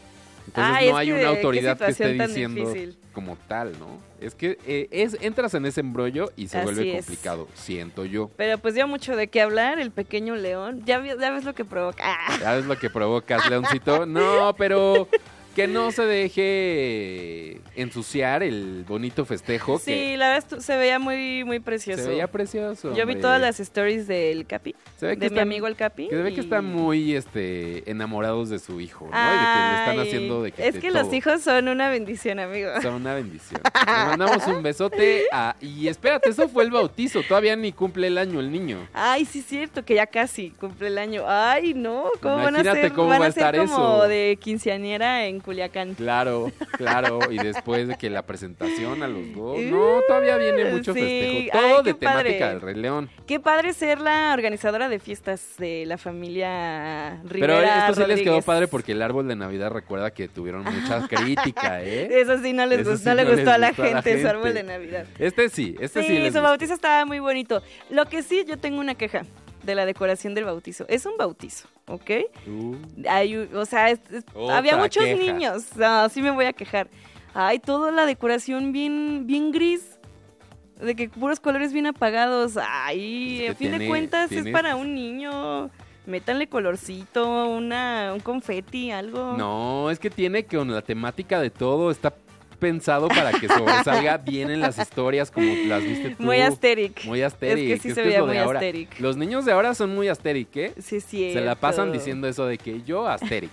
Entonces 0.46 0.74
Ay, 0.76 0.90
no 0.90 0.96
hay 0.96 1.06
que 1.08 1.14
una 1.14 1.28
autoridad 1.28 1.78
que 1.78 1.90
esté 1.90 2.12
diciendo 2.14 2.60
difícil. 2.60 2.98
como 3.12 3.36
tal, 3.48 3.72
¿no? 3.78 3.98
Es 4.20 4.34
que 4.34 4.58
eh, 4.66 4.88
es, 4.90 5.16
entras 5.20 5.54
en 5.54 5.64
ese 5.66 5.80
embrollo 5.80 6.30
y 6.36 6.48
se 6.48 6.58
Así 6.58 6.64
vuelve 6.64 6.96
es. 6.96 7.06
complicado, 7.06 7.48
siento 7.54 8.04
yo. 8.04 8.30
Pero 8.36 8.58
pues 8.58 8.74
dio 8.74 8.86
mucho 8.88 9.14
de 9.16 9.28
qué 9.28 9.40
hablar 9.42 9.78
el 9.78 9.90
pequeño 9.92 10.34
león. 10.36 10.82
Ya, 10.84 11.02
ya 11.04 11.30
ves 11.30 11.44
lo 11.44 11.54
que 11.54 11.64
provoca. 11.64 12.02
Ah, 12.04 12.36
Ya 12.40 12.54
ves 12.54 12.66
lo 12.66 12.76
que 12.78 12.90
provocas, 12.90 13.46
Leoncito. 13.50 14.06
No, 14.06 14.54
pero 14.58 15.08
que 15.54 15.66
no 15.66 15.90
se 15.90 16.02
deje 16.04 17.60
ensuciar 17.74 18.42
el 18.42 18.84
bonito 18.86 19.24
festejo 19.24 19.78
sí, 19.78 20.16
la 20.16 20.30
verdad 20.30 20.58
se 20.58 20.76
veía 20.76 20.98
muy, 20.98 21.44
muy 21.44 21.60
precioso. 21.60 22.02
se 22.02 22.08
veía 22.08 22.26
precioso. 22.28 22.90
Yo 22.90 22.94
vi 23.06 23.12
hombre. 23.14 23.16
todas 23.16 23.40
las 23.40 23.60
stories 23.60 24.06
del 24.06 24.46
Capi, 24.46 24.74
Se 24.96 25.06
ve 25.06 25.16
que 25.16 25.28
de 25.28 25.34
mi 25.34 25.40
amigo 25.40 25.66
el 25.66 25.76
Capi. 25.76 26.08
Que 26.08 26.16
se 26.16 26.22
ve 26.22 26.34
que 26.34 26.40
están 26.40 26.64
muy 26.66 27.14
este, 27.14 27.88
enamorados 27.90 28.48
de 28.50 28.58
su 28.58 28.80
hijo, 28.80 29.08
¿no? 29.10 29.16
y 29.16 29.20
de 29.20 29.38
que 29.38 29.60
le 29.60 29.78
están 29.78 29.98
haciendo 30.00 30.42
de 30.42 30.52
que 30.52 30.68
Es 30.68 30.74
de 30.74 30.80
que 30.80 30.90
los 30.90 31.12
hijos 31.12 31.42
son 31.42 31.68
una 31.68 31.88
bendición, 31.88 32.38
amigo. 32.38 32.70
Son 32.82 32.94
una 32.94 33.14
bendición. 33.14 33.60
Le 33.86 33.92
mandamos 33.92 34.46
un 34.46 34.62
besote 34.62 35.24
a... 35.32 35.56
Y 35.60 35.88
espérate, 35.88 36.30
eso 36.30 36.48
fue 36.48 36.64
el 36.64 36.70
bautizo. 36.70 37.22
Todavía 37.22 37.56
ni 37.56 37.72
cumple 37.72 38.06
el 38.08 38.18
año 38.18 38.40
el 38.40 38.50
niño. 38.52 38.78
Ay, 38.92 39.24
sí 39.24 39.40
es 39.40 39.46
cierto, 39.46 39.84
que 39.84 39.94
ya 39.94 40.06
casi 40.06 40.50
cumple 40.50 40.88
el 40.88 40.98
año. 40.98 41.24
Ay, 41.26 41.74
no, 41.74 42.04
¿cómo 42.20 42.36
van 42.36 42.46
a 42.56 42.60
Imagínate 42.60 42.80
ser? 42.82 42.92
cómo 42.92 43.08
van 43.08 43.20
va 43.22 43.24
a 43.26 43.28
a 43.28 43.32
ser 43.32 43.42
estar 43.42 43.56
como 43.66 43.96
eso. 43.98 44.08
de 44.08 44.38
quinceañera 44.40 45.26
en 45.26 45.39
Culiacán. 45.40 45.94
Claro, 45.94 46.52
claro. 46.72 47.18
Y 47.30 47.38
después 47.38 47.88
de 47.88 47.96
que 47.96 48.10
la 48.10 48.22
presentación 48.22 49.02
a 49.02 49.08
los 49.08 49.34
dos. 49.34 49.58
No, 49.60 50.00
todavía 50.06 50.36
viene 50.36 50.66
mucho 50.72 50.94
Sí, 50.94 51.00
festejo. 51.00 51.58
Todo 51.58 51.82
de 51.82 51.94
temática 51.94 52.48
del 52.50 52.60
Rey 52.60 52.74
León. 52.74 53.10
Qué 53.26 53.40
padre 53.40 53.72
ser 53.72 54.00
la 54.00 54.32
organizadora 54.32 54.88
de 54.88 54.98
fiestas 54.98 55.54
de 55.58 55.84
la 55.86 55.98
familia 55.98 57.20
Pero 57.28 57.54
Rivera 57.56 57.88
esto 57.88 58.02
sí 58.02 58.08
les 58.08 58.22
quedó 58.22 58.42
padre 58.42 58.68
porque 58.68 58.92
el 58.92 59.02
árbol 59.02 59.28
de 59.28 59.36
Navidad 59.36 59.70
recuerda 59.70 60.10
que 60.10 60.28
tuvieron 60.28 60.64
mucha 60.64 61.06
crítica, 61.08 61.82
¿eh? 61.82 62.08
Eso 62.20 62.38
sí 62.42 62.52
no 62.52 62.66
les, 62.66 62.78
gustó, 62.78 62.96
sí 62.96 63.04
no 63.06 63.14
les 63.14 63.26
a 63.26 63.28
la 63.28 63.34
gustó 63.36 63.50
a 63.50 63.58
la 63.58 63.74
gente, 63.74 64.02
su 64.02 64.02
gente. 64.02 64.28
árbol 64.28 64.54
de 64.54 64.62
Navidad. 64.62 65.06
Este 65.18 65.48
sí, 65.48 65.76
este 65.80 66.02
sí, 66.02 66.08
sí, 66.08 66.18
les 66.18 66.32
su 66.32 66.40
bautizo 66.40 66.74
estaba 66.74 67.04
muy 67.04 67.18
bonito. 67.18 67.62
Lo 67.90 68.06
que 68.06 68.22
sí, 68.22 68.44
yo 68.46 68.58
tengo 68.58 68.80
una 68.80 68.94
queja 68.94 69.22
de 69.62 69.74
la 69.74 69.86
decoración 69.86 70.34
del 70.34 70.44
bautizo. 70.44 70.84
Es 70.88 71.06
un 71.06 71.16
bautizo, 71.18 71.68
¿ok? 71.86 72.10
Uh, 72.46 72.76
Hay 73.08 73.36
o 73.36 73.64
sea, 73.66 73.90
es- 73.90 74.00
es- 74.10 74.24
Otra 74.34 74.58
había 74.58 74.76
muchos 74.76 75.04
queja. 75.04 75.20
niños. 75.32 75.76
No, 75.76 76.08
sí 76.08 76.22
me 76.22 76.30
voy 76.30 76.46
a 76.46 76.52
quejar. 76.52 76.88
Hay 77.34 77.58
toda 77.60 77.90
la 77.92 78.06
decoración 78.06 78.72
bien, 78.72 79.26
bien 79.26 79.52
gris. 79.52 79.98
De 80.80 80.96
que 80.96 81.08
puros 81.10 81.40
colores 81.40 81.72
bien 81.74 81.86
apagados. 81.86 82.56
Ay, 82.56 83.40
Es 83.40 83.44
que 83.44 83.50
a 83.50 83.54
fin 83.54 83.78
de 83.78 83.86
cuentas 83.86 84.30
tiene- 84.30 84.48
es 84.50 84.52
para 84.54 84.76
un 84.76 84.94
niño. 84.94 85.70
Métanle 86.06 86.48
colorcito, 86.48 87.48
una, 87.50 88.12
un 88.14 88.20
confeti, 88.20 88.90
algo. 88.90 89.34
No, 89.36 89.90
es 89.90 89.98
que 89.98 90.08
tiene 90.08 90.46
que 90.46 90.56
con 90.56 90.72
la 90.72 90.80
temática 90.80 91.38
de 91.40 91.50
todo 91.50 91.90
está 91.90 92.14
pensado 92.60 93.08
para 93.08 93.32
que 93.32 93.48
sobresalga 93.48 94.18
bien 94.18 94.50
en 94.50 94.60
las 94.60 94.78
historias 94.78 95.30
como 95.30 95.52
las 95.66 95.82
viste 95.82 96.10
tú. 96.10 96.22
Muy 96.22 96.40
asteric. 96.40 97.04
Muy 97.06 97.22
asteric. 97.22 97.70
Es 97.70 97.82
que 97.82 97.88
sí 97.88 97.94
se 97.94 98.00
es 98.02 98.06
veía 98.06 98.18
lo 98.20 98.26
de 98.26 98.32
muy 98.34 98.38
ahora. 98.42 98.60
asteric. 98.60 99.00
Los 99.00 99.16
niños 99.16 99.44
de 99.44 99.52
ahora 99.52 99.74
son 99.74 99.94
muy 99.94 100.06
asteric, 100.08 100.54
¿eh? 100.56 100.74
Sí, 100.80 101.00
cierto. 101.00 101.38
Se 101.40 101.44
la 101.44 101.54
pasan 101.56 101.90
diciendo 101.90 102.28
eso 102.28 102.46
de 102.46 102.58
que 102.58 102.82
yo 102.82 103.08
asteric. 103.08 103.50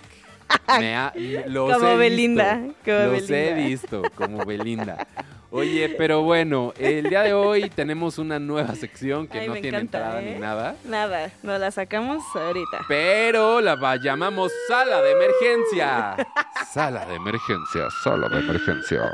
Me 0.78 0.94
ha- 0.96 1.12
los 1.46 1.72
Como 1.72 1.88
he 1.88 1.92
visto, 1.92 1.98
Belinda, 1.98 2.60
como 2.84 2.98
los 2.98 3.30
he 3.30 3.52
Belinda. 3.54 3.66
visto, 3.68 4.02
como 4.14 4.44
Belinda. 4.46 5.06
Oye, 5.50 5.88
pero 5.96 6.22
bueno, 6.22 6.74
el 6.78 7.08
día 7.08 7.22
de 7.22 7.32
hoy 7.32 7.70
tenemos 7.70 8.18
una 8.18 8.38
nueva 8.38 8.74
sección 8.74 9.26
que 9.26 9.40
Ay, 9.40 9.48
no 9.48 9.54
tiene 9.54 9.68
encanta, 9.78 9.98
entrada 9.98 10.22
¿eh? 10.22 10.32
ni 10.34 10.38
nada. 10.38 10.76
Nada, 10.84 11.32
nos 11.42 11.58
la 11.58 11.70
sacamos 11.70 12.22
ahorita. 12.34 12.80
Pero 12.86 13.62
la 13.62 13.96
llamamos 13.96 14.52
sala 14.68 15.00
de 15.00 15.12
emergencia. 15.12 16.16
Sala 16.70 17.06
de 17.06 17.14
emergencia, 17.14 17.88
sala 18.04 18.28
de 18.28 18.40
emergencia. 18.40 19.10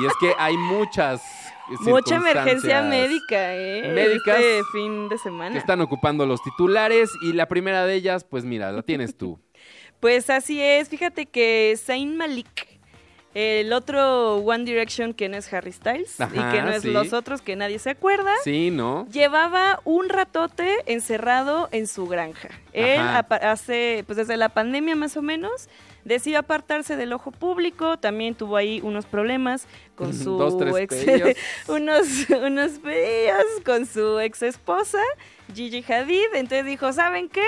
Y 0.00 0.06
es 0.06 0.12
que 0.20 0.32
hay 0.38 0.56
muchas 0.56 1.20
Mucha 1.80 2.16
emergencia 2.16 2.82
médica, 2.82 3.56
¿eh? 3.56 3.90
médicas 3.92 4.38
Este 4.38 4.62
fin 4.72 5.08
de 5.08 5.18
semana. 5.18 5.52
que 5.52 5.58
están 5.58 5.80
ocupando 5.80 6.24
los 6.24 6.40
titulares 6.40 7.10
y 7.22 7.32
la 7.32 7.48
primera 7.48 7.84
de 7.84 7.94
ellas, 7.94 8.22
pues 8.24 8.44
mira, 8.44 8.70
la 8.70 8.82
tienes 8.82 9.16
tú. 9.16 9.40
Pues 9.98 10.28
así 10.28 10.60
es, 10.62 10.90
fíjate 10.90 11.24
que 11.24 11.74
Zayn 11.82 12.18
Malik 12.18 12.75
El 13.38 13.74
otro 13.74 14.36
One 14.36 14.64
Direction 14.64 15.12
que 15.12 15.28
no 15.28 15.36
es 15.36 15.52
Harry 15.52 15.70
Styles 15.70 16.16
y 16.18 16.38
que 16.38 16.62
no 16.62 16.70
es 16.70 16.80
sí. 16.80 16.90
los 16.90 17.12
otros 17.12 17.42
que 17.42 17.54
nadie 17.54 17.78
se 17.78 17.90
acuerda. 17.90 18.32
Sí, 18.42 18.70
¿no? 18.70 19.06
Llevaba 19.12 19.78
un 19.84 20.08
ratote 20.08 20.74
encerrado 20.86 21.68
en 21.70 21.86
su 21.86 22.06
granja. 22.06 22.48
Él 22.72 22.98
hace, 22.98 24.04
pues 24.06 24.16
desde 24.16 24.38
la 24.38 24.48
pandemia 24.48 24.96
más 24.96 25.18
o 25.18 25.22
menos, 25.22 25.68
decidió 26.04 26.38
apartarse 26.38 26.96
del 26.96 27.12
ojo 27.12 27.30
público. 27.30 27.98
También 27.98 28.34
tuvo 28.34 28.56
ahí 28.56 28.80
unos 28.82 29.04
problemas 29.04 29.66
con 29.96 30.14
su 30.14 30.38
Dos, 30.38 30.54
ex, 30.78 30.96
unos, 31.68 32.06
unos 32.30 32.70
con 33.66 33.84
su 33.84 34.18
ex 34.18 34.44
esposa, 34.44 35.02
Gigi 35.52 35.84
Hadid. 35.86 36.34
Entonces 36.36 36.64
dijo, 36.64 36.90
¿saben 36.94 37.28
qué? 37.28 37.44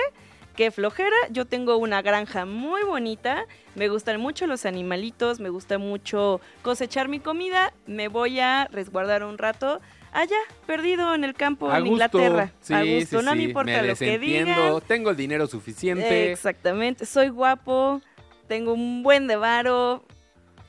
Qué 0.58 0.72
flojera, 0.72 1.14
yo 1.30 1.44
tengo 1.44 1.76
una 1.76 2.02
granja 2.02 2.44
muy 2.44 2.82
bonita, 2.82 3.46
me 3.76 3.88
gustan 3.88 4.20
mucho 4.20 4.48
los 4.48 4.66
animalitos, 4.66 5.38
me 5.38 5.50
gusta 5.50 5.78
mucho 5.78 6.40
cosechar 6.62 7.06
mi 7.06 7.20
comida, 7.20 7.72
me 7.86 8.08
voy 8.08 8.40
a 8.40 8.66
resguardar 8.72 9.22
un 9.22 9.38
rato 9.38 9.80
allá, 10.10 10.34
perdido 10.66 11.14
en 11.14 11.22
el 11.22 11.34
campo 11.34 11.70
A 11.70 11.78
en 11.78 11.84
gusto. 11.86 11.92
Inglaterra. 12.18 12.52
Sí, 12.60 12.74
a 12.74 12.82
gusto, 12.82 13.20
sí, 13.20 13.24
no 13.24 13.36
me 13.36 13.42
importa 13.44 13.82
me 13.82 13.86
lo 13.86 13.94
que 13.94 14.18
digan. 14.18 14.80
Tengo 14.88 15.10
el 15.10 15.16
dinero 15.16 15.46
suficiente. 15.46 16.32
Exactamente, 16.32 17.06
soy 17.06 17.28
guapo, 17.28 18.02
tengo 18.48 18.72
un 18.72 19.04
buen 19.04 19.28
de 19.28 19.36
varo, 19.36 20.02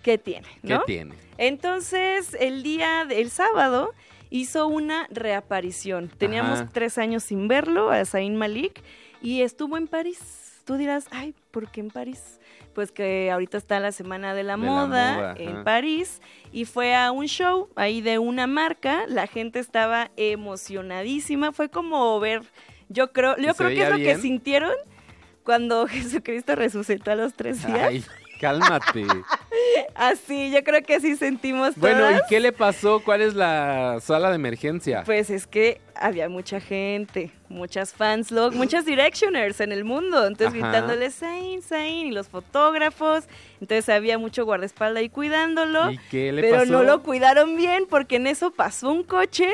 ¿qué 0.04 0.20
tiene? 0.20 0.48
¿Qué 0.62 0.78
tiene? 0.86 1.16
Entonces, 1.40 2.38
el 2.40 2.62
día 2.62 3.06
del 3.06 3.32
sábado 3.32 3.96
hizo 4.30 4.68
una 4.68 5.08
reaparición. 5.10 6.10
Teníamos 6.10 6.60
Ajá. 6.60 6.70
tres 6.72 7.00
años 7.00 7.24
sin 7.24 7.48
verlo, 7.48 7.90
a 7.90 8.06
Zayn 8.06 8.36
Malik, 8.36 8.84
y 9.22 9.42
estuvo 9.42 9.78
en 9.78 9.88
París. 9.88 10.20
Tú 10.66 10.76
dirás, 10.76 11.08
ay, 11.12 11.34
¿por 11.52 11.70
qué 11.72 11.82
en 11.82 11.90
París? 11.90 12.40
Pues 12.74 12.92
que 12.92 13.32
ahorita 13.32 13.58
está 13.58 13.80
la 13.80 13.92
Semana 13.92 14.34
de 14.34 14.44
la, 14.44 14.56
De 14.56 14.64
la 14.64 14.72
Moda, 14.72 15.36
en. 15.38 15.64
París 15.64 16.22
y 16.52 16.66
fue 16.66 16.96
a 16.96 17.12
un 17.12 17.28
show 17.28 17.70
ahí 17.76 18.02
de 18.02 18.20
una 18.20 18.46
marca. 18.46 19.06
La 19.08 19.26
gente 19.26 19.60
estaba 19.60 20.12
emocionadísima. 20.16 21.52
Fue 21.52 21.70
como 21.70 22.20
ver, 22.20 22.44
yo 22.88 23.12
creo, 23.12 23.36
yo 23.38 23.54
¿Se 23.54 23.64
creo 23.64 23.70
que 23.70 23.84
es 23.84 23.90
lo 23.90 23.98
que 23.98 24.18
sintieron 24.18 24.74
cuando 25.44 25.88
Jesucristo 25.88 26.56
resucitó 26.56 27.12
a 27.12 27.16
los 27.16 27.34
tres 27.34 27.66
días. 27.66 27.80
Ay, 27.80 28.06
cálmate. 28.40 29.06
Así, 29.96 30.50
yo 30.52 30.64
creo 30.64 30.82
que 30.82 30.96
así 30.96 31.16
sentimos 31.18 31.76
bueno, 31.76 32.10
¿y 32.12 32.20
qué 32.30 32.40
le 32.40 32.52
pasó? 32.54 33.02
¿Cuál 33.04 33.22
es 33.22 33.34
la 33.34 33.98
sala 34.02 34.30
de 34.30 34.36
emergencia? 34.36 35.04
Pues 35.06 35.30
es 35.30 35.46
que 35.46 35.82
había 35.94 36.30
mucha 36.30 36.62
gente, 36.62 37.32
muchas 37.50 37.94
fans, 37.94 38.32
log, 38.32 38.54
muchas 38.54 38.86
directioners 38.86 39.60
en 39.60 39.74
el 39.74 39.84
mundo, 39.84 40.26
entonces 40.26 40.48
Ajá. 40.48 40.72
gritándole 40.72 41.12
Zayn, 41.12 41.62
Zayn 41.62 42.08
y 42.08 42.12
los 42.12 42.30
fotógrafos, 42.30 43.26
entonces 43.60 43.90
había 43.90 44.18
mucho 44.18 44.46
guardaespaldas 44.46 45.02
ahí 45.02 45.10
cuidándolo, 45.10 45.92
¿Y 45.92 45.98
qué 46.10 46.32
le 46.32 46.42
pero 46.42 46.60
pasó? 46.60 46.72
no 46.72 46.84
lo 46.84 47.04
cuidaron 47.04 47.58
bien 47.58 47.86
porque 47.90 48.16
en 48.16 48.28
eso 48.28 48.52
pasó 48.52 48.92
un 48.92 49.04
coche 49.04 49.50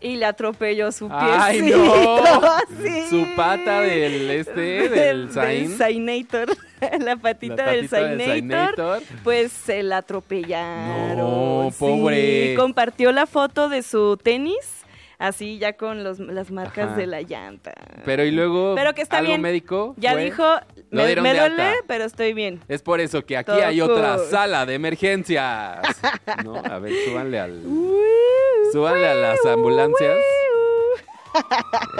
y 0.00 0.16
le 0.16 0.24
atropelló 0.24 0.92
su 0.92 1.08
¡Ay, 1.12 1.60
piecito. 1.60 1.84
no! 1.84 2.40
Sí. 2.82 3.06
Su 3.10 3.26
pata 3.36 3.80
del 3.82 4.30
este, 4.30 4.60
del 4.88 5.30
Zayn. 5.30 5.76
Zainator, 5.76 6.56
la 7.00 7.16
patita, 7.16 7.66
La 7.66 7.72
del 7.72 7.88
Zainator, 7.88 9.02
pues 9.24 9.52
se 9.52 9.82
la 9.82 9.98
atropellaron. 9.98 11.16
No, 11.18 11.70
sí. 11.70 11.76
pobre. 11.78 12.54
compartió 12.56 13.12
la 13.12 13.26
foto 13.26 13.68
de 13.68 13.82
su 13.82 14.16
tenis, 14.16 14.84
así 15.18 15.58
ya 15.58 15.74
con 15.74 16.02
los- 16.04 16.18
las 16.18 16.50
marcas 16.50 16.88
Ajá. 16.90 16.96
de 16.96 17.06
la 17.06 17.22
llanta. 17.22 17.72
Pero 18.04 18.24
y 18.24 18.30
luego 18.30 18.74
Pero 18.74 18.94
que 18.94 19.02
está 19.02 19.18
algo 19.18 19.28
bien. 19.28 19.40
médico 19.42 19.94
ya 19.98 20.12
fue? 20.12 20.24
dijo, 20.24 20.44
me, 20.90 21.04
me 21.16 21.34
duele, 21.34 21.40
alta. 21.40 21.72
pero 21.86 22.04
estoy 22.04 22.32
bien. 22.32 22.60
Es 22.68 22.82
por 22.82 23.00
eso 23.00 23.24
que 23.24 23.36
aquí 23.36 23.52
Todo 23.52 23.64
hay 23.64 23.80
otra 23.80 24.18
sala 24.18 24.64
de 24.66 24.74
emergencias. 24.74 25.78
¿No? 26.44 26.56
A 26.56 26.78
ver, 26.78 26.92
súbanle 27.06 27.38
al 27.40 27.62
súbanle 28.72 29.08
a 29.08 29.14
las 29.14 29.44
ambulancias. 29.46 30.16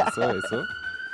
Eso, 0.09 0.31
eso. 0.31 0.62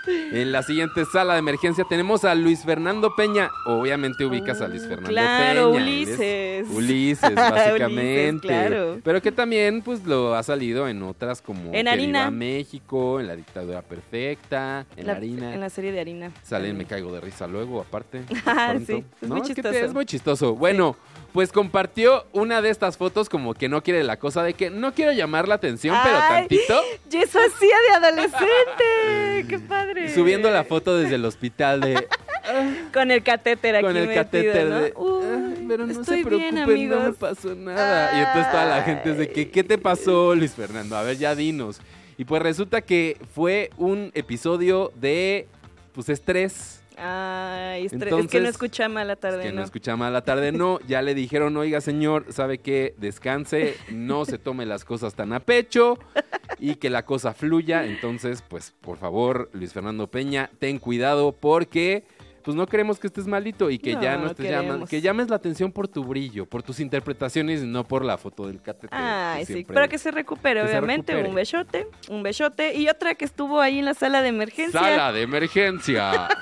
En 0.07 0.53
la 0.53 0.63
siguiente 0.63 1.05
sala 1.05 1.33
de 1.35 1.39
emergencia 1.41 1.85
tenemos 1.89 2.25
a 2.25 2.35
Luis 2.35 2.65
Fernando 2.65 3.15
Peña. 3.17 3.51
Obviamente 3.67 4.25
ubicas 4.25 4.61
a 4.61 4.69
Luis 4.69 4.83
Oh, 4.85 4.89
Fernando 4.89 5.09
claro, 5.11 5.73
Peña. 5.73 5.83
Ulises. 5.85 6.21
es 6.21 6.71
Ulises, 6.71 7.35
básicamente. 7.35 8.31
Ulises, 8.31 8.41
claro. 8.41 9.01
Pero 9.03 9.23
que 9.23 9.33
también, 9.33 9.83
pues, 9.83 10.05
lo 10.05 10.35
ha 10.35 10.43
salido 10.43 10.89
en 10.89 11.03
otras 11.03 11.43
como 11.43 11.73
En 11.75 11.89
Harina. 11.89 12.31
México, 12.31 13.19
en 13.21 13.27
La 13.29 13.37
Dictadura 13.37 13.83
Perfecta, 13.83 14.87
en 14.97 15.07
La, 15.07 15.13
Harina. 15.15 15.55
En 15.55 15.61
la 15.61 15.71
serie 15.71 15.93
de 15.93 16.01
harina. 16.01 16.31
Sale 16.43 16.69
en 16.69 16.77
Me. 16.79 16.85
Caigo 16.85 17.13
de 17.13 17.21
Risa 17.21 17.47
luego, 17.47 17.81
aparte. 17.81 18.23
Ah, 18.47 18.75
sí, 18.85 19.05
es 19.21 19.29
No, 19.29 19.37
muy 19.37 19.43
chistoso. 19.47 19.71
es 19.79 19.93
muy 19.95 20.07
chistoso. 20.07 20.55
Bueno, 20.55 20.97
pues 21.37 21.53
compartió 21.53 22.25
una 22.33 22.63
de 22.63 22.71
estas 22.71 22.97
fotos 22.97 23.29
como 23.29 23.53
que 23.53 23.69
no 23.69 23.83
quiere 23.83 24.03
la 24.05 24.19
cosa 24.19 24.43
de 24.43 24.55
que 24.55 24.71
no 24.71 24.95
quiero 24.95 25.13
llamar 25.13 25.49
la 25.49 25.57
atención, 25.57 25.95
pero 26.03 26.17
tantito. 26.17 26.81
Y 27.13 27.17
eso 27.19 27.39
hacía 27.39 27.77
de 27.91 28.07
adolescente. 28.07 29.47
¡Qué 29.47 29.59
padre! 29.59 30.15
Subiendo 30.15 30.51
la 30.51 30.65
foto 30.65 30.97
desde 30.97 31.17
el 31.17 31.27
hospital 31.27 31.83
de... 31.83 32.09
Con 32.95 33.11
el 33.11 33.23
catéter 33.23 33.77
aquí 33.77 33.85
con 33.85 33.97
el 33.99 34.07
metido, 34.07 34.25
catéter 34.25 34.67
¿no? 34.67 34.81
de... 34.81 34.95
"Ah, 34.97 35.55
pero 35.69 35.85
no 35.87 35.93
estoy 35.93 36.23
se 36.23 36.29
bien, 36.31 36.55
preocupen, 36.55 36.59
amigos. 36.59 36.99
no 37.03 37.05
me 37.05 37.13
pasó 37.13 37.55
nada. 37.55 38.11
Y 38.17 38.19
entonces 38.21 38.51
toda 38.51 38.65
la 38.65 38.83
gente 38.83 39.11
es 39.11 39.19
de 39.19 39.29
que, 39.31 39.51
¿qué 39.51 39.63
te 39.63 39.77
pasó, 39.77 40.35
Luis 40.35 40.53
Fernando? 40.55 40.97
A 40.97 41.03
ver, 41.03 41.19
ya 41.19 41.35
dinos. 41.35 41.83
Y 42.17 42.25
pues 42.25 42.41
resulta 42.41 42.81
que 42.81 43.19
fue 43.35 43.69
un 43.77 44.11
episodio 44.15 44.91
de, 44.95 45.49
pues, 45.93 46.09
estrés. 46.09 46.81
Ay, 46.97 47.85
estre- 47.85 47.87
es 47.87 47.91
que 47.91 48.05
Entonces, 48.09 48.43
no 48.43 48.49
escucha 48.49 48.89
mal 48.89 49.07
la 49.09 49.17
tarde, 49.17 49.43
que 49.43 49.51
no 49.51 49.57
¿no? 49.57 49.63
escucha 49.65 49.97
mal 49.97 50.13
la 50.13 50.23
tarde, 50.23 50.53
no. 50.53 50.79
Ya 50.87 51.03
le 51.03 51.15
dijeron, 51.15 51.57
oiga, 51.57 51.81
señor, 51.81 52.27
¿sabe 52.31 52.59
qué? 52.59 52.95
Descanse, 52.99 53.77
no 53.91 54.25
se 54.25 54.39
tome 54.39 54.65
las 54.67 54.85
cosas 54.85 55.15
tan 55.15 55.33
a 55.33 55.41
pecho 55.41 55.99
y 56.59 56.77
que 56.77 56.91
la 56.91 57.05
cosa 57.05 57.35
fluya. 57.35 57.85
Entonces, 57.85 58.43
pues, 58.49 58.73
por 58.81 58.99
favor, 58.99 59.51
Luis 59.53 59.73
Fernando 59.73 60.07
Peña, 60.11 60.51
ten 60.59 60.79
cuidado 60.79 61.33
porque... 61.33 62.05
Pues 62.47 62.55
no 62.57 62.69
queremos 62.69 63.01
que 63.01 63.09
estés 63.09 63.27
malito 63.27 63.71
y 63.71 63.79
que 63.81 63.95
No, 63.95 64.03
ya 64.03 64.17
no 64.19 64.29
estés 64.29 64.49
llamando, 64.49 64.87
que 64.87 65.01
llames 65.01 65.29
la 65.29 65.35
atención 65.35 65.73
por 65.73 65.89
tu 65.89 66.05
brillo, 66.05 66.47
por 66.47 66.63
tus 66.63 66.79
interpretaciones 66.79 67.65
y 67.65 67.67
no 67.67 67.83
por 67.83 68.05
la 68.05 68.17
foto 68.19 68.47
del 68.47 68.63
catéter. 68.63 68.91
Ay, 68.93 69.45
que 69.45 69.53
sí, 69.53 69.65
para 69.65 69.89
que 69.89 69.99
se 69.99 70.13
recupere, 70.13 70.61
que 70.61 70.69
se 70.69 70.79
obviamente. 70.79 71.11
recupere. 71.13 71.29
Un 71.29 71.35
besote, 71.35 71.89
un 72.09 72.23
besote. 72.23 72.77
Y 72.77 72.89
otra 72.89 73.17
que 73.17 73.25
estuvo 73.25 73.61
ahí 73.61 73.81
en 73.81 73.85
la 73.85 73.95
sala 73.95 74.23
de 74.23 74.29
emergencia, 74.29 74.79
Sala 74.79 75.11
de 75.13 75.23
emergencia. 75.23 76.29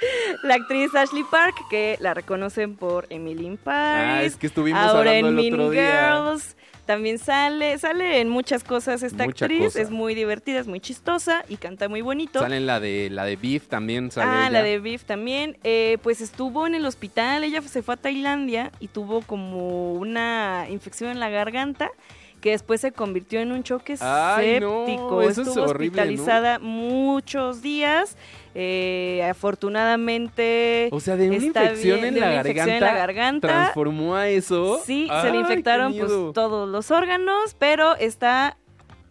la 0.42 0.54
actriz 0.54 0.94
Ashley 0.94 1.24
Park, 1.30 1.56
que 1.70 1.96
la 2.00 2.14
reconocen 2.14 2.76
por 2.76 3.06
Emily 3.10 3.46
in 3.46 3.56
Paris. 3.56 4.08
ah, 4.08 4.22
es 4.22 4.36
que 4.36 4.46
estuvimos 4.46 4.80
ahora 4.82 5.10
hablando 5.10 5.28
en 5.28 5.38
el 5.38 5.42
Mean 5.42 5.54
otro 5.54 5.70
día. 5.70 6.12
Girls. 6.24 6.56
También 6.86 7.18
sale, 7.18 7.78
sale 7.78 8.20
en 8.20 8.28
muchas 8.28 8.64
cosas 8.64 9.04
esta 9.04 9.24
Mucha 9.24 9.44
actriz. 9.44 9.66
cosa. 9.66 9.80
Es 9.80 9.90
muy 9.90 10.12
divertida, 10.16 10.58
es 10.58 10.66
muy 10.66 10.80
chistosa 10.80 11.44
y 11.48 11.56
canta 11.56 11.88
muy 11.88 12.00
bonito. 12.00 12.40
Sale 12.40 12.56
en 12.56 12.66
la 12.66 12.80
de 12.80 13.10
la 13.10 13.24
de 13.24 13.36
Beef 13.36 13.68
también 13.68 14.10
sale 14.10 14.28
Ah, 14.28 14.50
la 14.50 14.64
de 14.64 14.80
Beef 14.80 15.04
también. 15.04 15.56
Eh, 15.62 15.98
pues 16.02 16.20
estuvo 16.20 16.66
en 16.66 16.74
el 16.74 16.84
hospital, 16.86 17.44
ella 17.44 17.62
se 17.62 17.82
fue 17.82 17.94
a 17.94 17.96
Tailandia 17.96 18.72
y 18.80 18.88
tuvo 18.88 19.20
como 19.22 19.92
una 19.94 20.66
infección 20.68 21.10
en 21.12 21.20
la 21.20 21.28
garganta 21.28 21.92
que 22.40 22.50
después 22.50 22.80
se 22.80 22.92
convirtió 22.92 23.40
en 23.40 23.52
un 23.52 23.62
choque 23.62 23.96
Ay, 24.00 24.60
no, 24.60 24.86
séptico. 24.86 25.22
es 25.22 25.38
Estuvo 25.38 25.64
hospitalizada 25.64 26.58
muchos 26.58 27.62
días. 27.62 28.16
Eh, 28.54 29.24
afortunadamente 29.30 30.88
O 30.90 30.98
sea, 30.98 31.16
de 31.16 31.28
una 31.28 31.36
infección, 31.36 32.00
bien, 32.00 32.08
en, 32.08 32.14
de 32.14 32.20
la 32.20 32.26
una 32.26 32.34
garganta, 32.36 32.50
infección 32.50 32.76
en 32.76 32.80
la 32.80 32.94
garganta. 32.98 33.48
transformó 33.48 34.16
a 34.16 34.28
eso. 34.28 34.80
Sí, 34.84 35.08
se 35.22 35.30
le 35.30 35.38
infectaron 35.38 35.94
pues 35.96 36.10
todos 36.34 36.68
los 36.68 36.90
órganos, 36.90 37.54
pero 37.58 37.94
está 37.96 38.56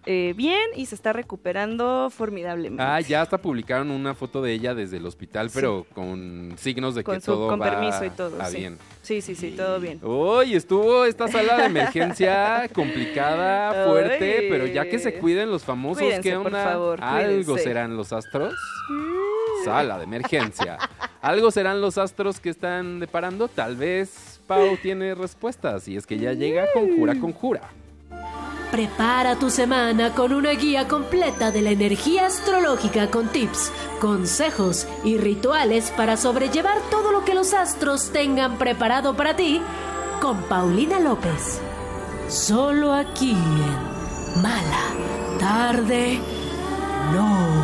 eh, 0.06 0.34
bien 0.36 0.62
y 0.76 0.86
se 0.86 0.96
está 0.96 1.14
recuperando 1.14 2.10
formidablemente. 2.10 2.82
Ah, 2.82 3.00
ya 3.02 3.22
hasta 3.22 3.38
publicaron 3.38 3.92
una 3.92 4.16
foto 4.16 4.42
de 4.42 4.54
ella 4.54 4.74
desde 4.74 4.98
el 4.98 5.06
hospital, 5.06 5.50
Sí. 5.50 5.56
pero 5.60 5.86
con 5.94 6.54
signos 6.58 6.96
de 6.96 7.04
Con 7.04 7.16
que 7.16 7.22
su- 7.22 7.32
todo 7.32 7.50
con 7.50 7.62
va 7.62 7.70
permiso 7.70 8.06
y 8.06 8.10
todo, 8.10 8.38
sí. 8.50 8.58
bien. 8.58 8.78
Sí, 9.02 9.22
sí, 9.22 9.36
sí, 9.36 9.52
todo 9.52 9.80
bien. 9.80 10.00
Uy, 10.04 10.54
estuvo 10.56 11.06
esta 11.06 11.28
sala 11.28 11.58
de 11.58 11.66
emergencia 11.66 12.70
complicada, 12.74 13.86
fuerte, 13.88 14.48
pero 14.50 14.66
ya 14.68 14.86
que 14.88 15.00
se 15.00 15.16
cuiden 15.16 15.50
los 15.52 15.64
famosos, 15.64 16.04
Cuídense, 16.04 16.30
¿qué 16.30 16.36
por 16.38 16.52
favor, 16.52 17.04
¿Algo 17.04 17.44
cuídense. 17.46 17.64
serán 17.64 17.98
los 17.98 18.14
astros? 18.14 18.54
Sala 19.66 19.98
de 19.98 20.06
emergencia. 20.06 20.78
¿Algo 21.22 21.52
serán 21.52 21.82
los 21.82 21.98
astros 21.98 22.40
que 22.40 22.50
están 22.50 23.00
deparando? 23.00 23.48
Tal 23.50 23.76
vez 23.76 24.40
Pau 24.48 24.78
tiene 24.82 25.14
respuestas 25.16 25.88
y 25.88 25.98
es 25.98 26.08
que 26.08 26.18
ya 26.18 26.32
llega 26.34 26.66
Conjura 26.74 27.16
Conjura. 27.20 27.62
Prepara 28.72 29.36
tu 29.36 29.50
semana 29.50 30.14
con 30.14 30.32
una 30.32 30.52
guía 30.52 30.88
completa 30.88 31.50
de 31.52 31.64
la 31.64 31.72
energía 31.72 32.28
astrológica 32.28 33.10
con 33.10 33.28
tips, 33.30 33.72
consejos 34.00 34.88
y 35.04 35.18
rituales 35.18 35.92
para 35.98 36.18
sobrellevar 36.18 36.78
todo 36.92 37.12
lo 37.12 37.26
que 37.26 37.34
los 37.34 37.56
astros 37.56 38.12
tengan 38.12 38.60
preparado 38.60 39.16
para 39.16 39.36
ti 39.36 39.60
con 40.22 40.44
Paulina 40.44 41.00
López. 41.00 41.60
Solo 42.28 42.94
aquí 42.94 43.32
en 43.32 44.42
Mala 44.42 44.84
Tarde 45.40 46.39
No. 47.14 47.60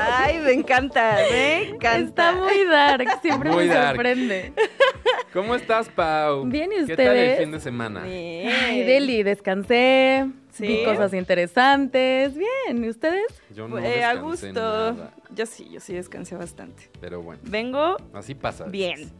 Ay, 0.00 0.38
me 0.38 0.52
encanta, 0.52 1.18
me 1.30 1.68
encanta. 1.70 2.30
Está 2.30 2.32
muy 2.32 2.64
dark, 2.64 3.08
siempre 3.22 3.50
Muy 3.50 3.66
me 3.66 3.74
dark. 3.74 3.96
sorprende. 3.96 4.52
¿Cómo 5.32 5.54
estás, 5.54 5.88
Pau? 5.88 6.44
Bien, 6.46 6.70
¿y 6.72 6.86
¿Qué 6.86 6.96
tal 6.96 7.06
el 7.06 7.12
ustedes? 7.12 7.38
fin 7.40 7.50
de 7.52 7.60
semana? 7.60 8.02
Bien. 8.02 8.48
Ay, 8.48 8.82
Deli, 8.84 9.22
descansé, 9.22 10.26
Sí. 10.52 10.66
vi 10.66 10.84
cosas 10.84 11.12
interesantes. 11.14 12.34
Bien, 12.36 12.84
¿y 12.84 12.88
ustedes? 12.88 13.26
Yo 13.54 13.68
no 13.68 13.78
Eh, 13.78 14.04
a 14.04 14.14
descansé 14.14 14.20
gusto. 14.48 14.92
nada, 14.94 15.10
Yo 15.34 15.46
sí, 15.46 15.68
yo 15.70 15.80
sí 15.80 15.94
descansé 15.94 16.36
bastante. 16.36 16.90
pero 17.00 17.20
bueno, 17.22 17.40
Vengo. 17.44 17.96
así 18.14 18.34
pasa. 18.34 18.64
Bien. 18.64 18.96
veces. 18.96 19.12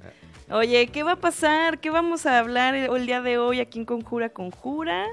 Oye, 0.50 0.86
¿qué 0.86 1.02
va 1.02 1.12
a 1.12 1.16
pasar? 1.16 1.78
¿Qué 1.78 1.90
vamos 1.90 2.24
a 2.26 2.38
hablar 2.38 2.74
el, 2.74 2.94
el 2.94 3.06
día 3.06 3.20
de 3.20 3.36
hoy 3.38 3.60
aquí 3.60 3.80
en 3.80 3.84
Conjura 3.84 4.30
Conjura? 4.30 5.04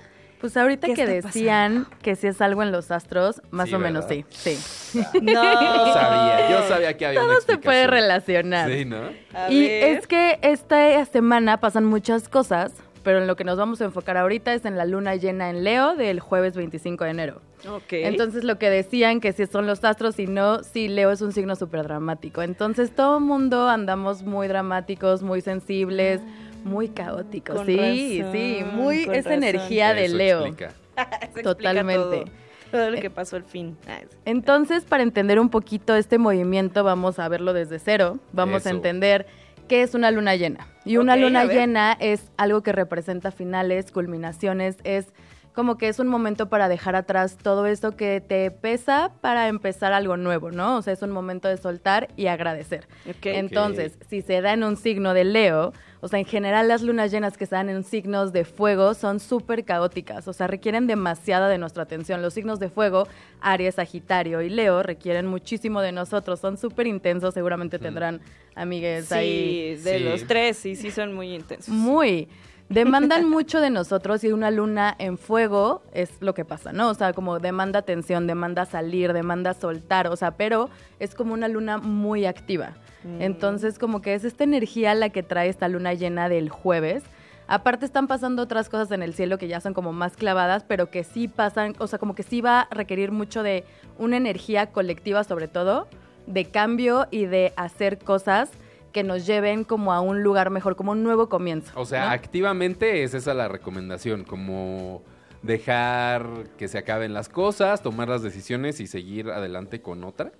Pues 0.45 0.57
ahorita 0.57 0.85
¿Qué 0.85 0.93
que 0.93 1.07
decían 1.07 1.87
que 2.03 2.15
si 2.15 2.27
es 2.27 2.39
algo 2.39 2.61
en 2.61 2.71
los 2.71 2.91
astros, 2.91 3.41
más 3.49 3.67
Sí, 3.67 3.73
o 3.73 3.79
menos 3.79 4.07
¿verdad? 4.07 4.25
sí, 4.29 4.55
sí. 4.91 4.99
No. 5.23 5.31
Yo 5.43 5.93
sabía, 5.93 6.49
yo 6.51 6.67
sabía 6.67 6.95
que 6.97 7.05
había 7.07 7.23
una 7.23 7.31
Todo 7.33 7.41
se 7.41 7.57
puede 7.57 7.87
relacionar. 7.87 8.69
Sí, 8.69 8.85
¿no? 8.85 8.97
A 9.33 9.51
Y 9.51 9.61
ver. 9.67 9.97
es 9.97 10.05
que 10.05 10.37
esta 10.43 11.03
semana 11.05 11.59
pasan 11.59 11.83
muchas 11.85 12.29
cosas, 12.29 12.73
pero 13.03 13.17
en 13.19 13.25
lo 13.25 13.35
que 13.35 13.43
nos 13.43 13.57
vamos 13.57 13.81
a 13.81 13.85
enfocar 13.85 14.17
ahorita 14.17 14.53
es 14.53 14.65
en 14.65 14.77
la 14.77 14.85
luna 14.85 15.15
llena 15.15 15.49
en 15.49 15.63
Leo 15.63 15.95
del 15.95 16.19
jueves 16.19 16.55
25 16.55 17.03
de 17.05 17.09
enero. 17.09 17.41
Ok. 17.67 17.93
Entonces 17.93 18.43
lo 18.43 18.59
que 18.59 18.69
decían 18.69 19.21
que 19.21 19.33
si 19.33 19.47
son 19.47 19.65
los 19.65 19.83
astros 19.83 20.19
y 20.19 20.27
no, 20.27 20.61
sí, 20.63 20.87
Leo 20.89 21.09
es 21.09 21.21
un 21.21 21.31
signo 21.31 21.55
súper 21.55 21.81
dramático. 21.83 22.43
Entonces 22.43 22.91
todo 22.93 23.17
el 23.17 23.23
mundo 23.23 23.67
andamos 23.67 24.21
muy 24.21 24.47
dramáticos, 24.47 25.23
muy 25.23 25.41
sensibles, 25.41 26.21
muy 26.65 26.89
caóticos. 26.89 27.55
Con 27.55 27.65
sí, 27.65 27.77
razón, 28.21 28.31
sí, 28.33 28.65
muy 28.73 29.05
con 29.05 29.15
esa 29.15 29.29
razón. 29.29 29.43
energía 29.43 29.93
de 29.93 30.05
Eso 30.05 30.17
Leo. 30.17 30.45
explica. 30.45 30.73
Eso 30.97 31.17
explica 31.21 31.43
totalmente. 31.43 32.01
Todo, 32.03 32.25
todo 32.71 32.91
lo 32.91 32.99
que 32.99 33.09
pasó 33.09 33.35
al 33.37 33.43
fin. 33.43 33.77
Ah, 33.87 33.99
Entonces, 34.25 34.83
para 34.83 35.03
entender 35.03 35.39
un 35.39 35.49
poquito 35.49 35.95
este 35.95 36.17
movimiento, 36.17 36.83
vamos 36.83 37.19
a 37.19 37.29
verlo 37.29 37.53
desde 37.53 37.79
cero. 37.79 38.19
Vamos 38.33 38.65
a 38.65 38.71
entender 38.71 39.27
qué 39.67 39.83
es 39.83 39.93
una 39.93 40.11
luna 40.11 40.35
llena. 40.35 40.67
Y 40.83 40.97
una 40.97 41.15
luna 41.15 41.45
llena 41.45 41.95
es 41.99 42.31
algo 42.37 42.61
que 42.61 42.71
representa 42.71 43.31
finales, 43.31 43.91
culminaciones, 43.91 44.77
es 44.83 45.07
como 45.53 45.77
que 45.77 45.87
es 45.87 45.99
un 45.99 46.07
momento 46.09 46.49
para 46.49 46.67
dejar 46.67 46.97
atrás 46.97 47.37
todo 47.41 47.65
eso 47.65 47.95
que 47.95 48.19
te 48.19 48.51
pesa 48.51 49.13
para 49.21 49.47
empezar 49.47 49.93
algo 49.93 50.17
nuevo, 50.17 50.51
¿no? 50.51 50.75
O 50.75 50.81
sea, 50.81 50.91
es 50.91 51.01
un 51.01 51.11
momento 51.11 51.47
de 51.47 51.55
soltar 51.55 52.09
y 52.17 52.27
agradecer. 52.27 52.89
Entonces, 53.23 53.97
si 54.09 54.21
se 54.21 54.41
da 54.41 54.51
en 54.51 54.65
un 54.65 54.75
signo 54.75 55.13
de 55.13 55.23
Leo, 55.23 55.71
o 56.05 56.07
sea, 56.07 56.19
en 56.19 56.25
general 56.25 56.67
las 56.67 56.83
lunas 56.83 57.09
llenas 57.09 57.35
que 57.35 57.47
dan 57.47 57.67
en 57.67 57.83
signos 57.83 58.31
de 58.31 58.45
fuego 58.45 58.93
son 58.93 59.19
súper 59.19 59.65
caóticas, 59.65 60.27
o 60.27 60.33
sea, 60.33 60.45
requieren 60.45 60.85
demasiada 60.85 61.49
de 61.49 61.57
nuestra 61.57 61.81
atención. 61.81 62.21
Los 62.21 62.35
signos 62.35 62.59
de 62.59 62.69
fuego, 62.69 63.07
Aries, 63.41 63.73
Sagitario 63.73 64.43
y 64.43 64.49
Leo, 64.49 64.83
requieren 64.83 65.25
muchísimo 65.25 65.81
de 65.81 65.91
nosotros, 65.91 66.39
son 66.39 66.59
súper 66.59 66.85
intensos, 66.85 67.33
seguramente 67.33 67.79
tendrán 67.79 68.21
amigues 68.53 69.11
ahí. 69.11 69.75
Sí, 69.77 69.83
de 69.83 69.97
Sí. 69.97 70.03
los 70.03 70.27
tres, 70.27 70.57
sí, 70.57 70.75
sí 70.75 70.91
son 70.91 71.11
muy 71.15 71.33
intensos. 71.33 71.69
Muy. 71.69 72.27
Demandan 72.69 73.29
mucho 73.29 73.61
de 73.61 73.69
nosotros 73.69 74.23
y 74.23 74.31
una 74.31 74.49
luna 74.49 74.95
en 74.97 75.19
fuego 75.19 75.83
es 75.93 76.09
lo 76.19 76.33
que 76.33 76.45
pasa, 76.45 76.73
¿no? 76.73 76.89
O 76.89 76.93
sea, 76.95 77.13
como 77.13 77.39
demanda 77.39 77.79
atención, 77.79 78.25
demanda 78.25 78.65
salir, 78.65 79.13
demanda 79.13 79.53
soltar, 79.53 80.07
o 80.07 80.15
sea, 80.15 80.31
pero 80.31 80.69
es 80.99 81.13
como 81.13 81.33
una 81.33 81.47
luna 81.47 81.77
muy 81.77 82.25
activa. 82.25 82.73
Mm. 83.03 83.21
Entonces, 83.21 83.77
como 83.77 84.01
que 84.01 84.15
es 84.15 84.23
esta 84.23 84.43
energía 84.43 84.95
la 84.95 85.09
que 85.09 85.21
trae 85.21 85.47
esta 85.47 85.67
luna 85.67 85.93
llena 85.93 86.27
del 86.27 86.49
jueves. 86.49 87.03
Aparte 87.47 87.85
están 87.85 88.07
pasando 88.07 88.41
otras 88.41 88.69
cosas 88.69 88.89
en 88.91 89.03
el 89.03 89.13
cielo 89.13 89.37
que 89.37 89.47
ya 89.47 89.61
son 89.61 89.75
como 89.75 89.93
más 89.93 90.17
clavadas, 90.17 90.63
pero 90.63 90.89
que 90.89 91.03
sí 91.03 91.27
pasan, 91.27 91.75
o 91.77 91.85
sea, 91.85 91.99
como 91.99 92.15
que 92.15 92.23
sí 92.23 92.41
va 92.41 92.61
a 92.61 92.73
requerir 92.73 93.11
mucho 93.11 93.43
de 93.43 93.63
una 93.99 94.17
energía 94.17 94.71
colectiva 94.71 95.23
sobre 95.23 95.47
todo, 95.47 95.87
de 96.25 96.45
cambio 96.45 97.07
y 97.11 97.27
de 97.27 97.53
hacer 97.55 97.99
cosas 97.99 98.49
que 98.95 99.03
nos 99.03 99.25
lleven 99.27 99.65
como 99.65 99.91
a 99.91 99.99
un 99.99 100.23
lugar 100.23 100.51
mejor, 100.51 100.77
como 100.77 100.93
un 100.93 101.03
nuevo 101.03 101.27
comienzo. 101.27 101.77
O 101.77 101.83
sea, 101.85 102.05
¿no? 102.05 102.11
activamente 102.11 103.03
es 103.03 103.13
esa 103.13 103.33
la 103.33 103.49
recomendación, 103.49 104.23
como 104.23 105.03
dejar 105.41 106.25
que 106.57 106.69
se 106.69 106.77
acaben 106.77 107.13
las 107.13 107.27
cosas, 107.27 107.81
tomar 107.81 108.07
las 108.07 108.23
decisiones 108.23 108.79
y 108.79 108.87
seguir 108.87 109.29
adelante 109.31 109.81
con 109.81 110.05
otras. 110.05 110.31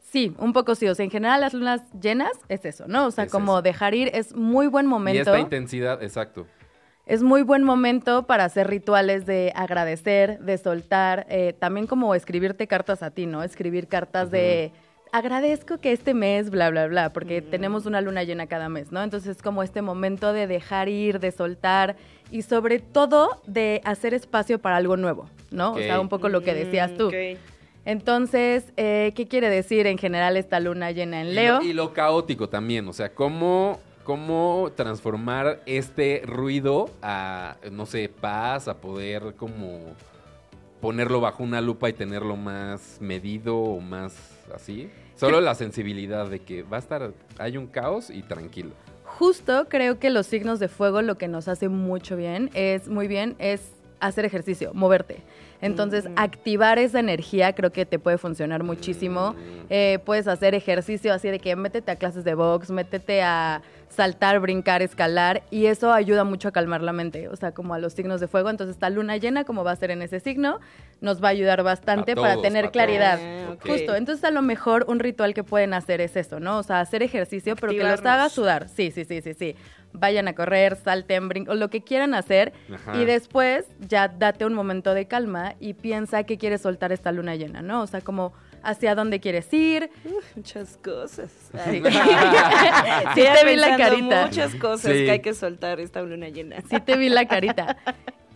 Sí, 0.00 0.34
un 0.38 0.54
poco 0.54 0.74
sí. 0.74 0.88
O 0.88 0.94
sea, 0.94 1.04
en 1.04 1.10
general 1.10 1.42
las 1.42 1.52
lunas 1.52 1.82
llenas 2.00 2.32
es 2.48 2.64
eso, 2.64 2.86
¿no? 2.88 3.06
O 3.08 3.10
sea, 3.10 3.24
Es 3.24 3.30
como 3.30 3.56
eso. 3.56 3.62
dejar 3.62 3.94
ir 3.94 4.10
es 4.14 4.34
muy 4.34 4.68
buen 4.68 4.86
Y 4.86 4.88
momento. 4.88 5.20
esta 5.20 5.38
intensidad, 5.38 6.02
exacto. 6.02 6.46
Es 7.04 7.22
muy 7.22 7.42
buen 7.42 7.62
momento 7.62 8.26
para 8.26 8.44
hacer 8.44 8.68
rituales 8.68 9.26
de 9.26 9.52
agradecer, 9.54 10.38
de 10.40 10.56
soltar, 10.56 11.26
eh, 11.28 11.54
también 11.58 11.86
como 11.86 12.14
escribirte 12.14 12.66
cartas 12.66 13.02
a 13.02 13.10
ti, 13.10 13.26
¿no? 13.26 13.42
Escribir 13.42 13.86
cartas 13.86 14.30
de 14.30 14.72
agradezco 15.12 15.78
que 15.78 15.92
este 15.92 16.14
mes, 16.14 16.50
bla, 16.50 16.70
bla, 16.70 16.86
bla, 16.86 17.12
porque 17.12 17.42
tenemos 17.42 17.86
una 17.86 18.00
luna 18.00 18.22
llena 18.24 18.46
cada 18.46 18.68
mes, 18.68 18.92
¿no? 18.92 19.02
Entonces 19.02 19.36
es 19.36 19.42
como 19.42 19.62
este 19.62 19.82
momento 19.82 20.32
de 20.32 20.46
dejar 20.46 20.88
ir, 20.88 21.20
de 21.20 21.30
soltar 21.32 21.96
y 22.30 22.42
sobre 22.42 22.78
todo 22.78 23.40
de 23.46 23.80
hacer 23.84 24.14
espacio 24.14 24.58
para 24.58 24.76
algo 24.76 24.96
nuevo, 24.96 25.28
¿no? 25.50 25.72
O 25.72 25.78
sea, 25.78 26.00
un 26.00 26.08
poco 26.08 26.28
lo 26.28 26.42
que 26.42 26.54
decías 26.54 26.94
tú. 26.96 27.04
Mm, 27.06 27.08
ok. 27.08 27.38
Entonces, 27.84 28.64
eh, 28.76 29.12
¿qué 29.16 29.26
quiere 29.28 29.48
decir 29.48 29.86
en 29.86 29.96
general 29.96 30.36
esta 30.36 30.60
luna 30.60 30.90
llena 30.90 31.22
en 31.22 31.28
Y 31.28 31.32
Leo? 31.34 31.58
lo- 31.60 31.64
Y 31.64 31.72
lo, 31.72 31.92
caótico 31.94 32.48
también, 32.48 32.86
o 32.86 32.92
sea, 32.92 33.14
cómo, 33.14 33.80
cómo 34.04 34.70
transformar 34.76 35.60
este 35.64 36.22
ruido 36.26 36.90
a, 37.00 37.56
no 37.72 37.86
sé, 37.86 38.10
paz, 38.10 38.68
a 38.68 38.74
poder 38.76 39.34
como 39.36 39.80
ponerlo 40.82 41.20
bajo 41.20 41.42
una 41.42 41.60
lupa 41.62 41.88
y 41.88 41.92
tenerlo 41.94 42.36
más 42.36 42.98
medido 43.00 43.56
o 43.56 43.80
más 43.80 44.14
así. 44.54 44.90
Solo 45.14 45.40
la 45.40 45.54
sensibilidad 45.54 46.28
de 46.28 46.40
que 46.40 46.62
va 46.62 46.76
a 46.76 46.80
estar, 46.80 47.12
hay 47.38 47.56
un 47.56 47.66
caos 47.66 48.10
y 48.10 48.22
tranquilo. 48.22 48.70
Justo 49.04 49.66
creo 49.68 49.98
que 49.98 50.10
los 50.10 50.26
signos 50.26 50.60
de 50.60 50.68
fuego 50.68 51.02
lo 51.02 51.16
que 51.16 51.28
nos 51.28 51.48
hace 51.48 51.68
mucho 51.68 52.16
bien 52.16 52.50
es 52.54 52.88
muy 52.88 53.08
bien 53.08 53.34
es 53.38 53.72
hacer 54.00 54.24
ejercicio, 54.24 54.72
moverte. 54.74 55.22
Entonces, 55.60 56.08
activar 56.14 56.78
esa 56.78 57.00
energía 57.00 57.52
creo 57.52 57.72
que 57.72 57.84
te 57.84 57.98
puede 57.98 58.16
funcionar 58.16 58.62
muchísimo. 58.62 59.34
Eh, 59.70 59.98
puedes 60.04 60.28
hacer 60.28 60.54
ejercicio 60.54 61.12
así 61.12 61.28
de 61.28 61.40
que 61.40 61.56
métete 61.56 61.90
a 61.90 61.96
clases 61.96 62.22
de 62.22 62.34
box, 62.34 62.70
métete 62.70 63.22
a 63.22 63.62
saltar, 63.90 64.38
brincar, 64.40 64.82
escalar 64.82 65.42
y 65.50 65.66
eso 65.66 65.92
ayuda 65.92 66.24
mucho 66.24 66.48
a 66.48 66.52
calmar 66.52 66.82
la 66.82 66.92
mente, 66.92 67.28
o 67.28 67.36
sea, 67.36 67.52
como 67.52 67.74
a 67.74 67.78
los 67.78 67.92
signos 67.92 68.20
de 68.20 68.28
fuego. 68.28 68.50
Entonces, 68.50 68.76
esta 68.76 68.90
luna 68.90 69.16
llena, 69.16 69.44
como 69.44 69.64
va 69.64 69.72
a 69.72 69.76
ser 69.76 69.90
en 69.90 70.02
ese 70.02 70.20
signo, 70.20 70.60
nos 71.00 71.22
va 71.22 71.28
a 71.28 71.30
ayudar 71.30 71.62
bastante 71.62 72.12
A 72.12 72.14
para 72.14 72.40
tener 72.40 72.70
claridad. 72.70 73.18
Ok. 73.52 73.66
Justo, 73.66 73.94
entonces 73.94 74.24
a 74.24 74.30
lo 74.30 74.42
mejor 74.42 74.84
un 74.88 74.98
ritual 74.98 75.34
que 75.34 75.44
pueden 75.44 75.74
hacer 75.74 76.00
es 76.00 76.16
eso, 76.16 76.40
¿no? 76.40 76.58
O 76.58 76.62
sea, 76.62 76.80
hacer 76.80 77.02
ejercicio, 77.02 77.56
pero 77.56 77.72
que 77.72 77.84
los 77.84 78.04
haga 78.04 78.28
sudar. 78.28 78.68
Sí, 78.68 78.90
sí, 78.90 79.04
sí, 79.04 79.20
sí, 79.22 79.34
sí. 79.34 79.56
Vayan 79.92 80.28
a 80.28 80.34
correr, 80.34 80.76
salten, 80.76 81.28
brinquen, 81.28 81.52
o 81.52 81.54
lo 81.54 81.70
que 81.70 81.82
quieran 81.82 82.14
hacer. 82.14 82.52
Ajá. 82.72 82.96
Y 82.96 83.04
después 83.04 83.66
ya 83.80 84.08
date 84.08 84.44
un 84.44 84.54
momento 84.54 84.92
de 84.92 85.06
calma 85.06 85.54
y 85.60 85.74
piensa 85.74 86.24
que 86.24 86.36
quieres 86.36 86.60
soltar 86.60 86.92
esta 86.92 87.10
luna 87.10 87.36
llena, 87.36 87.62
¿no? 87.62 87.82
O 87.82 87.86
sea, 87.86 88.00
como 88.02 88.32
hacia 88.68 88.94
dónde 88.94 89.20
quieres 89.20 89.52
ir. 89.52 89.90
Muchas 90.36 90.76
cosas. 90.82 91.30
Sí, 91.70 91.82
Sí, 93.14 93.22
te 93.22 93.46
vi 93.46 93.56
la 93.56 93.76
carita. 93.76 94.26
Muchas 94.26 94.54
cosas 94.56 94.92
Sí. 94.92 95.04
que 95.04 95.10
hay 95.12 95.20
que 95.20 95.34
soltar 95.34 95.80
esta 95.80 96.02
luna 96.02 96.28
llena. 96.28 96.56
Sí 96.68 96.80
te 96.80 96.96
vi 96.96 97.08
la 97.08 97.26
carita. 97.26 97.76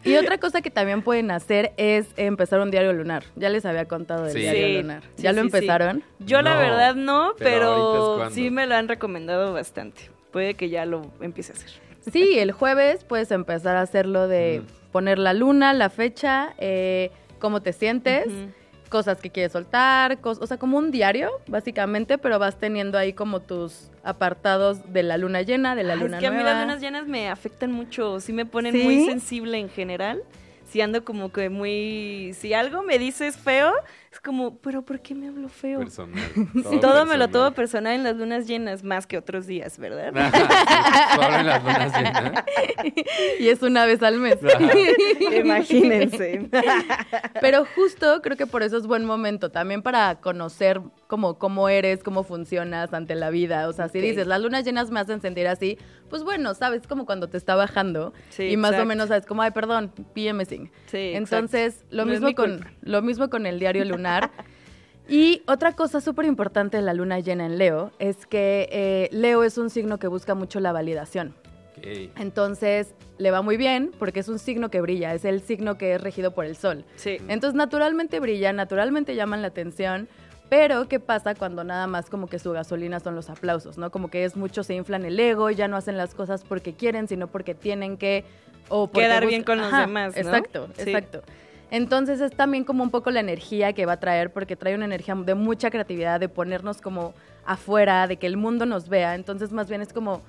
Y 0.05 0.16
otra 0.16 0.38
cosa 0.38 0.62
que 0.62 0.71
también 0.71 1.03
pueden 1.03 1.31
hacer 1.31 1.73
es 1.77 2.07
empezar 2.16 2.61
un 2.61 2.71
diario 2.73 2.92
lunar. 2.92 3.23
Ya 3.37 3.49
les 3.51 3.64
había 3.64 3.87
contado 3.87 4.25
del 4.25 4.33
Sí. 4.33 4.40
diario 4.40 4.81
lunar. 4.81 5.03
sí, 5.16 5.23
¿Ya 5.23 5.33
lo 5.33 5.42
sí, 5.42 5.49
sí. 5.51 5.57
empezaron? 5.57 6.03
Yo 6.18 6.42
la 6.42 6.57
verdad 6.57 6.95
no, 6.97 7.35
pero 7.38 8.29
sí 8.31 8.51
me 8.51 8.66
lo 8.66 8.75
han 8.75 8.88
recomendado 8.88 9.53
bastante. 9.53 10.11
Puede 10.33 10.55
que 10.55 10.71
ya 10.71 10.87
lo 10.87 11.03
empiece 11.21 11.53
a 11.53 11.57
hacer. 11.57 11.71
Sí, 12.11 12.38
el 12.38 12.51
jueves 12.51 13.05
puedes 13.05 13.31
empezar 13.31 13.77
a 13.77 13.83
hacerlo 13.83 14.27
de 14.27 14.62
poner 14.90 15.18
la 15.21 15.35
luna, 15.35 15.73
la 15.73 15.88
fecha, 15.88 16.55
eh, 16.59 17.12
cómo 17.38 17.62
te 17.62 17.73
sientes. 17.73 18.27
Cosas 18.93 19.19
que 19.23 19.31
quieres 19.31 19.53
soltar, 19.53 20.19
o 20.23 20.47
sea, 20.47 20.59
como 20.59 20.77
un 20.77 20.91
diario, 20.91 21.31
básicamente, 21.47 22.19
pero 22.19 22.39
vas 22.39 22.57
teniendo 22.59 22.99
ahí 22.99 23.15
como 23.15 23.41
tus 23.41 23.91
apartados 24.05 24.93
de 24.93 25.03
la 25.03 25.17
luna 25.17 25.41
llena, 25.41 25.75
de 25.75 25.83
la 25.83 25.95
Ay, 25.95 26.01
luna 26.01 26.19
es 26.19 26.21
que 26.21 26.27
a 26.27 26.31
mí 26.31 26.37
nueva. 26.37 26.53
las 26.53 26.63
lunas 26.63 26.81
llenas 26.83 27.07
me 27.07 27.31
afectan 27.31 27.73
mucho, 27.73 28.21
sí 28.21 28.35
me 28.35 28.45
ponen 28.45 28.75
¿Sí? 28.75 28.83
muy 28.83 29.07
sensible 29.07 29.59
en 29.59 29.71
general. 29.71 30.23
Si 30.73 30.81
ando 30.81 31.05
como 31.05 31.31
que 31.31 31.51
muy... 31.51 32.33
Si 32.33 32.55
algo 32.55 32.83
me 32.83 32.99
dices 32.99 33.37
feo, 33.37 33.75
es 34.11 34.21
como, 34.21 34.57
pero 34.57 34.81
¿por 34.81 35.01
qué 35.01 35.15
me 35.15 35.29
hablo 35.29 35.51
feo? 35.51 35.81
Personal. 35.81 36.23
Todo 36.81 37.05
me 37.05 37.19
lo 37.19 37.29
tomo 37.29 37.53
personal 37.53 37.93
en 37.93 38.05
las 38.05 38.17
lunas 38.17 38.47
llenas, 38.47 38.83
más 38.83 39.07
que 39.07 39.19
otros 39.19 39.47
días, 39.47 39.77
¿verdad? 39.77 40.15
Solo 41.15 41.37
en 41.37 41.47
las 41.47 41.63
lunas 41.63 41.95
llenas. 41.95 42.45
Y 43.39 43.49
es 43.49 43.61
una 43.61 43.85
vez 43.85 44.03
al 44.03 44.17
mes. 44.17 44.39
Imagínense. 45.45 46.49
Pero 47.43 47.67
justo 47.75 48.23
creo 48.23 48.39
que 48.39 48.47
por 48.47 48.63
eso 48.63 48.79
es 48.79 48.87
buen 48.87 49.05
momento, 49.05 49.51
también 49.51 49.83
para 49.83 50.21
conocer 50.23 50.81
cómo, 51.07 51.39
cómo 51.39 51.69
eres, 51.69 52.03
cómo 52.03 52.25
funcionas 52.25 52.95
ante 52.95 53.15
la 53.15 53.29
vida. 53.29 53.69
O 53.69 53.75
sea, 53.75 53.91
si 53.91 54.01
dices, 54.01 54.27
las 54.27 54.41
lunas 54.41 54.65
llenas 54.65 54.91
me 54.91 55.01
hacen 55.01 55.21
sentir 55.21 55.49
así, 55.49 55.77
pues 56.13 56.25
bueno, 56.25 56.52
sabes, 56.52 56.87
como 56.87 57.06
cuando 57.06 57.31
te 57.31 57.38
está 57.38 57.54
bajando 57.54 58.13
Sí, 58.29 58.42
y 58.42 58.58
más 58.58 58.79
o 58.79 58.85
menos 58.85 59.08
sabes, 59.08 59.25
como, 59.25 59.40
ay, 59.40 59.50
perdón, 59.50 59.90
PMSing. 60.13 60.71
Sí, 60.85 61.13
Entonces, 61.15 61.87
lo, 61.88 62.04
No 62.04 62.13
mismo 62.13 62.27
mi 62.27 62.35
con, 62.35 62.67
lo 62.83 63.00
mismo 63.00 63.31
con 63.31 63.46
el 63.46 63.58
diario 63.58 63.83
lunar. 63.87 64.31
Y 65.08 65.40
otra 65.46 65.73
cosa 65.73 66.02
súper 66.02 66.27
importante 66.27 66.77
de 66.77 66.83
la 66.83 66.92
luna 66.92 67.21
llena 67.21 67.46
en 67.46 67.56
Leo 67.56 67.92
es 67.98 68.27
que 68.27 68.69
eh, 68.71 69.08
Leo 69.10 69.42
es 69.42 69.56
un 69.56 69.71
signo 69.71 69.98
que 69.98 70.06
busca 70.06 70.35
mucho 70.35 70.60
la 70.60 70.71
validación. 70.73 71.35
Entonces 71.83 72.94
le 73.17 73.31
va 73.31 73.40
muy 73.40 73.56
bien 73.56 73.90
porque 73.98 74.21
es 74.21 74.29
un 74.29 74.38
signo 74.38 74.71
que 74.71 74.83
brilla, 74.83 75.15
es 75.15 75.25
el 75.25 75.40
signo 75.40 75.79
que 75.79 75.94
es 75.94 76.00
regido 76.00 76.33
por 76.33 76.44
el 76.44 76.56
sol. 76.56 76.85
Sí. 76.96 77.17
Entonces 77.27 77.54
naturalmente 77.54 78.21
brilla, 78.21 78.52
naturalmente 78.52 79.15
llaman 79.15 79.40
la 79.40 79.48
atención, 79.48 80.08
pero 80.53 80.87
¿qué 80.87 81.00
pasa 81.00 81.35
cuando 81.35 81.65
nada 81.65 81.87
más 81.87 82.11
como 82.11 82.27
que 82.27 82.38
su 82.38 82.53
gasolina 82.53 83.00
son 83.00 83.15
los 83.15 83.31
aplausos, 83.31 83.79
¿no? 83.79 83.90
Como 83.90 84.09
que 84.11 84.27
es 84.27 84.37
mucho, 84.37 84.63
se 84.63 84.75
inflan 84.75 85.07
el 85.07 85.19
ego, 85.19 85.48
ya 85.48 85.67
no 85.67 85.79
hacen 85.79 85.96
las 85.96 86.15
cosas 86.15 86.44
porque 86.46 86.75
quieren, 86.75 87.09
sino 87.09 87.27
porque 87.27 87.55
tienen 87.55 87.96
que... 87.96 88.27
O 88.69 88.90
Quedar 88.90 89.27
bien 89.27 89.44
con 89.44 89.63
los 89.63 89.73
demás, 89.73 90.15
¿no? 90.15 90.21
Exacto, 90.21 90.69
Sí. 90.77 90.90
exacto. 90.90 91.23
Entonces 91.71 92.21
es 92.21 92.33
también 92.33 92.65
como 92.65 92.85
un 92.85 92.90
poco 92.90 93.11
la 93.11 93.21
energía 93.21 93.73
que 93.73 93.87
va 93.87 93.94
a 93.94 94.00
traer, 94.00 94.31
porque 94.31 94.55
trae 94.55 94.75
una 94.75 94.85
energía 94.85 95.15
de 95.15 95.35
mucha 95.35 95.71
creatividad, 95.71 96.21
de 96.21 96.29
ponernos 96.29 96.83
como 96.83 97.15
afuera, 97.46 98.07
de 98.07 98.19
que 98.19 98.27
el 98.27 98.37
mundo 98.37 98.67
nos 98.67 98.90
vea. 98.90 99.15
Entonces 99.15 99.53
más 99.53 99.71
bien 99.71 99.81
es 99.81 99.94
como, 99.94 100.21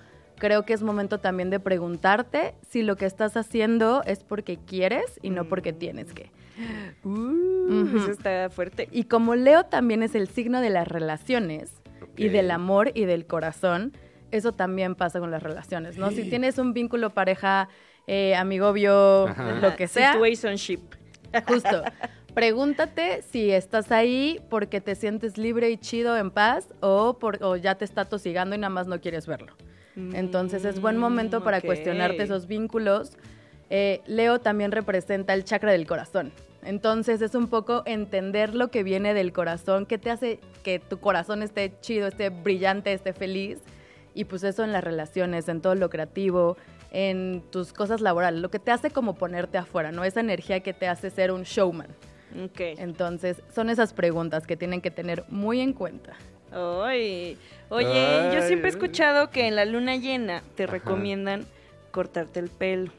creo 0.44 0.66
que 0.66 0.74
es 0.74 0.84
momento 0.84 1.22
también 1.22 1.50
de 1.50 1.62
preguntarte 1.62 2.54
si 2.70 2.84
lo 2.84 2.98
que 2.98 3.06
estás 3.06 3.38
haciendo 3.38 4.04
es 4.06 4.26
porque 4.26 4.58
quieres 4.58 5.18
y 5.22 5.30
no 5.30 5.46
porque 5.46 5.72
tienes 5.72 6.14
que. 6.14 6.32
Uh. 7.06 7.98
Eso 7.98 8.12
está 8.12 8.50
fuerte. 8.50 8.90
Y 8.92 9.06
como 9.06 9.36
Leo 9.36 9.64
también 9.64 10.04
es 10.04 10.16
el 10.16 10.28
signo 10.28 10.60
de 10.60 10.70
las 10.70 10.86
relaciones 10.86 11.72
y 12.18 12.28
del 12.28 12.52
amor 12.52 12.92
y 12.94 13.06
del 13.06 13.26
corazón, 13.26 13.94
eso 14.32 14.52
también 14.52 14.96
pasa 14.96 15.22
con 15.22 15.32
las 15.32 15.42
relaciones, 15.42 15.98
¿no? 15.98 16.12
Si 16.12 16.30
tienes 16.30 16.58
un 16.58 16.74
vínculo 16.74 17.12
pareja, 17.12 17.70
eh, 18.06 18.36
amigovio, 18.36 19.28
Ajá. 19.28 19.54
lo 19.62 19.78
que 19.78 19.88
sea, 19.88 20.12
Situationship. 20.12 20.82
justo. 21.48 21.84
Pregúntate 22.34 23.22
si 23.22 23.50
estás 23.50 23.94
ahí 23.94 24.42
porque 24.50 24.82
te 24.82 24.96
sientes 24.96 25.38
libre 25.38 25.70
y 25.70 25.78
chido 25.78 26.18
en 26.18 26.32
paz 26.32 26.68
o, 26.82 27.18
por, 27.18 27.42
o 27.42 27.56
ya 27.56 27.76
te 27.76 27.86
está 27.86 28.04
tosigando 28.06 28.56
y 28.56 28.60
nada 28.60 28.70
más 28.70 28.88
no 28.88 29.00
quieres 29.00 29.26
verlo. 29.26 29.56
Entonces 29.96 30.66
es 30.66 30.82
buen 30.82 30.98
momento 30.98 31.44
para 31.44 31.60
Mm, 31.60 31.62
cuestionarte 31.62 32.24
esos 32.24 32.48
vínculos. 32.48 33.12
Eh, 33.70 34.02
Leo 34.06 34.40
también 34.40 34.72
representa 34.72 35.34
el 35.34 35.44
chakra 35.44 35.72
del 35.72 35.86
corazón. 35.86 36.32
Entonces 36.64 37.22
es 37.22 37.36
un 37.36 37.48
poco 37.48 37.84
entender 37.86 38.56
lo 38.56 38.70
que 38.70 38.84
viene 38.84 39.14
del 39.14 39.34
corazón, 39.34 39.86
que 39.86 39.98
te 39.98 40.10
hace 40.10 40.40
que 40.64 40.80
tu 40.80 41.00
corazón 41.00 41.44
esté 41.44 41.74
chido, 41.82 42.08
esté 42.08 42.30
brillante, 42.30 42.94
esté 42.94 43.14
feliz. 43.14 43.60
Y 44.16 44.26
pues 44.26 44.44
eso 44.44 44.64
en 44.64 44.72
las 44.72 44.84
relaciones, 44.84 45.48
en 45.50 45.62
todo 45.62 45.76
lo 45.76 45.90
creativo, 45.90 46.56
en 46.92 47.44
tus 47.50 47.74
cosas 47.74 48.00
laborales, 48.00 48.42
lo 48.42 48.50
que 48.50 48.60
te 48.60 48.72
hace 48.72 48.92
como 48.92 49.16
ponerte 49.16 49.58
afuera, 49.58 49.92
¿no? 49.92 50.04
Esa 50.04 50.20
energía 50.20 50.60
que 50.62 50.74
te 50.74 50.88
hace 50.88 51.10
ser 51.10 51.32
un 51.32 51.44
showman. 51.44 51.88
Entonces 52.58 53.42
son 53.54 53.70
esas 53.70 53.94
preguntas 53.94 54.48
que 54.48 54.56
tienen 54.56 54.82
que 54.82 54.92
tener 54.92 55.24
muy 55.30 55.60
en 55.60 55.74
cuenta. 55.74 56.14
Ay. 56.54 57.38
Oye, 57.70 58.30
yo 58.34 58.42
siempre 58.44 58.70
he 58.70 58.72
escuchado 58.72 59.30
que 59.30 59.48
en 59.48 59.56
la 59.56 59.66
luna 59.66 59.96
llena 59.96 60.44
te 60.56 60.64
Ajá. 60.64 60.74
recomiendan 60.74 61.46
cortarte 61.92 62.40
el 62.40 62.50
pelo. 62.50 62.92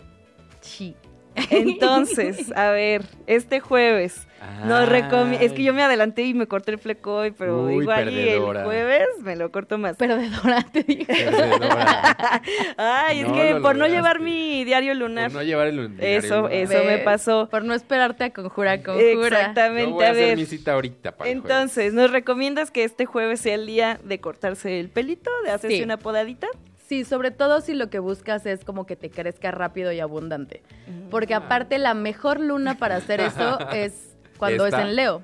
Sí. 0.60 0.96
Entonces, 1.50 2.52
a 2.56 2.70
ver, 2.70 3.02
este 3.26 3.60
jueves 3.60 4.26
nos 4.66 4.88
recomiendan. 4.88 5.42
Es 5.42 5.52
que 5.52 5.62
yo 5.62 5.72
me 5.72 5.82
adelanté 5.82 6.22
y 6.22 6.34
me 6.34 6.46
corté 6.46 6.72
el 6.72 6.78
fleco 6.78 7.14
hoy, 7.16 7.30
pero 7.30 7.62
Uy, 7.64 7.76
igual 7.82 8.10
y 8.12 8.18
el 8.18 8.24
perdedora. 8.26 8.64
jueves 8.64 9.08
me 9.22 9.36
lo 9.36 9.50
corto 9.50 9.78
más. 9.78 9.96
Pero 9.98 10.16
de 10.16 10.28
Dorante 10.30 10.82
dije. 10.82 11.06
Perdedora. 11.06 12.42
Ay, 12.76 13.20
es 13.20 13.28
No 13.28 13.34
que 13.34 13.50
lo 13.52 13.62
por 13.62 13.76
no 13.76 13.86
llevar 13.86 14.20
mi 14.20 14.64
diario 14.64 14.94
lunar. 14.94 15.30
Por 15.30 15.40
no 15.40 15.42
llevar 15.46 15.68
el 15.68 15.96
Eso, 16.00 16.36
lunar. 16.42 16.52
eso 16.52 16.74
me 16.78 16.84
¿Ves? 16.96 17.04
pasó. 17.04 17.48
Por 17.50 17.64
no 17.64 17.74
esperarte 17.74 18.24
a 18.24 18.30
conjura, 18.32 18.82
conjura. 18.82 19.12
Exactamente, 19.12 19.90
Yo 19.90 19.94
voy 19.94 20.04
a 20.04 20.08
a 20.08 20.10
hacer 20.12 20.26
ver. 20.28 20.36
mi 20.38 20.44
cita 20.46 20.72
ahorita 20.74 21.12
para. 21.12 21.30
Entonces, 21.30 21.94
¿nos 21.94 22.10
recomiendas 22.10 22.70
que 22.70 22.84
este 22.84 23.06
jueves 23.06 23.40
sea 23.40 23.54
el 23.54 23.66
día 23.66 23.98
de 24.04 24.20
cortarse 24.20 24.78
el 24.78 24.90
pelito, 24.90 25.30
de 25.44 25.50
hacerse 25.52 25.78
Sí. 25.78 25.82
una 25.82 25.96
podadita? 25.98 26.46
Sí, 26.94 27.04
sobre 27.04 27.32
todo 27.32 27.60
si 27.60 27.74
lo 27.74 27.90
que 27.90 27.98
buscas 27.98 28.46
es 28.46 28.64
como 28.64 28.86
que 28.86 28.94
te 28.94 29.10
crezca 29.10 29.50
rápido 29.50 29.90
y 29.90 29.98
abundante. 29.98 30.62
Porque 31.10 31.34
aparte 31.34 31.78
la 31.78 31.92
mejor 31.92 32.38
luna 32.38 32.78
para 32.78 32.94
hacer 32.94 33.18
eso 33.20 33.58
es 33.74 34.16
cuando 34.38 34.64
Esta. 34.64 34.82
es 34.82 34.88
en 34.88 34.94
Leo. 34.94 35.22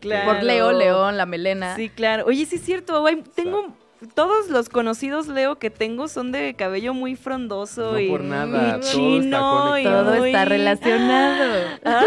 Claro. 0.00 0.32
Por 0.32 0.42
Leo, 0.42 0.72
León, 0.72 1.18
la 1.18 1.26
melena. 1.26 1.76
Sí, 1.76 1.90
claro. 1.90 2.24
Oye, 2.24 2.46
sí 2.46 2.56
es 2.56 2.62
cierto, 2.62 3.04
tengo 3.34 3.76
todos 4.14 4.48
los 4.48 4.68
conocidos 4.68 5.28
Leo 5.28 5.58
que 5.58 5.70
tengo 5.70 6.08
son 6.08 6.32
de 6.32 6.54
cabello 6.54 6.94
muy 6.94 7.16
frondoso 7.16 7.92
No 7.92 8.00
y, 8.00 8.08
por 8.08 8.22
nada, 8.22 8.46
y 8.46 8.70
todo 8.70 8.80
está 8.80 8.90
chino 8.90 9.78
y. 9.78 9.84
Todo 9.84 10.24
está 10.24 10.44
relacionado. 10.44 11.44
Ah, 11.86 12.02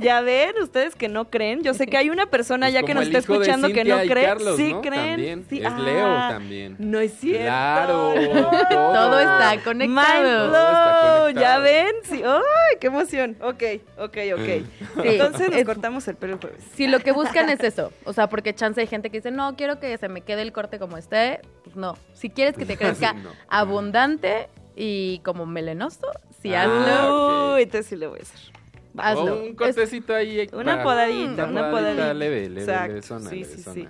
ya 0.00 0.20
ven, 0.22 0.54
ustedes 0.60 0.96
que 0.96 1.08
no 1.08 1.30
creen. 1.30 1.62
Yo 1.62 1.72
sé 1.74 1.86
que 1.86 1.96
hay 1.96 2.10
una 2.10 2.26
persona 2.26 2.66
Pues 2.66 2.74
ya 2.74 2.82
que 2.82 2.94
nos 2.94 3.04
está 3.04 3.18
escuchando 3.18 3.68
que 3.68 3.84
no 3.84 3.98
cree. 4.00 4.24
Carlos, 4.24 4.56
sí 4.56 4.72
¿no? 4.72 4.80
creen. 4.80 5.10
También. 5.10 5.46
Sí, 5.48 5.58
Es 5.64 5.72
Leo 5.78 6.06
ah, 6.06 6.28
también. 6.32 6.76
No 6.78 7.00
es 7.00 7.12
cierto. 7.14 7.44
Claro, 7.44 8.14
No. 8.14 8.50
todo. 8.70 8.92
Todo 8.92 9.20
está 9.20 9.62
conectado. 9.62 10.50
Todo 10.50 11.28
está 11.28 11.40
¿Ya 11.40 11.58
ven? 11.58 11.92
Sí. 12.04 12.22
¡Ay, 12.24 12.76
qué 12.80 12.88
emoción! 12.88 13.36
Ok, 13.40 13.62
ok, 13.98 14.18
ok. 14.34 14.46
Sí, 14.46 14.64
Entonces 15.04 15.50
nos 15.50 15.64
cortamos 15.64 16.06
el 16.08 16.16
pelo 16.16 16.34
el 16.34 16.40
jueves. 16.40 16.64
Si 16.74 16.86
lo 16.86 17.00
que 17.00 17.12
buscan 17.12 17.48
es 17.50 17.60
eso, 17.60 17.92
o 18.04 18.12
sea, 18.12 18.28
porque 18.28 18.54
chance 18.54 18.80
hay 18.80 18.86
gente 18.86 19.10
que 19.10 19.18
dice, 19.18 19.30
no, 19.30 19.56
quiero 19.56 19.78
que 19.78 19.96
se 19.98 20.08
me 20.08 20.22
quede 20.22 20.42
el 20.42 20.52
corte 20.52 20.78
como 20.78 20.91
esté, 20.96 21.40
pues 21.64 21.76
no. 21.76 21.96
Si 22.14 22.30
quieres 22.30 22.56
que 22.56 22.66
te 22.66 22.76
crezca 22.78 23.12
No. 23.14 23.30
abundante 23.48 24.48
y 24.76 25.18
como 25.20 25.46
melenoso, 25.46 26.06
sí 26.40 26.54
Ah, 26.54 26.62
hazlo. 26.64 27.48
ok. 27.50 27.56
Uy, 27.56 27.62
entonces 27.62 27.86
sí 27.86 27.96
lo 27.96 28.10
voy 28.10 28.18
a 28.20 28.22
hacer. 28.22 28.40
Hazlo. 28.98 29.34
O 29.34 29.42
un 29.44 29.54
cortecito 29.54 30.14
ahí. 30.14 30.48
Una 30.52 30.72
para- 30.72 30.82
podadita, 30.82 31.44
una 31.46 31.70
podadita. 31.70 32.12
leve, 32.14 32.48
leve, 32.48 32.60
Exacto, 32.60 32.88
levesona, 32.88 33.30
sí, 33.30 33.44
sí, 33.44 33.50
levesona. 33.50 33.74
sí. 33.74 33.88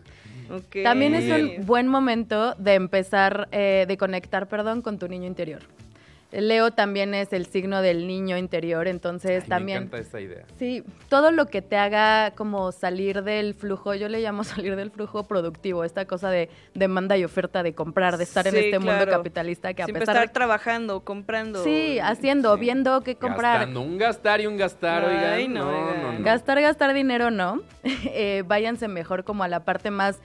Ok. 0.52 0.82
También 0.84 1.12
Muy 1.12 1.20
es 1.22 1.26
bien. 1.34 1.60
un 1.60 1.66
buen 1.66 1.88
momento 1.88 2.54
de 2.56 2.74
empezar, 2.74 3.48
eh, 3.52 3.84
de 3.88 3.96
conectar, 3.96 4.48
perdón, 4.48 4.82
con 4.82 4.98
tu 4.98 5.08
niño 5.08 5.26
interior. 5.26 5.60
Leo 6.32 6.70
también 6.70 7.14
es 7.14 7.32
el 7.32 7.46
signo 7.46 7.82
del 7.82 8.06
niño 8.06 8.36
interior, 8.38 8.88
entonces 8.88 9.42
Ay, 9.44 9.48
también... 9.48 9.78
Me 9.80 9.84
encanta 9.86 9.98
esta 9.98 10.20
idea. 10.20 10.44
Sí, 10.58 10.82
todo 11.08 11.30
lo 11.30 11.46
que 11.46 11.60
te 11.62 11.76
haga 11.76 12.32
como 12.34 12.72
salir 12.72 13.22
del 13.22 13.52
flujo, 13.54 13.94
yo 13.94 14.08
le 14.08 14.20
llamo 14.20 14.42
salir 14.44 14.74
del 14.76 14.90
flujo 14.90 15.24
productivo, 15.24 15.84
esta 15.84 16.06
cosa 16.06 16.30
de 16.30 16.48
demanda 16.74 17.16
y 17.18 17.24
oferta, 17.24 17.62
de 17.62 17.74
comprar, 17.74 18.16
de 18.16 18.24
estar 18.24 18.46
en 18.46 18.56
este 18.56 18.78
mundo 18.78 19.06
capitalista 19.06 19.74
que 19.74 19.82
a 19.82 19.86
Siempre 19.86 20.00
pesar 20.00 20.16
estar 20.16 20.28
de... 20.28 20.32
trabajando, 20.32 21.00
comprando. 21.00 21.62
Sí, 21.64 21.98
haciendo, 21.98 22.54
Sí. 22.54 22.60
viendo 22.60 23.02
qué 23.02 23.16
comprar. 23.16 23.58
Gastando, 23.58 23.80
un 23.82 23.98
gastar 23.98 24.40
y 24.40 24.46
un 24.46 24.56
gastar, 24.56 25.04
Ay, 25.04 25.44
oigan. 25.44 25.54
no, 25.54 25.64
No, 25.70 25.94
no, 25.96 26.12
no. 26.18 26.24
Gastar, 26.24 26.60
gastar 26.60 26.94
dinero 26.94 27.30
no. 27.30 27.60
Eh, 28.14 28.42
váyanse 28.46 28.88
mejor 28.88 29.24
como 29.24 29.42
a 29.44 29.48
la 29.48 29.64
parte 29.64 29.90
más 29.90 30.18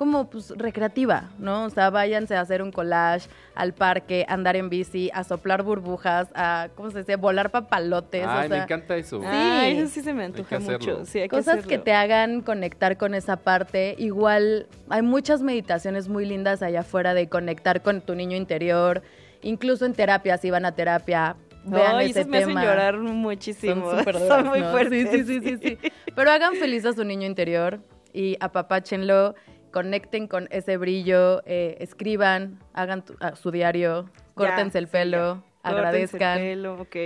como 0.00 0.30
pues 0.30 0.48
recreativa, 0.56 1.28
¿no? 1.38 1.64
O 1.64 1.68
sea, 1.68 1.90
váyanse 1.90 2.34
a 2.34 2.40
hacer 2.40 2.62
un 2.62 2.72
collage, 2.72 3.28
al 3.54 3.74
parque, 3.74 4.24
andar 4.30 4.56
en 4.56 4.70
bici, 4.70 5.10
a 5.12 5.24
soplar 5.24 5.62
burbujas, 5.62 6.28
a, 6.34 6.68
¿cómo 6.74 6.90
se 6.90 7.00
dice? 7.00 7.16
Volar 7.16 7.50
papalotes. 7.50 8.24
o 8.26 8.30
Ay, 8.30 8.48
me 8.48 8.56
encanta 8.62 8.96
eso. 8.96 9.20
Ay, 9.22 9.74
Sí. 9.74 9.78
eso 9.82 9.90
sí 9.92 10.00
se 10.00 10.14
me 10.14 10.24
antoja 10.24 10.56
Hay 10.56 10.62
que 10.64 10.72
hacerlo. 10.74 10.94
mucho. 11.00 11.04
Sí, 11.04 11.18
hay 11.18 11.28
Cosas 11.28 11.64
que, 11.64 11.68
que 11.68 11.78
te 11.78 11.92
hagan 11.92 12.40
conectar 12.40 12.96
con 12.96 13.12
esa 13.12 13.36
parte. 13.36 13.94
Igual 13.98 14.68
hay 14.88 15.02
muchas 15.02 15.42
meditaciones 15.42 16.08
muy 16.08 16.24
lindas 16.24 16.62
allá 16.62 16.80
afuera 16.80 17.12
de 17.12 17.28
conectar 17.28 17.82
con 17.82 18.00
tu 18.00 18.14
niño 18.14 18.38
interior. 18.38 19.02
Incluso 19.42 19.84
en 19.84 19.92
terapia, 19.92 20.38
si 20.38 20.50
van 20.50 20.64
a 20.64 20.72
terapia, 20.74 21.36
vean 21.66 21.96
Ay, 21.96 22.08
ese 22.12 22.20
esos 22.20 22.30
me 22.30 22.38
hacen 22.38 22.48
tema. 22.48 22.64
llorar 22.64 22.96
muchísimo. 22.96 23.84
Son 23.90 23.98
súper 23.98 24.16
Son 24.18 24.46
muy 24.46 24.60
¿no? 24.60 24.70
fuertes. 24.70 25.10
Sí, 25.10 25.24
sí, 25.24 25.40
sí, 25.42 25.58
sí, 25.58 25.76
sí. 25.82 25.92
Pero 26.16 26.30
hagan 26.30 26.54
feliz 26.54 26.86
a 26.86 26.94
su 26.94 27.04
niño 27.04 27.26
interior 27.26 27.80
y 28.14 28.38
apapáchenlo, 28.40 29.34
conecten 29.70 30.26
con 30.28 30.48
ese 30.50 30.76
brillo, 30.76 31.42
eh, 31.46 31.76
escriban, 31.80 32.58
hagan 32.72 33.04
tu- 33.04 33.16
a 33.20 33.36
su 33.36 33.50
diario, 33.50 34.10
córtense 34.34 34.78
el 34.78 34.88
pelo, 34.88 35.42
agradezcan. 35.62 36.18
Córtense 36.38 36.52
el 36.52 36.58
pelo, 36.58 36.74
ok. 36.80 36.96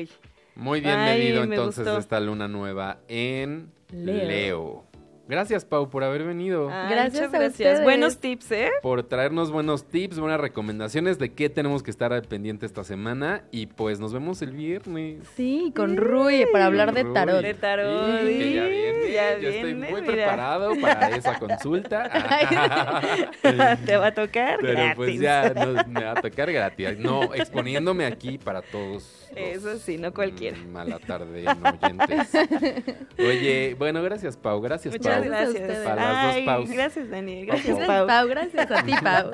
Muy 0.56 0.80
bien 0.80 0.94
Ay, 0.98 1.18
medido 1.18 1.46
me 1.46 1.56
entonces 1.56 1.84
gustó. 1.84 1.98
esta 1.98 2.20
luna 2.20 2.46
nueva 2.48 2.98
en 3.08 3.72
Leo. 3.90 4.26
Leo. 4.28 4.84
Gracias, 5.26 5.64
Pau, 5.64 5.88
por 5.88 6.04
haber 6.04 6.22
venido. 6.24 6.66
Gracias 6.66 7.22
a 7.32 7.38
gracias. 7.38 7.50
ustedes. 7.52 7.82
Buenos 7.82 8.18
tips, 8.18 8.52
¿eh? 8.52 8.70
Por 8.82 9.02
traernos 9.04 9.50
buenos 9.50 9.84
tips, 9.84 10.18
buenas 10.18 10.38
recomendaciones 10.38 11.18
de 11.18 11.32
qué 11.32 11.48
tenemos 11.48 11.82
que 11.82 11.90
estar 11.90 12.12
al 12.12 12.22
pendiente 12.22 12.66
esta 12.66 12.84
semana. 12.84 13.44
Y 13.50 13.66
pues 13.66 14.00
nos 14.00 14.12
vemos 14.12 14.42
el 14.42 14.52
viernes. 14.52 15.26
Sí, 15.34 15.72
con 15.74 15.96
Rui 15.96 16.44
para 16.52 16.66
hablar 16.66 16.92
de 16.92 17.04
tarot. 17.04 17.40
De 17.42 17.54
tarot. 17.54 18.20
Sí, 18.20 18.26
que 18.38 18.54
ya 18.54 18.64
viene. 18.66 19.12
Ya 19.12 19.38
Yo 19.38 19.48
estoy 19.48 19.72
viene, 19.74 19.90
muy 19.90 20.00
mira. 20.02 20.12
preparado 20.14 20.72
para 20.80 21.08
esa 21.16 21.38
consulta. 21.38 22.10
Te 23.86 23.96
va 23.96 24.06
a 24.08 24.14
tocar 24.14 24.58
Pero 24.60 24.72
gratis. 24.72 24.94
pues 24.96 25.20
ya 25.20 25.52
no- 25.54 25.84
me 25.88 26.04
va 26.04 26.12
a 26.12 26.14
tocar 26.20 26.52
gratis. 26.52 26.98
No, 26.98 27.32
exponiéndome 27.34 28.04
aquí 28.04 28.36
para 28.38 28.60
todos. 28.62 29.26
Eso 29.34 29.78
sí, 29.78 29.96
no 29.98 30.12
cualquiera. 30.12 30.56
mm, 30.58 30.68
Mala 30.70 30.98
tarde, 30.98 31.44
no 31.44 31.70
oyentes. 31.82 32.30
Oye, 33.18 33.74
bueno, 33.78 34.02
gracias, 34.02 34.36
Pau. 34.36 34.60
Gracias, 34.60 34.94
Muchas 34.94 35.12
Pau. 35.13 35.13
Gracias. 35.22 35.48
ustedes. 35.54 35.78
Para 35.84 35.94
las 35.96 36.26
dos 36.26 36.34
Ay, 36.34 36.46
Paus. 36.46 36.70
Gracias, 36.70 37.10
Daniel. 37.10 37.46
Gracias, 37.46 37.76
Pau. 37.78 37.86
Pau. 37.86 38.06
Pau, 38.06 38.28
gracias 38.28 38.70
a 38.70 38.82
ti, 38.82 38.92
Pau. 39.02 39.30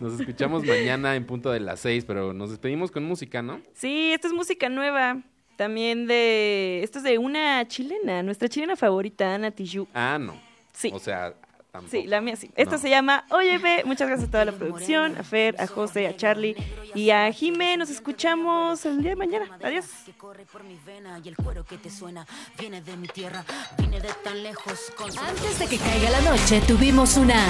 Nos 0.00 0.20
escuchamos 0.20 0.64
mañana 0.64 1.16
en 1.16 1.24
punto 1.24 1.50
de 1.50 1.60
las 1.60 1.80
seis, 1.80 2.04
pero 2.04 2.32
nos 2.32 2.50
despedimos 2.50 2.90
con 2.90 3.04
música, 3.04 3.42
¿no? 3.42 3.60
Sí, 3.74 4.12
esta 4.12 4.28
es 4.28 4.34
música 4.34 4.68
nueva. 4.68 5.22
También 5.56 6.06
de. 6.06 6.82
Esto 6.82 6.98
es 6.98 7.04
de 7.04 7.18
una 7.18 7.66
chilena, 7.66 8.22
nuestra 8.22 8.48
chilena 8.48 8.76
favorita, 8.76 9.34
Ana 9.34 9.50
Tijoux. 9.50 9.88
Ah, 9.94 10.18
no. 10.20 10.34
Sí. 10.72 10.90
O 10.92 10.98
sea, 10.98 11.32
tampoco. 11.76 11.90
Sí, 11.90 12.06
la 12.06 12.20
mía 12.20 12.36
sí. 12.36 12.50
Esto 12.56 12.72
No. 12.76 12.78
se 12.78 12.90
llama 12.90 13.24
Oye 13.30 13.58
Ve. 13.58 13.82
Muchas 13.84 14.08
gracias 14.08 14.28
a 14.28 14.30
toda 14.32 14.44
la 14.44 14.52
producción, 14.52 15.16
a 15.18 15.22
Fer, 15.22 15.60
a 15.60 15.66
José, 15.66 16.06
a 16.06 16.16
Charlie 16.16 16.56
y 16.94 17.10
a 17.10 17.30
Jime. 17.32 17.76
Nos 17.76 17.90
escuchamos 17.90 18.84
el 18.86 19.00
día 19.02 19.10
de 19.10 19.16
mañana. 19.16 19.46
Adiós. 19.62 19.86
que 20.04 20.12
corre 20.12 20.44
por 20.46 20.62
mi 20.64 20.78
vena 20.86 21.20
y 21.24 21.28
el 21.28 21.36
cuero 21.36 21.64
que 21.64 21.78
te 21.78 21.90
suena 21.90 22.26
viene 22.58 22.80
de 22.82 22.96
mi 22.96 23.08
tierra, 23.08 23.44
vine 23.78 24.00
de 24.00 24.08
tan 24.24 24.42
lejos 24.42 24.92
con 24.96 25.10
su- 25.12 25.18
Antes 25.20 25.58
de 25.58 25.66
que 25.66 25.78
caiga 25.78 26.10
la 26.10 26.20
noche, 26.20 26.60
tuvimos 26.66 27.16
una 27.16 27.40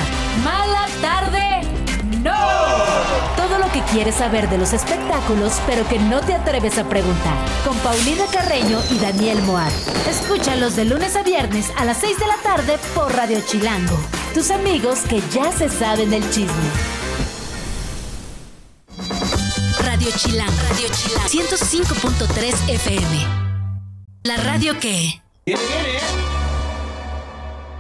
mala 0.44 0.86
tarde. 1.00 1.60
¡No! 2.22 2.32
Todo 3.36 3.58
lo 3.58 3.70
que 3.72 3.80
quieres 3.92 4.14
saber 4.16 4.48
de 4.48 4.58
los 4.58 4.72
espectáculos, 4.72 5.60
pero 5.66 5.86
que 5.88 5.98
no 5.98 6.20
te 6.20 6.34
atreves 6.34 6.78
a 6.78 6.88
preguntar. 6.88 7.34
Con 7.64 7.76
Paulina 7.78 8.24
Carreño 8.32 8.78
y 8.90 8.98
Daniel 8.98 9.40
Moat. 9.42 9.72
Escúchalos 10.08 10.76
de 10.76 10.84
lunes 10.86 11.14
a 11.16 11.22
viernes 11.22 11.70
a 11.76 11.84
las 11.84 11.98
6 11.98 12.18
de 12.18 12.26
la 12.26 12.36
tarde 12.38 12.78
por 12.94 13.12
Radio 13.14 13.40
Chilango. 13.46 13.96
Tus 14.36 14.50
amigos 14.50 14.98
que 15.08 15.22
ya 15.32 15.50
se 15.50 15.66
saben 15.70 16.10
del 16.10 16.22
chisme. 16.28 16.52
Radio 19.78 20.10
Chilango. 20.14 20.52
Radio 20.68 20.88
Chilango. 20.94 21.26
105.3 21.26 22.68
FM. 22.68 23.26
La 24.24 24.36
radio 24.36 24.78
que... 24.78 25.22
Viene, 25.46 25.62
viene, 25.66 26.45